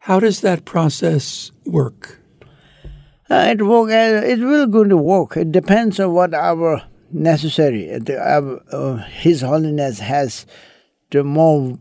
How 0.00 0.20
does 0.20 0.42
that 0.42 0.66
process 0.66 1.50
work? 1.64 2.19
Uh, 3.30 3.46
it 3.50 3.62
work. 3.62 3.90
Uh, 3.90 4.26
it 4.26 4.40
will 4.40 4.66
going 4.66 4.88
to 4.88 4.96
work. 4.96 5.36
It 5.36 5.52
depends 5.52 6.00
on 6.00 6.12
what 6.12 6.34
our 6.34 6.82
necessary. 7.12 7.92
Uh, 7.92 8.56
uh, 8.72 8.96
His 8.96 9.42
Holiness 9.42 10.00
has 10.00 10.46
the 11.10 11.22
more 11.22 11.78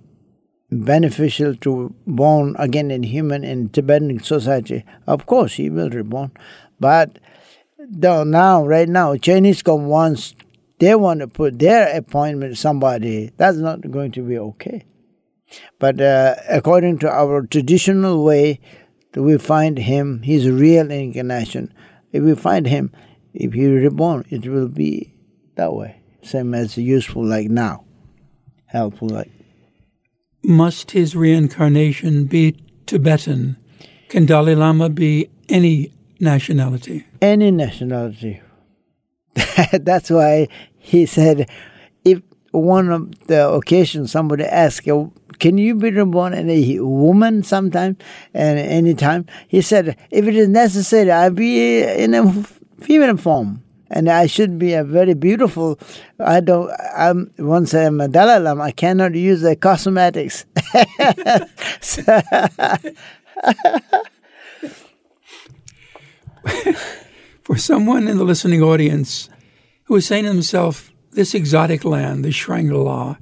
beneficial 0.72 1.56
to 1.56 1.94
born 2.06 2.56
again 2.60 2.92
in 2.92 3.04
human 3.04 3.44
in 3.44 3.70
Tibetan 3.70 4.20
society, 4.22 4.86
of 5.08 5.26
course 5.26 5.54
he 5.54 5.70
will 5.70 5.90
reborn. 5.90 6.32
But 6.80 7.20
now, 7.90 8.66
right 8.66 8.88
now, 8.88 9.16
Chinese 9.16 9.64
come 9.64 9.88
once 9.88 10.36
they 10.80 10.96
want 10.96 11.20
to 11.20 11.28
put 11.28 11.60
their 11.60 11.96
appointment 11.98 12.58
somebody, 12.58 13.32
that's 13.38 13.58
not 13.58 13.90
going 13.92 14.12
to 14.14 14.22
be 14.22 14.38
okay. 14.38 14.86
But 15.80 16.00
uh, 16.00 16.36
according 16.48 17.00
to 17.00 17.10
our 17.10 17.46
traditional 17.48 18.24
way, 18.24 18.60
we 19.16 19.38
find 19.38 19.78
him, 19.78 20.22
his 20.22 20.50
real 20.50 20.92
incarnation. 20.92 21.74
If 22.12 22.24
we 22.24 22.36
find 22.36 22.68
him, 22.68 22.92
if 23.34 23.54
he 23.54 23.68
reborn, 23.68 24.26
it 24.30 24.48
will 24.48 24.68
be 24.68 25.14
that 25.56 25.74
way, 25.74 26.02
same 26.22 26.54
as 26.54 26.78
useful 26.78 27.26
like 27.26 27.50
now, 27.50 27.86
helpful 28.66 29.10
like. 29.10 29.32
Must 30.44 30.92
his 30.92 31.16
reincarnation 31.16 32.26
be 32.26 32.56
Tibetan? 32.86 33.58
Can 34.08 34.26
Dalai 34.26 34.56
Lama 34.56 34.90
be 34.90 35.30
any 35.50 35.94
nationality? 36.20 37.06
Any 37.22 37.52
nationality. 37.52 38.42
That's 39.74 40.10
why 40.10 40.48
he 40.78 41.06
said, 41.06 41.50
one 42.52 42.90
of 42.90 43.28
the 43.28 43.50
occasions 43.50 44.12
somebody 44.12 44.44
asked, 44.44 44.88
can 45.40 45.58
you 45.58 45.76
be 45.76 45.92
reborn 45.92 46.34
in 46.34 46.50
a 46.50 46.80
woman 46.80 47.44
sometime 47.44 47.98
and 48.34 48.60
anytime? 48.60 49.26
He 49.48 49.62
said, 49.62 49.96
if 50.12 50.28
it 50.28 50.36
is 50.36 50.50
necessary, 50.50 51.12
I'll 51.12 51.32
be 51.32 51.82
in 51.82 52.14
a 52.14 52.32
female 52.82 53.18
form. 53.18 53.64
And 53.92 54.08
I 54.08 54.28
should 54.28 54.60
be 54.60 54.74
a 54.74 54.84
very 54.84 55.16
beautiful. 55.16 55.80
I 56.20 56.42
don't. 56.42 56.70
I'm 56.96 57.34
once 57.40 57.74
I'm 57.74 58.00
a 58.00 58.08
Dalai 58.08 58.38
Lama. 58.38 58.66
I 58.66 58.72
cannot 58.72 59.16
use 59.16 59.42
the 59.42 59.56
cosmetics. 59.56 60.46
For 67.44 67.58
someone 67.58 68.08
in 68.08 68.18
the 68.18 68.24
listening 68.24 68.62
audience 68.62 69.28
who 69.86 69.96
is 69.96 70.06
saying 70.06 70.26
to 70.26 70.30
himself, 70.30 70.89
"This 71.20 71.36
exotic 71.36 71.84
land, 71.84 72.24
the 72.24 72.32
Shangri-La, 72.32 73.18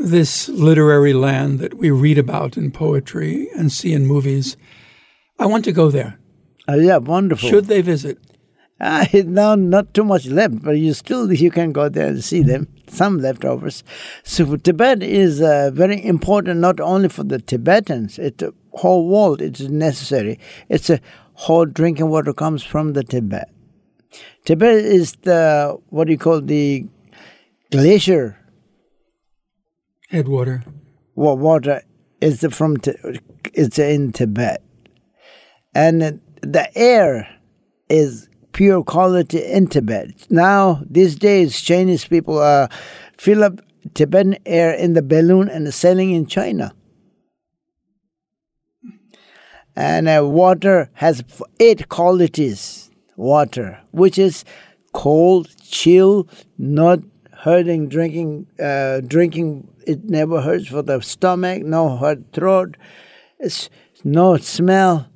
this 0.00 0.50
literary 0.50 1.14
land 1.14 1.60
that 1.60 1.72
we 1.72 1.90
read 1.90 2.18
about 2.18 2.58
in 2.58 2.70
poetry 2.70 3.48
and 3.56 3.72
see 3.72 3.94
in 3.94 4.04
movies. 4.04 4.58
I 5.38 5.46
want 5.46 5.64
to 5.64 5.72
go 5.72 5.90
there. 5.90 6.18
Uh, 6.68 6.74
yeah, 6.74 6.98
wonderful. 6.98 7.48
Should 7.48 7.68
they 7.68 7.80
visit? 7.80 8.18
Uh, 8.78 9.06
now, 9.24 9.54
not 9.54 9.94
too 9.94 10.04
much 10.04 10.26
left, 10.26 10.62
but 10.62 10.72
you 10.72 10.92
still 10.92 11.32
you 11.32 11.50
can 11.50 11.72
go 11.72 11.88
there 11.88 12.08
and 12.08 12.22
see 12.22 12.42
them. 12.42 12.68
Some 12.88 13.16
leftovers. 13.20 13.82
So 14.22 14.56
Tibet 14.56 15.02
is 15.02 15.40
uh, 15.40 15.70
very 15.72 16.04
important, 16.04 16.60
not 16.60 16.78
only 16.80 17.08
for 17.08 17.24
the 17.24 17.38
Tibetans. 17.38 18.18
It's 18.18 18.36
the 18.36 18.52
whole 18.74 19.08
world. 19.08 19.40
It's 19.40 19.62
necessary. 19.62 20.38
It's 20.68 20.90
a 20.90 21.00
whole 21.32 21.64
drinking 21.64 22.10
water 22.10 22.34
comes 22.34 22.62
from 22.62 22.92
the 22.92 23.02
Tibet. 23.02 23.48
Tibet 24.44 24.84
is 24.84 25.14
the 25.22 25.78
what 25.88 26.08
do 26.08 26.12
you 26.12 26.18
call 26.18 26.42
the 26.42 26.86
glacier 27.76 28.38
Headwater. 30.08 30.62
Well, 31.14 31.36
water 31.36 31.82
is 32.20 32.46
from 32.50 32.76
it's 33.52 33.78
in 33.78 34.12
Tibet, 34.12 34.62
and 35.74 36.20
the 36.42 36.78
air 36.78 37.28
is 37.88 38.28
pure 38.52 38.82
quality 38.84 39.44
in 39.44 39.66
Tibet. 39.66 40.10
Now 40.30 40.82
these 40.88 41.16
days, 41.16 41.60
Chinese 41.60 42.06
people 42.06 42.38
uh, 42.38 42.68
fill 43.18 43.42
up 43.42 43.60
Tibetan 43.94 44.36
air 44.46 44.72
in 44.72 44.94
the 44.94 45.02
balloon 45.02 45.48
and 45.48 45.72
selling 45.74 46.12
in 46.12 46.26
China. 46.26 46.72
And 49.74 50.08
uh, 50.08 50.22
water 50.24 50.88
has 50.94 51.22
eight 51.60 51.88
qualities. 51.88 52.90
Water, 53.16 53.80
which 53.92 54.18
is 54.18 54.44
cold, 54.92 55.48
chill, 55.62 56.28
not 56.58 57.00
hurting, 57.38 57.88
drinking, 57.88 58.46
uh, 58.58 59.00
drinking 59.00 59.68
it 59.86 60.04
never 60.04 60.40
hurts 60.40 60.66
for 60.66 60.82
the 60.82 61.00
stomach, 61.00 61.62
no 61.62 61.96
hurt 61.96 62.32
throat, 62.32 62.76
it's 63.38 63.70
no 64.04 64.36
smell. 64.36 65.08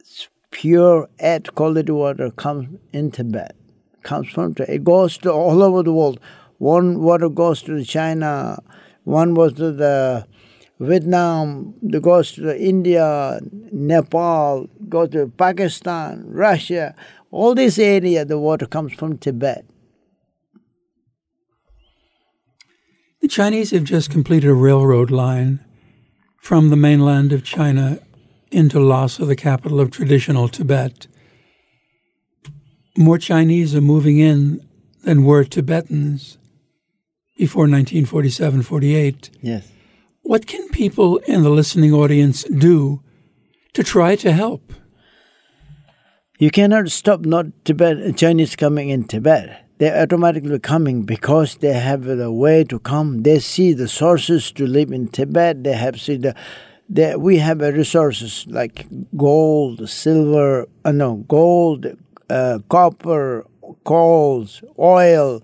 It's 0.00 0.28
pure 0.50 1.08
at 1.18 1.54
quality 1.54 1.92
water 1.92 2.30
comes 2.30 2.68
in 2.92 3.10
Tibet. 3.10 3.54
Comes 4.02 4.28
from 4.30 4.54
it 4.58 4.84
goes 4.84 5.18
to 5.18 5.32
all 5.32 5.62
over 5.62 5.82
the 5.82 5.92
world. 5.92 6.20
One 6.58 7.00
water 7.00 7.28
goes 7.28 7.62
to 7.62 7.84
China, 7.84 8.58
one 9.04 9.34
goes 9.34 9.54
to 9.54 9.72
the 9.72 10.26
Vietnam, 10.78 11.74
it 11.82 12.02
goes 12.02 12.32
to 12.32 12.58
India, 12.58 13.40
Nepal, 13.72 14.68
goes 14.88 15.10
to 15.10 15.28
Pakistan, 15.28 16.24
Russia. 16.26 16.94
All 17.30 17.54
this 17.54 17.78
area, 17.78 18.24
the 18.24 18.38
water 18.38 18.66
comes 18.66 18.94
from 18.94 19.18
Tibet. 19.18 19.64
The 23.26 23.32
Chinese 23.32 23.72
have 23.72 23.82
just 23.82 24.08
completed 24.08 24.48
a 24.48 24.54
railroad 24.54 25.10
line 25.10 25.58
from 26.40 26.68
the 26.68 26.76
mainland 26.76 27.32
of 27.32 27.42
China 27.42 27.98
into 28.52 28.78
Lhasa, 28.78 29.24
the 29.24 29.34
capital 29.34 29.80
of 29.80 29.90
traditional 29.90 30.46
Tibet. 30.46 31.08
More 32.96 33.18
Chinese 33.18 33.74
are 33.74 33.80
moving 33.80 34.20
in 34.20 34.64
than 35.02 35.24
were 35.24 35.42
Tibetans 35.42 36.38
before 37.36 37.62
1947 37.62 38.62
48. 38.62 39.30
Yes. 39.42 39.72
What 40.22 40.46
can 40.46 40.68
people 40.68 41.16
in 41.26 41.42
the 41.42 41.50
listening 41.50 41.92
audience 41.92 42.44
do 42.44 43.02
to 43.72 43.82
try 43.82 44.14
to 44.14 44.30
help? 44.30 44.72
You 46.38 46.52
cannot 46.52 46.90
stop 46.90 47.22
not 47.22 47.46
Tibet 47.64 48.16
Chinese 48.16 48.54
coming 48.54 48.88
in 48.88 49.02
Tibet 49.02 49.65
they're 49.78 50.00
automatically 50.00 50.58
coming 50.58 51.02
because 51.02 51.56
they 51.56 51.74
have 51.74 52.04
the 52.04 52.32
way 52.32 52.64
to 52.64 52.78
come. 52.78 53.22
They 53.22 53.38
see 53.40 53.74
the 53.74 53.88
sources 53.88 54.50
to 54.52 54.66
live 54.66 54.90
in 54.90 55.08
Tibet. 55.08 55.64
They 55.64 55.74
have 55.74 56.00
seen 56.00 56.22
the, 56.22 56.34
they, 56.88 57.14
we 57.16 57.38
have 57.38 57.60
resources 57.60 58.46
like 58.48 58.86
gold, 59.16 59.88
silver, 59.88 60.66
uh, 60.84 60.92
no, 60.92 61.16
gold, 61.28 61.86
uh, 62.30 62.60
copper, 62.70 63.46
coals, 63.84 64.62
oil, 64.78 65.42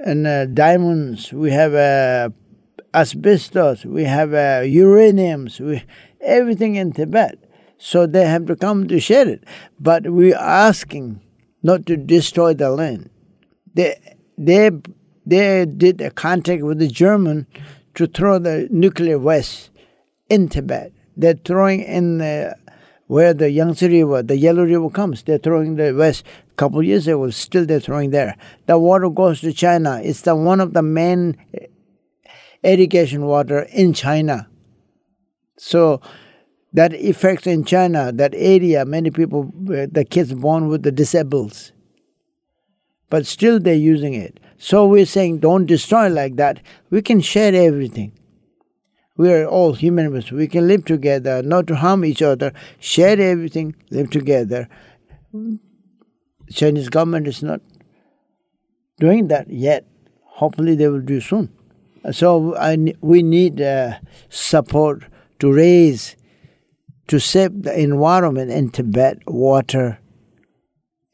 and 0.00 0.26
uh, 0.26 0.46
diamonds. 0.46 1.32
We 1.32 1.50
have 1.50 1.74
uh, 1.74 2.30
asbestos. 2.94 3.84
We 3.84 4.04
have 4.04 4.32
uh, 4.32 4.62
uraniums. 4.62 5.60
We 5.60 5.82
everything 6.22 6.76
in 6.76 6.92
Tibet. 6.92 7.38
So 7.76 8.06
they 8.06 8.24
have 8.24 8.46
to 8.46 8.56
come 8.56 8.88
to 8.88 8.98
share 8.98 9.28
it. 9.28 9.44
But 9.78 10.10
we're 10.10 10.36
asking 10.36 11.20
not 11.62 11.86
to 11.86 11.96
destroy 11.96 12.54
the 12.54 12.70
land 12.70 13.10
they 13.74 14.16
they 14.36 14.70
they 15.26 15.66
did 15.66 16.00
a 16.00 16.10
contact 16.10 16.62
with 16.62 16.78
the 16.78 16.88
German 16.88 17.46
to 17.94 18.06
throw 18.06 18.38
the 18.38 18.68
nuclear 18.70 19.18
waste 19.18 19.70
in 20.28 20.48
Tibet. 20.48 20.92
They're 21.16 21.34
throwing 21.34 21.82
in 21.82 22.18
the, 22.18 22.56
where 23.08 23.34
the 23.34 23.50
Yangtze 23.50 23.88
River, 23.88 24.22
the 24.22 24.36
Yellow 24.36 24.64
River 24.64 24.88
comes. 24.88 25.22
They're 25.22 25.38
throwing 25.38 25.76
the 25.76 25.92
waste. 25.94 26.24
A 26.50 26.54
couple 26.54 26.82
years 26.82 27.06
ago, 27.08 27.28
still 27.30 27.66
they're 27.66 27.80
throwing 27.80 28.10
there. 28.10 28.36
The 28.66 28.78
water 28.78 29.10
goes 29.10 29.40
to 29.40 29.52
China. 29.52 30.00
It's 30.02 30.22
the 30.22 30.34
one 30.34 30.60
of 30.60 30.74
the 30.74 30.82
main 30.82 31.36
irrigation 32.62 33.26
water 33.26 33.66
in 33.72 33.92
China. 33.92 34.48
So 35.56 36.00
that 36.72 36.94
affects 36.94 37.46
in 37.46 37.64
China, 37.64 38.12
that 38.12 38.34
area, 38.34 38.84
many 38.84 39.10
people, 39.10 39.52
uh, 39.68 39.86
the 39.90 40.06
kids 40.08 40.32
born 40.34 40.68
with 40.68 40.82
the 40.84 40.92
disables 40.92 41.72
but 43.10 43.26
still 43.26 43.58
they're 43.58 43.74
using 43.74 44.14
it. 44.14 44.40
So 44.58 44.86
we're 44.86 45.06
saying 45.06 45.38
don't 45.38 45.66
destroy 45.66 46.08
like 46.08 46.36
that. 46.36 46.60
We 46.90 47.02
can 47.02 47.20
share 47.20 47.54
everything. 47.54 48.12
We 49.16 49.32
are 49.32 49.46
all 49.46 49.72
human 49.72 50.10
beings. 50.12 50.30
We 50.30 50.46
can 50.46 50.68
live 50.68 50.84
together, 50.84 51.42
not 51.42 51.66
to 51.68 51.76
harm 51.76 52.04
each 52.04 52.22
other, 52.22 52.52
share 52.78 53.20
everything, 53.20 53.74
live 53.90 54.10
together. 54.10 54.68
Chinese 56.52 56.88
government 56.88 57.26
is 57.26 57.42
not 57.42 57.60
doing 59.00 59.28
that 59.28 59.50
yet. 59.50 59.84
Hopefully 60.22 60.76
they 60.76 60.88
will 60.88 61.00
do 61.00 61.20
soon. 61.20 61.52
So 62.12 62.56
I, 62.56 62.94
we 63.00 63.22
need 63.22 63.60
uh, 63.60 63.98
support 64.28 65.04
to 65.40 65.52
raise, 65.52 66.16
to 67.08 67.18
save 67.18 67.62
the 67.64 67.78
environment 67.78 68.50
in 68.50 68.70
Tibet, 68.70 69.18
water, 69.26 69.98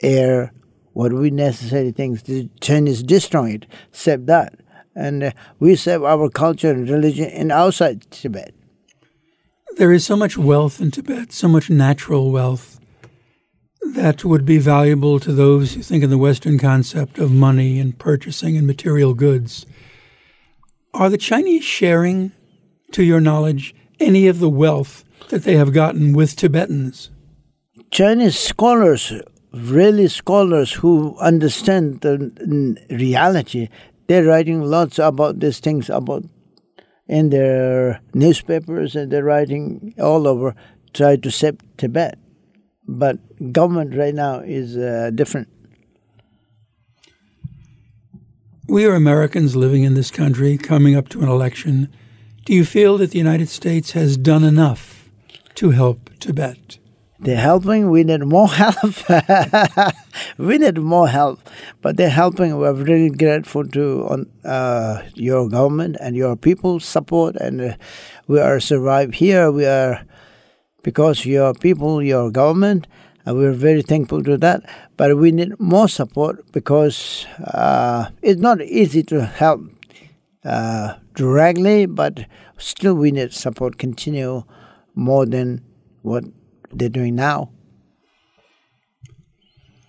air, 0.02 0.52
what 0.94 1.12
we 1.12 1.30
necessary 1.30 1.92
things. 1.92 2.22
The 2.22 2.48
Chinese 2.60 3.02
destroyed, 3.02 3.66
except 3.90 4.26
that. 4.26 4.54
And 4.96 5.24
uh, 5.24 5.30
we 5.58 5.76
save 5.76 6.02
our 6.02 6.30
culture 6.30 6.70
and 6.70 6.88
religion 6.88 7.28
in 7.28 7.50
outside 7.50 8.10
Tibet. 8.10 8.54
There 9.76 9.92
is 9.92 10.06
so 10.06 10.16
much 10.16 10.38
wealth 10.38 10.80
in 10.80 10.92
Tibet, 10.92 11.32
so 11.32 11.48
much 11.48 11.68
natural 11.68 12.30
wealth 12.30 12.80
that 13.84 14.24
would 14.24 14.46
be 14.46 14.58
valuable 14.58 15.20
to 15.20 15.32
those 15.32 15.74
who 15.74 15.82
think 15.82 16.02
in 16.04 16.10
the 16.10 16.18
Western 16.18 16.58
concept 16.58 17.18
of 17.18 17.30
money 17.30 17.78
and 17.78 17.98
purchasing 17.98 18.56
and 18.56 18.66
material 18.66 19.14
goods. 19.14 19.66
Are 20.94 21.10
the 21.10 21.18
Chinese 21.18 21.64
sharing 21.64 22.32
to 22.92 23.02
your 23.02 23.20
knowledge, 23.20 23.74
any 23.98 24.28
of 24.28 24.38
the 24.38 24.48
wealth 24.48 25.04
that 25.28 25.42
they 25.42 25.56
have 25.56 25.72
gotten 25.72 26.12
with 26.12 26.36
Tibetans? 26.36 27.10
Chinese 27.90 28.38
scholars, 28.38 29.12
really 29.54 30.08
scholars 30.08 30.72
who 30.72 31.16
understand 31.18 32.00
the 32.00 32.76
reality, 32.90 33.68
they're 34.06 34.24
writing 34.24 34.62
lots 34.62 34.98
about 34.98 35.40
these 35.40 35.60
things 35.60 35.88
about 35.88 36.24
in 37.06 37.30
their 37.30 38.00
newspapers 38.14 38.96
and 38.96 39.12
they're 39.12 39.24
writing 39.24 39.94
all 39.98 40.26
over 40.26 40.54
try 40.92 41.16
to 41.16 41.30
save 41.30 41.58
Tibet. 41.76 42.18
But 42.86 43.18
government 43.52 43.94
right 43.94 44.14
now 44.14 44.40
is 44.40 44.76
uh, 44.76 45.10
different. 45.14 45.48
We 48.66 48.86
are 48.86 48.94
Americans 48.94 49.56
living 49.56 49.84
in 49.84 49.94
this 49.94 50.10
country, 50.10 50.56
coming 50.56 50.96
up 50.96 51.08
to 51.10 51.22
an 51.22 51.28
election. 51.28 51.92
Do 52.46 52.54
you 52.54 52.64
feel 52.64 52.98
that 52.98 53.10
the 53.10 53.18
United 53.18 53.48
States 53.48 53.92
has 53.92 54.16
done 54.16 54.44
enough 54.44 55.10
to 55.56 55.70
help 55.70 56.10
Tibet? 56.18 56.78
They're 57.24 57.36
helping. 57.38 57.88
We 57.88 58.04
need 58.04 58.22
more 58.26 58.48
help. 58.64 58.94
we 60.36 60.58
need 60.58 60.76
more 60.76 61.08
help, 61.08 61.40
but 61.80 61.96
they're 61.96 62.10
helping. 62.10 62.58
We're 62.58 62.74
really 62.74 63.08
grateful 63.08 63.66
to 63.66 64.26
uh, 64.44 65.02
your 65.14 65.48
government 65.48 65.96
and 66.00 66.16
your 66.16 66.36
people's 66.36 66.84
support, 66.84 67.36
and 67.36 67.62
uh, 67.62 67.74
we 68.26 68.40
are 68.40 68.60
survived 68.60 69.14
here. 69.14 69.50
We 69.50 69.64
are 69.64 70.04
because 70.82 71.24
your 71.24 71.54
people, 71.54 72.02
your 72.02 72.30
government, 72.30 72.86
and 73.24 73.38
we're 73.38 73.54
very 73.54 73.80
thankful 73.80 74.22
to 74.24 74.36
that. 74.36 74.60
But 74.98 75.16
we 75.16 75.32
need 75.32 75.58
more 75.58 75.88
support 75.88 76.52
because 76.52 77.24
uh, 77.42 78.10
it's 78.20 78.38
not 78.38 78.60
easy 78.60 79.02
to 79.04 79.24
help 79.24 79.62
uh, 80.44 80.96
directly, 81.14 81.86
but 81.86 82.26
still 82.58 82.92
we 82.92 83.12
need 83.12 83.32
support 83.32 83.78
continue 83.78 84.42
more 84.94 85.24
than 85.24 85.64
what 86.02 86.24
they're 86.78 86.88
doing 86.88 87.14
now. 87.14 87.50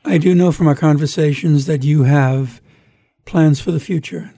I 0.03 0.17
do 0.17 0.35
know 0.35 0.51
from 0.51 0.67
our 0.67 0.75
conversations 0.75 1.65
that 1.65 1.83
you 1.83 2.03
have 2.03 2.61
plans 3.25 3.59
for 3.59 3.71
the 3.71 3.79
future. 3.79 4.33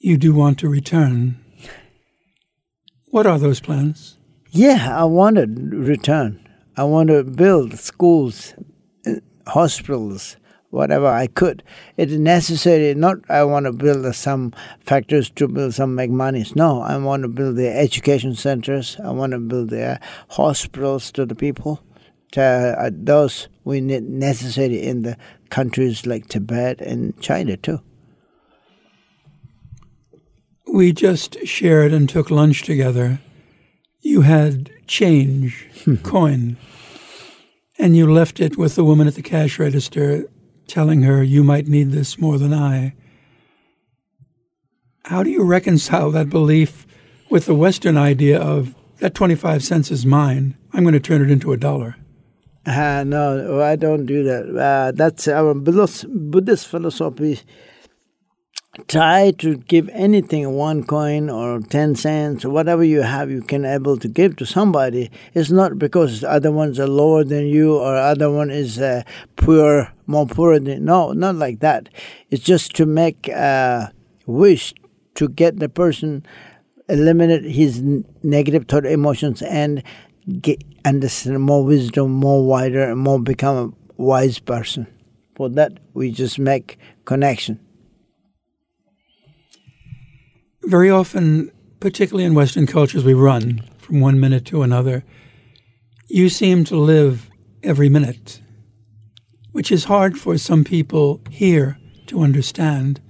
You 0.00 0.16
do 0.16 0.32
want 0.32 0.58
to 0.58 0.68
return. 0.68 1.38
What 3.10 3.26
are 3.26 3.38
those 3.38 3.60
plans? 3.60 4.18
Yeah, 4.50 4.98
I 4.98 5.04
want 5.04 5.36
to 5.36 5.46
return. 5.46 6.46
I 6.76 6.84
want 6.84 7.08
to 7.08 7.24
build 7.24 7.78
schools, 7.78 8.54
uh, 9.06 9.14
hospitals, 9.46 10.36
whatever 10.70 11.06
I 11.06 11.26
could. 11.26 11.62
It 11.96 12.10
is 12.10 12.18
necessary. 12.18 12.94
Not 12.94 13.18
I 13.28 13.44
want 13.44 13.66
to 13.66 13.72
build 13.72 14.14
some 14.14 14.52
factories 14.80 15.30
to 15.30 15.48
build 15.48 15.74
some 15.74 15.94
make 15.94 16.10
money. 16.10 16.44
No, 16.54 16.82
I 16.82 16.96
want 16.98 17.22
to 17.22 17.28
build 17.28 17.56
the 17.56 17.68
education 17.68 18.34
centers. 18.34 18.96
I 19.02 19.10
want 19.10 19.32
to 19.32 19.38
build 19.38 19.70
the 19.70 20.00
hospitals 20.30 21.10
to 21.12 21.26
the 21.26 21.34
people. 21.34 21.80
To, 22.32 22.42
uh, 22.42 22.90
those 22.92 23.48
we 23.64 23.80
need 23.80 24.02
necessary 24.02 24.82
in 24.82 25.02
the 25.02 25.16
countries 25.48 26.04
like 26.06 26.28
Tibet 26.28 26.80
and 26.80 27.18
China 27.20 27.56
too. 27.56 27.80
We 30.66 30.92
just 30.92 31.38
shared 31.46 31.94
and 31.94 32.06
took 32.06 32.30
lunch 32.30 32.62
together. 32.62 33.20
You 34.00 34.20
had 34.20 34.70
change, 34.86 35.66
coin 36.02 36.58
and 37.78 37.96
you 37.96 38.12
left 38.12 38.40
it 38.40 38.58
with 38.58 38.74
the 38.74 38.84
woman 38.84 39.06
at 39.06 39.14
the 39.14 39.22
cash 39.22 39.58
register, 39.58 40.26
telling 40.68 41.02
her, 41.02 41.22
You 41.22 41.42
might 41.42 41.66
need 41.66 41.90
this 41.90 42.18
more 42.18 42.38
than 42.38 42.54
I. 42.54 42.94
How 45.04 45.22
do 45.22 45.30
you 45.30 45.42
reconcile 45.42 46.10
that 46.10 46.28
belief 46.28 46.86
with 47.30 47.46
the 47.46 47.54
Western 47.54 47.96
idea 47.96 48.38
of 48.38 48.74
that 48.98 49.14
25 49.14 49.64
cents 49.64 49.90
is 49.90 50.04
mine? 50.04 50.56
I'm 50.72 50.82
going 50.82 50.92
to 50.92 51.00
turn 51.00 51.22
it 51.22 51.30
into 51.30 51.52
a 51.52 51.56
dollar. 51.56 51.96
Uh, 52.66 53.02
no, 53.06 53.62
I 53.62 53.76
don't 53.76 54.04
do 54.04 54.22
that. 54.24 54.54
Uh, 54.54 54.92
that's 54.94 55.26
our 55.26 55.54
Buddhist 55.54 56.66
philosophy 56.66 57.40
try 58.86 59.32
to 59.32 59.56
give 59.56 59.88
anything 59.90 60.52
one 60.52 60.84
coin 60.84 61.28
or 61.28 61.60
10 61.60 61.96
cents 61.96 62.44
or 62.44 62.50
whatever 62.50 62.84
you 62.84 63.02
have 63.02 63.30
you 63.30 63.42
can 63.42 63.64
able 63.64 63.96
to 63.98 64.08
give 64.08 64.36
to 64.36 64.46
somebody. 64.46 65.10
It's 65.34 65.50
not 65.50 65.78
because 65.78 66.20
the 66.20 66.30
other 66.30 66.52
ones 66.52 66.78
are 66.78 66.86
lower 66.86 67.24
than 67.24 67.46
you 67.46 67.76
or 67.76 67.96
other 67.96 68.30
one 68.30 68.50
is 68.50 68.78
uh, 68.78 69.02
poor 69.36 69.92
more 70.06 70.26
poor 70.26 70.58
than 70.58 70.84
no 70.84 71.12
not 71.12 71.34
like 71.34 71.60
that. 71.60 71.88
It's 72.30 72.44
just 72.44 72.74
to 72.76 72.86
make 72.86 73.28
a 73.28 73.92
wish 74.26 74.74
to 75.16 75.28
get 75.28 75.58
the 75.58 75.68
person 75.68 76.24
eliminate 76.88 77.44
his 77.44 77.82
negative 78.22 78.66
thought 78.68 78.86
emotions 78.86 79.42
and 79.42 79.82
get 80.40 80.62
understand 80.84 81.40
more 81.42 81.64
wisdom 81.64 82.12
more 82.12 82.46
wider 82.46 82.90
and 82.90 83.00
more 83.00 83.18
become 83.18 83.56
a 83.56 84.02
wise 84.02 84.38
person. 84.38 84.86
For 85.34 85.48
that 85.50 85.78
we 85.94 86.10
just 86.10 86.38
make 86.38 86.78
connection 87.04 87.60
very 90.68 90.90
often, 90.90 91.50
particularly 91.80 92.24
in 92.24 92.34
Western 92.34 92.66
cultures, 92.66 93.02
we 93.02 93.14
run 93.14 93.66
from 93.78 94.00
one 94.00 94.20
minute 94.20 94.44
to 94.44 94.62
another. 94.62 95.02
You 96.08 96.28
seem 96.28 96.64
to 96.64 96.76
live 96.76 97.30
every 97.62 97.88
minute, 97.88 98.42
which 99.52 99.72
is 99.72 99.84
hard 99.84 100.18
for 100.18 100.36
some 100.36 100.64
people 100.64 101.22
here 101.30 101.78
to 102.08 102.20
understand. 102.20 103.00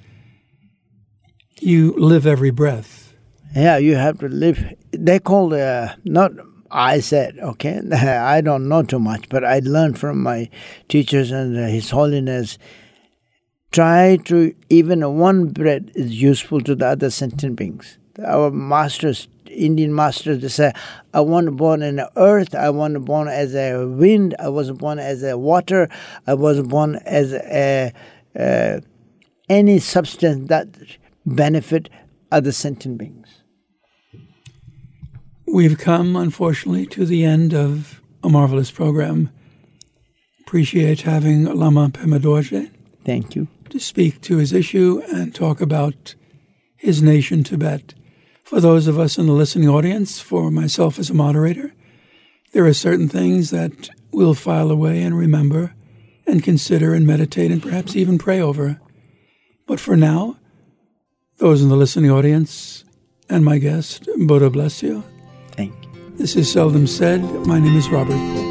You 1.61 1.95
live 1.99 2.27
every 2.27 2.51
breath. 2.51 3.13
Yeah, 3.57 3.79
you 3.79 3.97
have 3.97 4.19
to 4.21 4.29
live. 4.29 4.75
They 4.93 5.19
call 5.19 5.53
uh, 5.53 5.95
not 6.05 6.31
I 6.71 7.01
said, 7.01 7.39
okay, 7.41 7.81
I 7.93 8.41
don't 8.41 8.69
know 8.69 8.83
too 8.83 9.01
much, 9.01 9.29
but 9.29 9.45
I 9.45 9.61
learned 9.61 9.99
from 9.99 10.23
my 10.23 10.49
teachers 10.89 11.33
and 11.33 11.57
uh, 11.57 11.67
His 11.67 11.91
Holiness 11.91 12.59
try 13.71 14.16
to 14.25 14.55
even 14.71 15.19
one 15.19 15.49
bread 15.49 15.93
is 15.95 16.21
useful 16.21 16.61
to 16.62 16.75
the 16.75 16.87
other 16.87 17.11
sentient 17.11 17.57
beings. 17.57 17.99
Our 18.25 18.51
masters, 18.51 19.29
Indian 19.47 19.95
masters, 19.95 20.41
they 20.41 20.49
say, 20.49 20.73
I 21.14 21.21
want 21.21 21.57
born 21.57 21.83
in 21.83 21.97
the 21.97 22.11
earth, 22.16 22.55
I 22.55 22.71
want 22.71 23.05
born 23.05 23.29
as 23.29 23.55
a 23.55 23.87
wind, 23.87 24.35
I 24.39 24.49
was 24.49 24.73
born 24.73 24.99
as 24.99 25.23
a 25.23 25.39
water, 25.39 25.89
I 26.27 26.35
was 26.35 26.61
born 26.62 26.97
as 27.07 27.33
a, 27.33 27.93
a 28.37 28.83
any 29.49 29.79
substance 29.79 30.49
that 30.49 30.69
benefit 31.25 31.89
other 32.33 32.53
sentient 32.53 32.99
beings. 32.99 33.29
We've 35.47 35.79
come, 35.79 36.16
unfortunately, 36.16 36.87
to 36.87 37.07
the 37.07 37.25
end 37.25 37.55
of 37.55 38.03
a 38.23 38.29
marvelous 38.29 38.71
program. 38.71 39.31
Appreciate 40.41 41.03
having 41.03 41.45
Lama 41.45 41.89
Pema 41.89 42.19
Dorje. 42.19 42.71
Thank 43.05 43.35
you 43.35 43.49
to 43.71 43.81
speak 43.81 44.21
to 44.23 44.39
his 44.39 44.53
issue 44.53 45.03
and 45.12 45.35
talk 45.35 45.61
about 45.61 46.14
his 46.77 47.03
nation, 47.03 47.45
Tibet. 47.45 47.95
For 48.45 48.61
those 48.61 48.87
of 48.87 48.99
us 48.99 49.19
in 49.19 49.27
the 49.27 49.33
listening 49.33 49.69
audience, 49.69 50.21
for 50.21 50.51
myself 50.51 50.99
as 50.99 51.11
a 51.11 51.14
moderator, 51.14 51.75
there 52.53 52.66
are 52.66 52.73
certain 52.73 53.09
things 53.09 53.51
that 53.51 53.91
we'll 54.11 54.35
file 54.35 54.71
away 54.71 55.03
and 55.03 55.16
remember 55.16 55.75
and 56.27 56.43
consider 56.43 56.95
and 56.95 57.07
meditate 57.07 57.51
and 57.51 57.62
perhaps 57.62 57.95
even 57.95 58.19
pray 58.19 58.41
over. 58.41 58.81
But 59.66 59.81
for 59.81 59.97
now, 59.97 60.37
those 61.37 61.62
in 61.62 61.69
the 61.69 61.77
listening 61.77 62.11
audience 62.11 62.85
and 63.29 63.45
my 63.45 63.59
guest, 63.59 64.09
Buddha 64.16 64.51
bless 64.51 64.83
you. 64.83 65.05
Thank 65.53 65.75
you. 65.85 66.12
This 66.16 66.37
is 66.37 66.51
Seldom 66.51 66.87
Said. 66.87 67.23
My 67.47 67.59
name 67.59 67.77
is 67.77 67.89
Robert. 67.91 68.47